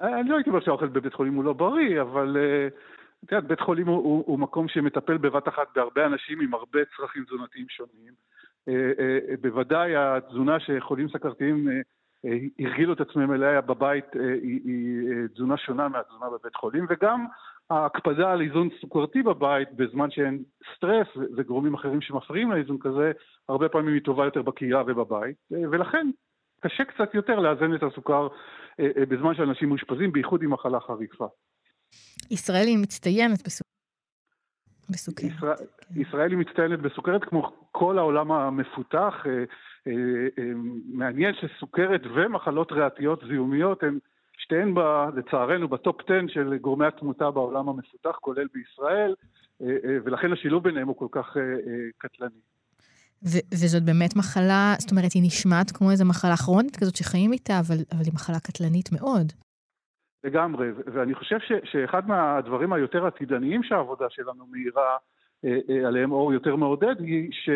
[0.00, 2.68] אני לא הייתי אומר שהאוכל בבית חולים הוא לא בריא, אבל אה,
[3.24, 6.80] את יודעת, בית חולים הוא, הוא, הוא מקום שמטפל בבת אחת בהרבה אנשים עם הרבה
[6.96, 8.12] צרכים תזונתיים שונים.
[8.68, 11.74] אה, אה, בוודאי התזונה שחולים סכרתיים אה,
[12.58, 17.26] הרגילו את עצמם אליה בבית היא, היא תזונה שונה מהתזונה בבית חולים, וגם
[17.70, 20.42] ההקפדה על איזון סוכרתי בבית בזמן שאין
[20.76, 21.06] סטרס
[21.36, 23.12] וגורמים אחרים שמפריעים לאיזון כזה,
[23.48, 26.10] הרבה פעמים היא טובה יותר בקהילה ובבית, ולכן
[26.60, 28.28] קשה קצת יותר לאזן את הסוכר
[28.80, 31.26] בזמן שאנשים מאושפזים, בייחוד עם מחלה חריפה.
[32.30, 33.42] ישראל היא מצטיינת
[34.90, 35.32] בסוכרת.
[35.32, 36.00] ישראל, כן.
[36.00, 39.14] ישראל היא מצטיינת בסוכרת כמו כל העולם המפותח.
[39.26, 39.44] אה,
[39.86, 40.52] אה,
[40.86, 43.98] מעניין שסוכרת ומחלות ריאתיות זיהומיות הן
[44.38, 44.80] שתיהן ב,
[45.16, 49.14] לצערנו בטופ 10 של גורמי התמותה בעולם המפותח, כולל בישראל,
[49.62, 49.66] אה,
[50.04, 51.36] ולכן השילוב ביניהם הוא כל כך
[51.98, 52.40] קטלני.
[53.22, 57.60] ו- וזאת באמת מחלה, זאת אומרת, היא נשמעת כמו איזו מחלה כרונית כזאת שחיים איתה,
[57.60, 59.32] אבל, אבל היא מחלה קטלנית מאוד.
[60.26, 64.96] לגמרי, ואני חושב ש- שאחד מהדברים היותר עתידניים שהעבודה שלנו מאירה
[65.86, 67.48] עליהם אור יותר מעודד, היא ש...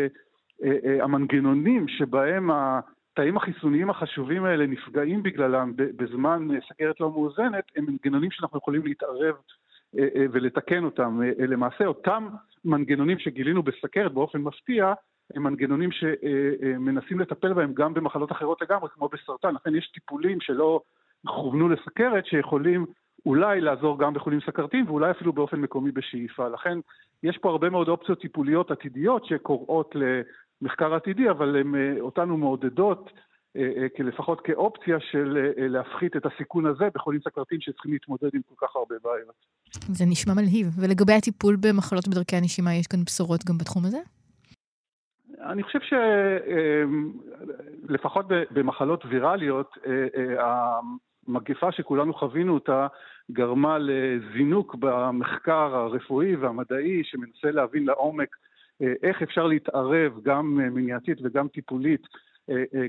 [0.64, 8.30] אה, אה, שבהם התאים החיסוניים החשובים האלה נפגעים בגללם בזמן סכרת לא מאוזנת, הם מנגנונים
[8.30, 9.34] שאנחנו יכולים להתערב
[9.98, 11.20] אה, ולתקן אותם.
[11.38, 12.28] למעשה אותם
[12.64, 14.92] מנגנונים שגילינו בסכרת באופן מפתיע,
[15.34, 19.54] הם מנגנונים שמנסים לטפל בהם גם במחלות אחרות לגמרי, כמו בסרטן.
[19.54, 20.80] לכן יש טיפולים שלא
[21.26, 22.86] כוונו לסכרת, שיכולים
[23.26, 26.48] אולי לעזור גם בחולים סכרתיים ואולי אפילו באופן מקומי בשאיפה.
[26.48, 26.78] לכן
[27.22, 29.94] יש פה הרבה מאוד אופציות טיפוליות עתידיות שקוראות
[30.62, 33.10] למחקר עתידי, אבל הן אותנו מעודדות
[33.98, 38.94] לפחות כאופציה של להפחית את הסיכון הזה בחולים סכרתיים שצריכים להתמודד עם כל כך הרבה
[39.04, 39.34] בעיות.
[39.72, 40.66] זה נשמע מלהיב.
[40.80, 43.98] ולגבי הטיפול במחלות בדרכי הנשימה, יש כאן בשורות גם בתחום הזה?
[45.40, 45.78] אני חושב
[47.88, 49.78] שלפחות במחלות ויראליות,
[51.30, 52.86] המגפה שכולנו חווינו אותה
[53.30, 58.36] גרמה לזינוק במחקר הרפואי והמדעי שמנסה להבין לעומק
[59.02, 62.06] איך אפשר להתערב גם מניעתית וגם טיפולית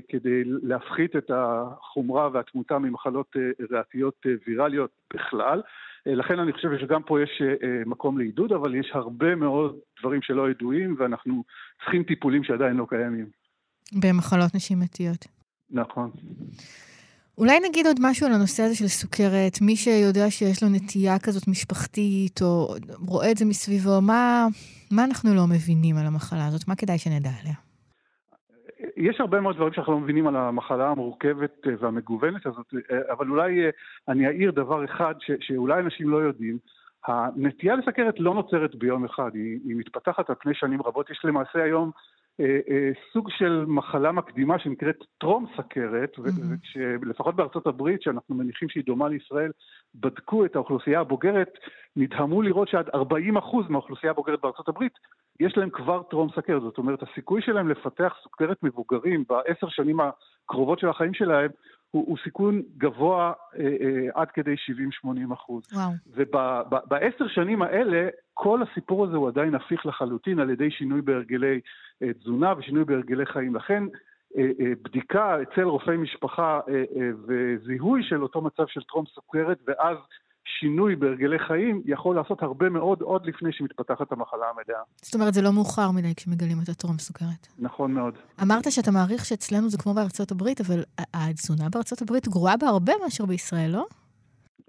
[0.08, 3.36] כדי להפחית את החומרה והתמותה ממחלות
[3.70, 5.62] ריאתיות ויראליות בכלל.
[6.06, 7.42] לכן אני חושב שגם פה יש
[7.86, 11.44] מקום לעידוד, אבל יש הרבה מאוד דברים שלא ידועים, ואנחנו
[11.80, 13.26] צריכים טיפולים שעדיין לא קיימים.
[14.02, 15.26] במחלות נשימתיות.
[15.70, 16.10] נכון.
[17.38, 19.60] אולי נגיד עוד משהו על הנושא הזה של סוכרת.
[19.60, 22.74] מי שיודע שיש לו נטייה כזאת משפחתית, או
[23.08, 24.46] רואה את זה מסביבו, מה,
[24.90, 26.68] מה אנחנו לא מבינים על המחלה הזאת?
[26.68, 27.54] מה כדאי שנדע עליה?
[28.96, 32.74] יש הרבה מאוד דברים שאנחנו לא מבינים על המחלה המורכבת והמגוונת הזאת,
[33.10, 33.52] אבל אולי
[34.08, 36.58] אני אעיר דבר אחד ש, שאולי אנשים לא יודעים.
[37.06, 41.10] הנטייה לסכרת לא נוצרת ביום אחד, היא, היא מתפתחת על פני שנים רבות.
[41.10, 42.21] יש למעשה היום אה, אה,
[43.12, 46.78] סוג של מחלה מקדימה שנקראת טרום סכרת, mm-hmm.
[47.00, 49.50] ולפחות בארצות הברית, שאנחנו מניחים שהיא דומה לישראל,
[49.94, 51.58] בדקו את האוכלוסייה הבוגרת,
[51.96, 52.90] נדהמו לראות שעד 40%
[53.68, 54.92] מהאוכלוסייה הבוגרת בארצות הברית,
[55.40, 56.62] יש להם כבר טרום סכרת.
[56.62, 61.50] זאת אומרת, הסיכוי שלהם לפתח סוכרת מבוגרים בעשר שנים הקרובות של החיים שלהם,
[61.92, 64.54] הוא, הוא סיכון גבוה אה, אה, עד כדי
[65.04, 65.62] 70-80 אחוז.
[65.72, 65.90] וואו.
[66.06, 71.60] ובעשר שנים האלה, כל הסיפור הזה הוא עדיין הפיך לחלוטין על ידי שינוי בהרגלי
[72.02, 73.54] אה, תזונה ושינוי בהרגלי חיים.
[73.54, 73.84] לכן,
[74.38, 79.58] אה, אה, בדיקה אצל רופאי משפחה אה, אה, וזיהוי של אותו מצב של טרום סוכרת,
[79.66, 79.96] ואז
[80.44, 84.82] שינוי בהרגלי חיים יכול לעשות הרבה מאוד עוד לפני שמתפתחת המחלה המלאה.
[85.02, 87.46] זאת אומרת, זה לא מאוחר מדי כשמגלים את הטרום סוכרת.
[87.58, 88.14] נכון מאוד.
[88.42, 90.82] אמרת שאתה מעריך שאצלנו זה כמו בארצות הברית, אבל
[91.14, 93.86] התזונה בארצות הברית גרועה בהרבה מאשר בישראל, לא?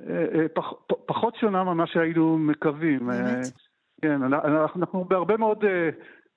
[0.10, 0.74] אה, אה, פח,
[1.06, 3.00] פחות שונה ממה שהיינו מקווים.
[3.08, 3.46] באמת?
[3.46, 3.52] אה,
[4.02, 5.64] כן, אנחנו, אנחנו בהרבה מאוד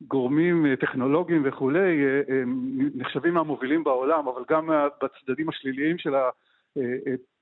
[0.00, 2.04] גורמים טכנולוגיים וכולי,
[2.94, 4.70] נחשבים מהמובילים בעולם, אבל גם
[5.02, 6.30] בצדדים השליליים של ה...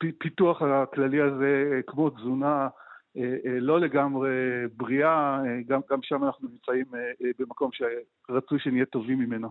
[0.02, 2.68] הפיתוח הכללי הזה, כמו תזונה
[3.44, 4.30] לא לגמרי
[4.76, 6.84] בריאה, גם, גם שם אנחנו נמצאים
[7.38, 9.48] במקום שרצוי שנהיה טובים ממנו.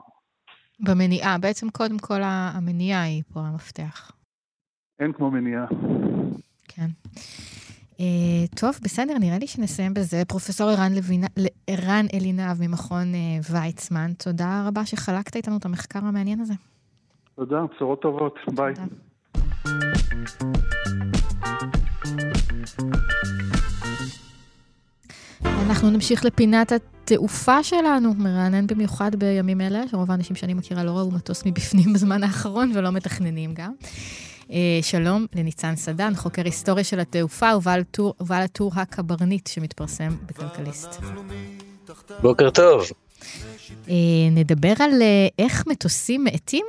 [0.80, 4.12] במניעה, בעצם קודם כל המניעה היא פה המפתח.
[5.00, 5.66] אין כמו מניעה.
[6.68, 6.88] כן.
[7.94, 10.18] Uh, טוב, בסדר, נראה לי שנסיים בזה.
[10.28, 11.28] פרופסור ערן, לוינה,
[11.68, 16.54] ערן אלינב ממכון uh, ויצמן, תודה רבה שחלקת איתנו את המחקר המעניין הזה.
[17.36, 18.74] תודה, בשורות טובות, ביי.
[18.74, 18.88] תודה.
[25.46, 31.12] אנחנו נמשיך לפינת התעופה שלנו, מרענן במיוחד בימים אלה, שרוב האנשים שאני מכירה לא ראו
[31.12, 33.74] מטוס מבפנים בזמן האחרון ולא מתכננים גם.
[34.82, 41.02] שלום לניצן סדן, חוקר היסטוריה של התעופה ובעל טור, ובעל הטור הקברניט שמתפרסם בכלכליסט.
[42.22, 42.84] בוקר טוב.
[44.32, 45.02] נדבר על
[45.40, 46.66] איך מטוסים מאטים?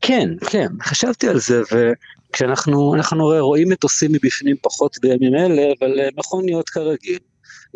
[0.00, 6.08] כן, כן, חשבתי על זה, וכשאנחנו אנחנו רואים מטוסים מבפנים פחות בימים אלה, אבל אה,
[6.16, 7.18] מכוניות כרגיל.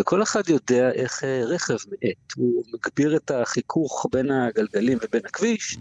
[0.00, 5.76] וכל אחד יודע איך אה, רכב מאט, הוא מגביר את החיכוך בין הגלגלים ובין הכביש,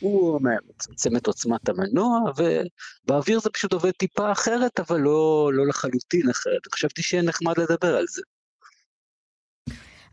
[0.00, 6.30] הוא מצמצם את עוצמת המנוע, ובאוויר זה פשוט עובד טיפה אחרת, אבל לא, לא לחלוטין
[6.30, 6.74] אחרת.
[6.74, 8.22] חשבתי שיהיה נחמד לדבר על זה.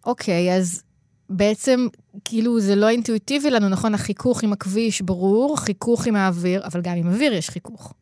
[0.05, 0.83] אוקיי, okay, אז
[1.29, 1.87] בעצם,
[2.25, 3.93] כאילו, זה לא אינטואיטיבי לנו, נכון?
[3.93, 7.93] החיכוך עם הכביש ברור, חיכוך עם האוויר, אבל גם עם אוויר יש חיכוך.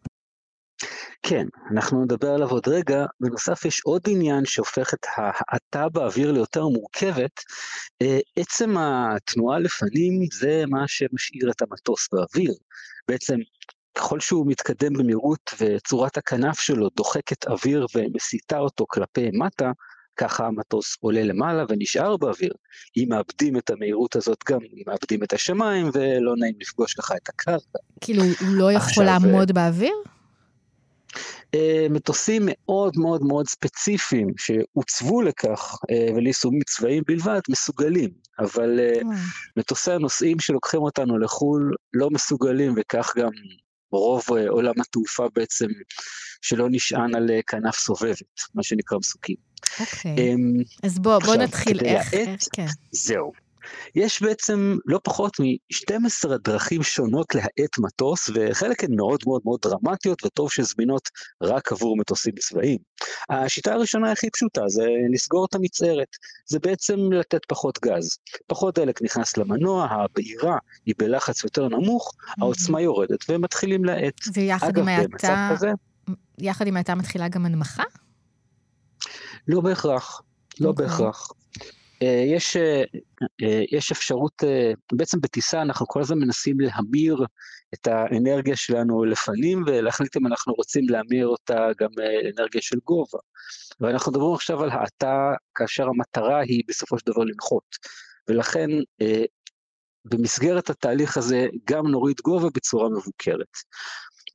[1.24, 3.06] כן, אנחנו נדבר עליו עוד רגע.
[3.20, 7.32] בנוסף, יש עוד עניין שהופך את ההאטה באוויר ליותר מורכבת.
[8.02, 12.54] אה, עצם התנועה לפנים זה מה שמשאיר את המטוס באוויר.
[13.08, 13.36] בעצם,
[13.98, 19.72] ככל שהוא מתקדם במהירות וצורת הכנף שלו דוחקת אוויר ומסיטה אותו כלפי מטה,
[20.18, 22.54] ככה המטוס עולה למעלה ונשאר באוויר.
[22.98, 27.30] אם מאבדים את המהירות הזאת גם, אם מאבדים את השמיים ולא נעים לפגוש לך את
[27.30, 27.80] הקרקע.
[28.02, 29.94] כאילו, הוא לא יכול עכשיו, לעמוד באוויר?
[31.56, 39.00] אה, מטוסים מאוד מאוד מאוד ספציפיים שהוצבו לכך אה, וליישומים צבאיים בלבד מסוגלים, אבל אה,
[39.58, 43.30] מטוסי הנוסעים שלוקחים אותנו לחו"ל לא מסוגלים וכך גם
[43.92, 45.68] רוב עולם התעופה בעצם
[46.42, 49.36] שלא נשען על כנף סובבת, מה שנקרא מסוקים.
[49.80, 52.66] אוקיי, um, אז בוא, עכשיו, בוא נתחיל איך, איך, כן.
[52.92, 53.32] זהו.
[53.96, 60.26] יש בעצם לא פחות מ-12 דרכים שונות להאט מטוס, וחלק הן מאוד מאוד מאוד דרמטיות,
[60.26, 61.10] וטוב שזמינות
[61.42, 62.78] רק עבור מטוסים צבאיים.
[63.30, 66.08] השיטה הראשונה הכי פשוטה זה לסגור את המצערת,
[66.46, 68.18] זה בעצם לתת פחות גז.
[68.48, 74.22] פחות דלק נכנס למנוע, הבעירה היא בלחץ יותר נמוך, העוצמה יורדת, והם מתחילים להאט.
[74.34, 75.70] ויחד אגב, עם ההאטה, כזה,
[76.38, 77.84] יחד עם ההאטה מתחילה גם הנמכה?
[79.48, 80.22] לא בהכרח,
[80.60, 80.86] לא אוקיי.
[80.86, 81.32] בהכרח.
[82.04, 82.84] אה, יש, אה,
[83.44, 84.44] אה, יש אפשרות,
[84.92, 87.26] בעצם בטיסה אנחנו כל הזמן מנסים להמיר
[87.74, 93.20] את האנרגיה שלנו לפנים ולהחליט אם אנחנו רוצים להמיר אותה גם לאנרגיה של גובה.
[93.80, 97.76] ואנחנו מדברים עכשיו על האטה כאשר המטרה היא בסופו של דבר לנחות.
[98.30, 98.70] ולכן
[100.06, 103.58] במסגרת התהליך הזה גם נוריד גובה בצורה מבוקרת.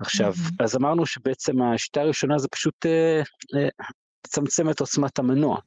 [0.00, 3.22] עכשיו, אז אמרנו שבעצם השיטה הראשונה זה פשוט אה,
[3.56, 3.68] אה,
[4.26, 5.58] לצמצם את עוצמת המנוע.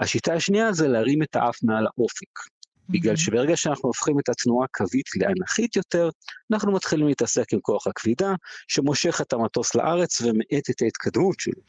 [0.00, 2.54] השיטה השנייה זה להרים את האף מעל האופק.
[2.88, 6.10] בגלל שברגע שאנחנו הופכים את התנועה קווית לאנכית יותר,
[6.52, 8.34] אנחנו מתחילים להתעסק עם כוח הכבידה,
[8.68, 11.62] שמושך את המטוס לארץ ומאט את ההתקדמות שלו.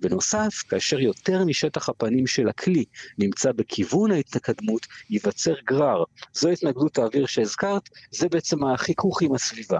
[0.00, 2.84] בנוסף, כאשר יותר משטח הפנים של הכלי
[3.18, 6.04] נמצא בכיוון ההתקדמות, ייווצר גרר.
[6.34, 9.78] זו התנגדות האוויר שהזכרת, זה בעצם החיכוך עם הסביבה.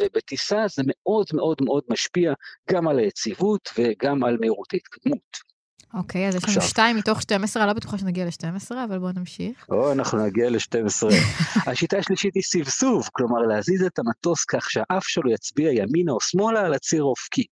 [0.00, 2.32] ובטיסה זה מאוד מאוד מאוד משפיע
[2.70, 5.50] גם על היציבות וגם על מהירות ההתקדמות.
[5.94, 6.60] אוקיי, אז יש לנו.
[6.60, 9.66] שתיים מתוך 12, אני לא בטוחה שנגיע ל-12, אבל בואו נמשיך.
[9.68, 11.06] או, אנחנו נגיע ל-12.
[11.70, 16.60] השיטה השלישית היא סבסוב, כלומר להזיז את המטוס כך שהאף שלו יצביע ימינה או שמאלה
[16.60, 17.44] על הציר האופקי.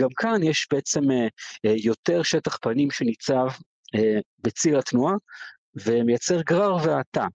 [0.00, 1.26] גם כאן יש בעצם אה,
[1.66, 3.46] אה, יותר שטח פנים שניצב
[3.94, 5.14] אה, בציר התנועה,
[5.84, 7.26] ומייצר גרר והאטה.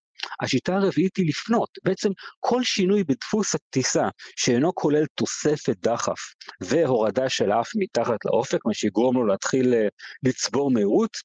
[0.41, 6.19] השיטה הרביעית היא לפנות, בעצם כל שינוי בדפוס הטיסה שאינו כולל תוספת דחף
[6.61, 9.87] והורדה של האף מתחת לאופק, מה שיגרום לו להתחיל אה,
[10.23, 11.17] לצבור מהירות,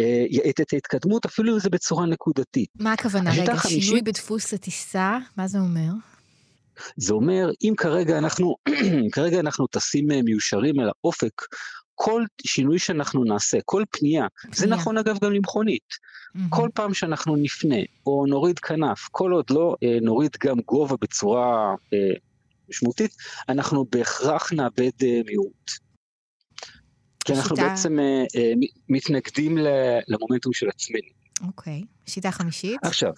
[0.00, 2.68] אה, יאט את ההתקדמות, אפילו אם זה בצורה נקודתית.
[2.80, 3.30] מה הכוונה?
[3.32, 5.90] רגע, החמישית- שינוי בדפוס הטיסה, מה זה אומר?
[6.96, 8.56] זה אומר, אם כרגע אנחנו,
[9.14, 11.42] כרגע אנחנו טסים אה, מיושרים אל האופק,
[12.00, 14.76] כל שינוי שאנחנו נעשה, כל פנייה, זה פנייה.
[14.76, 15.94] נכון אגב גם למכונית.
[16.48, 17.76] כל פעם שאנחנו נפנה
[18.06, 21.98] או נוריד כנף, כל עוד לא אה, נוריד גם גובה בצורה אה,
[22.68, 23.16] משמעותית,
[23.48, 25.70] אנחנו בהכרח נאבד אה, מהירות.
[27.24, 28.52] כי אנחנו בעצם אה, אה,
[28.88, 29.58] מתנגדים
[30.08, 31.08] למומנטום של עצמנו.
[31.46, 31.82] אוקיי.
[32.06, 32.78] שיטה חמישית?
[32.82, 33.12] עכשיו,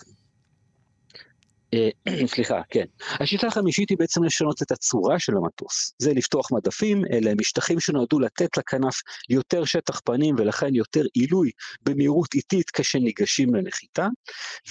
[2.34, 2.84] סליחה, כן.
[3.20, 5.94] השיטה החמישית היא בעצם לשנות את הצורה של המטוס.
[5.98, 11.50] זה לפתוח מדפים, אלה משטחים שנועדו לתת לכנף יותר שטח פנים ולכן יותר עילוי
[11.82, 14.08] במהירות איטית כשניגשים לנחיתה,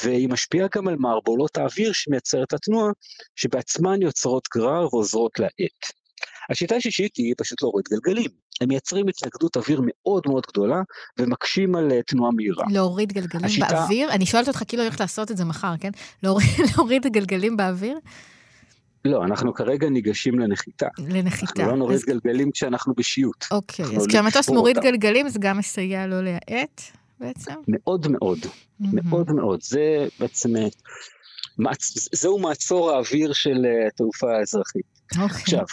[0.04, 2.92] והיא משפיעה גם על מערבולות האוויר שמייצרת התנועה,
[3.36, 5.99] שבעצמן יוצרות גרר ועוזרות להאט.
[6.50, 8.30] השיטה השישית היא פשוט להוריד גלגלים.
[8.62, 10.82] הם מייצרים התנגדות אוויר מאוד מאוד גדולה
[11.20, 12.64] ומקשים על אה, תנועה מהירה.
[12.72, 14.12] להוריד גלגלים השיטה- באוויר?
[14.12, 15.92] אני שואלת אותך כאילו הולכת לעשות את זה מחר, כן?
[16.24, 16.48] להוריד,
[16.78, 17.98] להוריד גלגלים באוויר?
[19.06, 20.88] לא, אנחנו כרגע ניגשים לנחיתה.
[20.98, 21.54] לנחיתה.
[21.56, 23.46] אנחנו לא נוריד אז- גלגלים כשאנחנו בשיוט.
[23.52, 24.90] אוקיי, אז כשהמטוס נשבור מוריד אותם.
[24.90, 26.82] גלגלים, זה גם מסייע לו להאט
[27.20, 27.52] בעצם?
[27.68, 28.40] מאוד מאוד,
[28.80, 29.60] מאוד מאוד.
[29.62, 30.68] זה בעצם, אה,
[31.62, 34.86] מעצ- זהו מעצור האוויר של אה, התעופה האזרחית.
[35.12, 35.26] אוקיי.
[35.26, 35.66] עכשיו,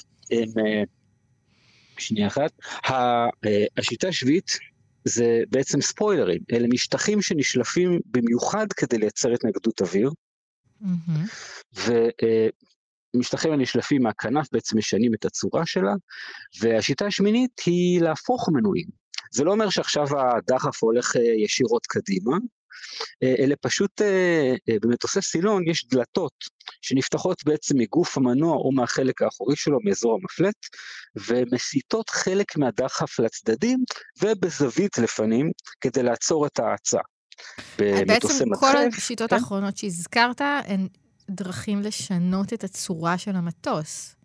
[1.98, 2.52] שנייה אחת,
[2.90, 3.28] אה,
[3.76, 4.58] השיטה השביעית
[5.04, 10.10] זה בעצם ספוילרים, אלה משטחים שנשלפים במיוחד כדי לייצר התנגדות אוויר,
[13.14, 15.92] ומשטחים הנשלפים מהכנף בעצם משנים את הצורה שלה,
[16.60, 18.86] והשיטה השמינית היא להפוך מנועים.
[19.32, 22.36] זה לא אומר שעכשיו הדחף הולך אה, ישירות קדימה,
[23.22, 26.34] אה, אלא פשוט אה, אה, במטוסי סילון יש דלתות
[26.82, 30.56] שנפתחות בעצם מגוף המנוע או מהחלק האחורי שלו, מאזור המפלט,
[31.28, 33.84] ומסיטות חלק מהדחף לצדדים
[34.22, 35.50] ובזווית לפנים
[35.80, 36.98] כדי לעצור את ההאצה.
[37.78, 39.36] בעצם כל מדחף, השיטות כן?
[39.36, 40.88] האחרונות שהזכרת הן
[41.30, 44.16] דרכים לשנות את הצורה של המטוס,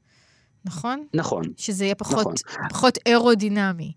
[0.65, 1.05] נכון?
[1.13, 1.43] נכון.
[1.57, 2.69] שזה יהיה פחות, נכון.
[2.69, 3.93] פחות אירודינמי.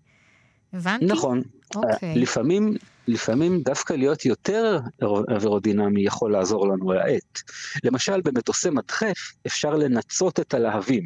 [0.73, 1.05] הבנתי?
[1.05, 1.41] נכון.
[1.75, 2.15] אוקיי.
[2.15, 2.73] לפעמים,
[3.07, 7.41] לפעמים דווקא להיות יותר אווירודינמי יכול לעזור לנו להאט.
[7.83, 9.17] למשל, במטוסי מדחף
[9.47, 11.03] אפשר לנצות את הלהבים.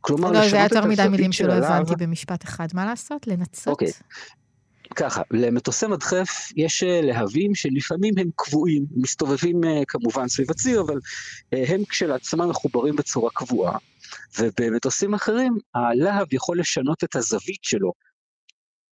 [0.00, 1.72] כלומר, לא, זה היה לשנות יותר את מדי הזווית מילים של שלא הלהב.
[1.72, 2.66] הבנתי במשפט אחד.
[2.74, 3.26] מה לעשות?
[3.26, 3.68] לנצות?
[3.68, 3.92] אוקיי.
[4.96, 10.98] ככה, למטוסי מדחף יש אה, להבים שלפעמים הם קבועים, מסתובבים אה, כמובן סביב הציר, אבל
[11.54, 13.78] אה, הם כשלעצמם מחוברים בצורה קבועה.
[14.38, 17.92] ובמטוסים אחרים, הלהב יכול לשנות את הזווית שלו.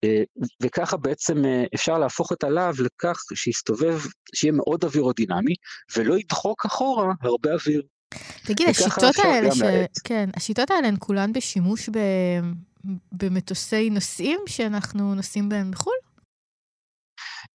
[0.04, 0.22] אה,
[0.62, 4.00] וככה בעצם אה, אפשר להפוך את הלהב לכך שיסתובב,
[4.34, 5.54] שיהיה מאוד אווירודינמי,
[5.96, 7.82] ולא ידחוק אחורה הרבה אוויר.
[8.44, 9.62] תגיד, השיטות האלה, ש...
[10.04, 11.98] כן, השיטות האלה הן כולן בשימוש ב...
[13.12, 15.94] במטוסי נוסעים שאנחנו נוסעים בהם בחו"ל?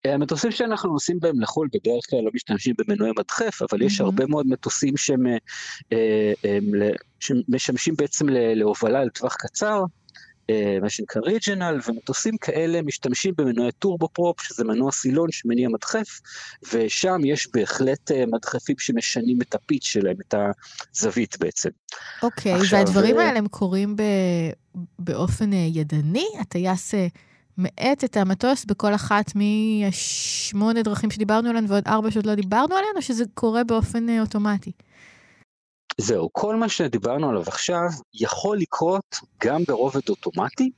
[0.04, 4.10] המטוסים שאנחנו נוסעים בהם לחו"ל בדרך כלל לא משתמשים במנועי מדחף, אבל יש מהמם.
[4.10, 6.58] הרבה מאוד מטוסים שהם, אה, אה,
[7.20, 9.84] שמשמשים בעצם להובלה לטווח קצר, אה,
[10.82, 16.20] מה שנקרא regional, ומטוסים כאלה משתמשים במנועי turboprop, שזה מנוע סילון שמניע מדחף,
[16.72, 20.34] ושם יש בהחלט אה, מדחפים שמשנים את ה pitch שלהם, את
[20.94, 21.70] הזווית בעצם.
[22.22, 24.02] אוקיי, עכשיו, והדברים אה, האלה הם קורים ב...
[24.98, 26.26] באופן אה, ידני?
[26.40, 27.06] הטייס אה,
[27.58, 32.96] מאט את המטוס בכל אחת משמונה דרכים שדיברנו עליהן ועוד ארבע שעוד לא דיברנו עליהן,
[32.96, 34.72] או שזה קורה באופן אה, אוטומטי?
[36.00, 40.70] זהו, כל מה שדיברנו עליו עכשיו יכול לקרות גם ברובד אוטומטי,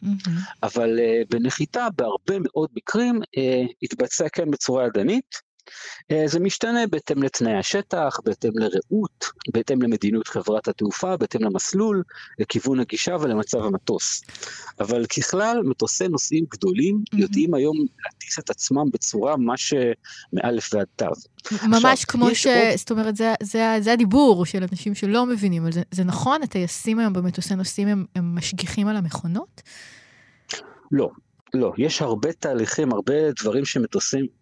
[0.63, 5.50] אבל uh, בנחיתה בהרבה מאוד מקרים uh, יתבצע כן בצורה ידנית.
[6.13, 12.03] Uh, זה משתנה בהתאם לתנאי השטח, בהתאם לראות, בהתאם למדיניות חברת התעופה, בהתאם למסלול,
[12.39, 14.23] לכיוון הגישה ולמצב המטוס.
[14.81, 19.93] אבל ככלל, מטוסי נוסעים גדולים יודעים היום להטיס את עצמם בצורה ממש אה,
[20.33, 21.07] מאלף ועד תו.
[21.63, 22.47] ממש עכשיו, כמו ש...
[22.47, 25.83] עוד- זאת אומרת, זה, זה, זה הדיבור של אנשים שלא מבינים על זה.
[25.91, 26.43] זה נכון?
[26.43, 29.63] הטייסים היום במטוסי נוסעים הם, הם משגיחים על המכונות?
[30.93, 31.11] לא,
[31.55, 34.40] לא, יש הרבה תהליכים, הרבה דברים שמטוסים אה,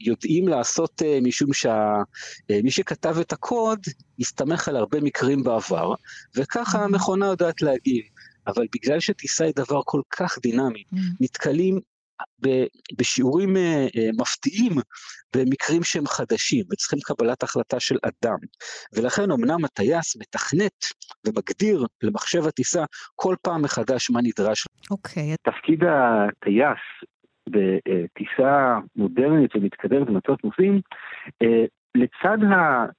[0.00, 3.80] יודעים לעשות אה, משום שמי שכתב את הקוד
[4.20, 5.94] הסתמך על הרבה מקרים בעבר,
[6.36, 8.02] וככה המכונה יודעת להגיב.
[8.46, 10.82] אבל בגלל שטיסה היא דבר כל כך דינמי,
[11.20, 11.80] נתקלים
[12.46, 12.66] ב-
[12.98, 14.72] בשיעורים אה, אה, מפתיעים
[15.36, 18.36] במקרים שהם חדשים וצריכים קבלת החלטה של אדם.
[18.92, 20.84] ולכן אמנם הטייס מתכנת
[21.26, 22.84] ומגדיר למחשב הטיסה
[23.16, 24.66] כל פעם מחדש מה נדרש.
[24.90, 25.34] אוקיי.
[25.42, 27.10] תפקיד הטייס
[27.48, 30.80] בטיסה מודרנית ומתקדמת במטוס נוסעים,
[31.42, 31.64] אה,
[31.94, 32.38] לצד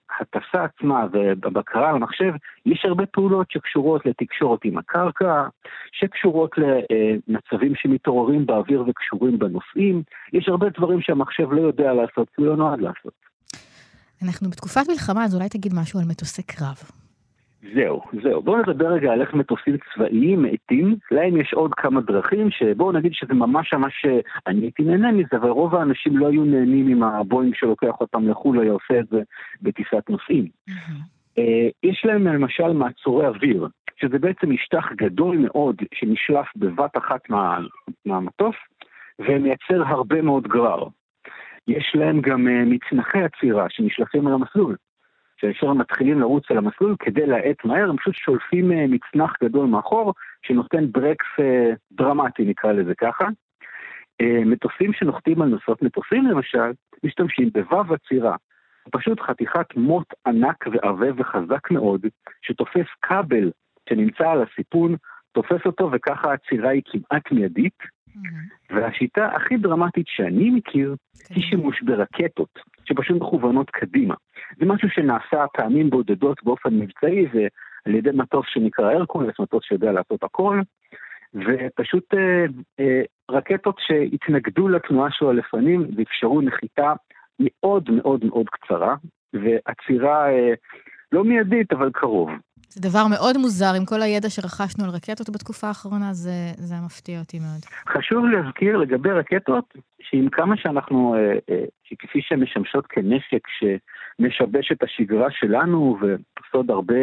[0.09, 2.33] ההטסה עצמה ובבקרה על המחשב,
[2.65, 5.47] יש הרבה פעולות שקשורות לתקשורת עם הקרקע,
[5.91, 10.03] שקשורות למצבים שמתעוררים באוויר וקשורים בנוסעים.
[10.33, 13.13] יש הרבה דברים שהמחשב לא יודע לעשות, כי הוא לא נועד לעשות.
[14.23, 17.00] אנחנו בתקופת מלחמה, אז אולי תגיד משהו על מטוסי קרב.
[17.75, 18.41] זהו, זהו.
[18.41, 20.95] בואו נדבר רגע על איך מטוסים צבאיים מאטים.
[21.11, 25.37] להם יש עוד כמה דרכים שבואו נגיד שזה ממש ממש, אה, אני הייתי נהנה מזה,
[25.37, 29.21] אבל רוב האנשים לא היו נהנים עם הבואינג שלוקח אותם לחו"ל, היה עושה את זה
[29.61, 30.47] בטיסת נוסעים.
[31.37, 37.59] אה, יש להם למשל מעצורי אוויר, שזה בעצם משטח גדול מאוד שנשלף בבת אחת מה,
[38.05, 38.55] מהמטוס,
[39.19, 40.87] ומייצר הרבה מאוד גרר.
[41.67, 44.75] יש להם גם אה, מצנחי עצירה שנשלפים על המסלול.
[45.61, 50.13] הם מתחילים לרוץ על המסלול כדי להאט מהר, הם פשוט שולפים אה, מצנח גדול מאחור,
[50.45, 53.25] שנותן ברקס אה, דרמטי, נקרא לזה ככה.
[54.21, 56.71] אה, מטוסים שנוחתים על נוסעות מטוסים למשל,
[57.03, 58.35] משתמשים בוו עצירה.
[58.91, 62.05] פשוט חתיכת מוט ענק ועבה וחזק מאוד,
[62.41, 63.51] שתופס כבל
[63.89, 64.95] שנמצא על הסיפון,
[65.31, 67.77] תופס אותו וככה העצירה היא כמעט מיידית.
[68.69, 70.95] והשיטה הכי דרמטית שאני מכיר
[71.29, 74.15] היא שימוש ברקטות, שפשוט מכוונות קדימה.
[74.59, 80.23] זה משהו שנעשה פעמים בודדות באופן מבצעי, ועל ידי מטוס שנקרא הרקולס, מטוס שיודע לעשות
[80.23, 80.59] הכל,
[81.33, 82.45] ופשוט אה,
[82.79, 83.01] אה,
[83.31, 86.93] רקטות שהתנגדו לתנועה שלו לפנים ואפשרו נחיתה
[87.39, 88.95] מאוד מאוד מאוד קצרה,
[89.33, 90.53] ועצירה אה,
[91.11, 92.29] לא מיידית אבל קרוב.
[92.73, 97.19] זה דבר מאוד מוזר, עם כל הידע שרכשנו על רקטות בתקופה האחרונה, זה, זה מפתיע
[97.19, 97.61] אותי מאוד.
[97.87, 104.83] חשוב להזכיר לגבי רקטות, שעם כמה שאנחנו, אה, אה, שכפי שהן משמשות כנשק שמשבש את
[104.83, 106.95] השגרה שלנו ועושות הרבה,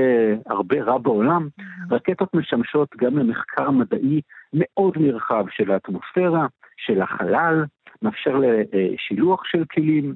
[0.47, 1.49] הרבה רע בעולם,
[1.91, 4.21] רקטות משמשות גם למחקר מדעי
[4.53, 6.47] מאוד נרחב של האטמוספירה,
[6.77, 7.65] של החלל,
[8.03, 8.41] מאפשר
[8.73, 10.15] לשילוח של כלים,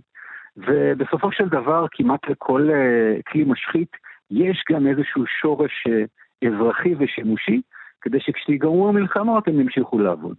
[0.57, 3.97] ובסופו של דבר כמעט לכל אה, כלי משחית
[4.33, 6.05] יש גם איזשהו שורש אה,
[6.49, 7.61] אזרחי ושימושי,
[8.01, 10.37] כדי שכשיגמרו המלחמות הם ימשיכו לעבוד.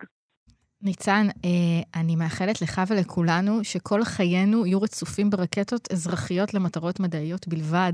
[0.82, 7.94] ניצן, אה, אני מאחלת לך ולכולנו שכל חיינו יהיו רצופים ברקטות אזרחיות למטרות מדעיות בלבד,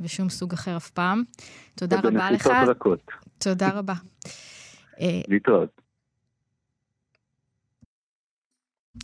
[0.00, 1.22] ושום סוג אחר אף פעם.
[1.74, 2.46] תודה רבה לך.
[2.46, 3.10] רכות.
[3.38, 3.94] תודה רבה.
[5.00, 5.80] אה, להתראות.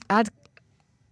[0.09, 0.29] עד,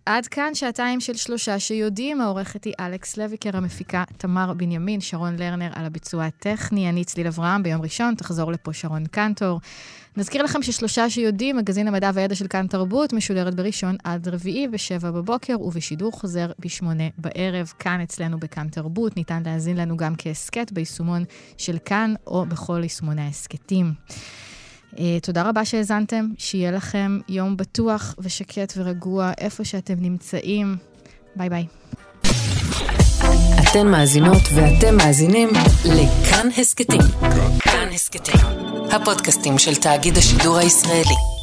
[0.06, 5.70] עד כאן שעתיים של שלושה שיודעים, העורכת היא אלכס לויקר, המפיקה תמר בנימין, שרון לרנר
[5.74, 9.60] על הביצוע הטכני, אני צליל אברהם, ביום ראשון תחזור לפה שרון קנטור.
[10.16, 15.10] נזכיר לכם ששלושה שיודעים, מגזין המדע והידע של כאן תרבות, משודרת בראשון עד רביעי בשבע
[15.10, 19.16] בבוקר, ובשידור חוזר בשמונה בערב, כאן אצלנו בכאן תרבות.
[19.16, 21.24] ניתן להאזין לנו גם כהסכת ביישומון
[21.58, 23.92] של כאן, או בכל יישומוני ההסכתים.
[24.94, 30.76] Uh, תודה רבה שהאזנתם, שיהיה לכם יום בטוח ושקט ורגוע איפה שאתם נמצאים.
[31.36, 31.66] ביי ביי.
[33.62, 35.48] אתן מאזינות ואתם מאזינים
[35.84, 37.00] לכאן הסכתים.
[37.58, 38.40] כאן הסכתים,
[38.90, 41.35] הפודקאסטים של תאגיד השידור הישראלי.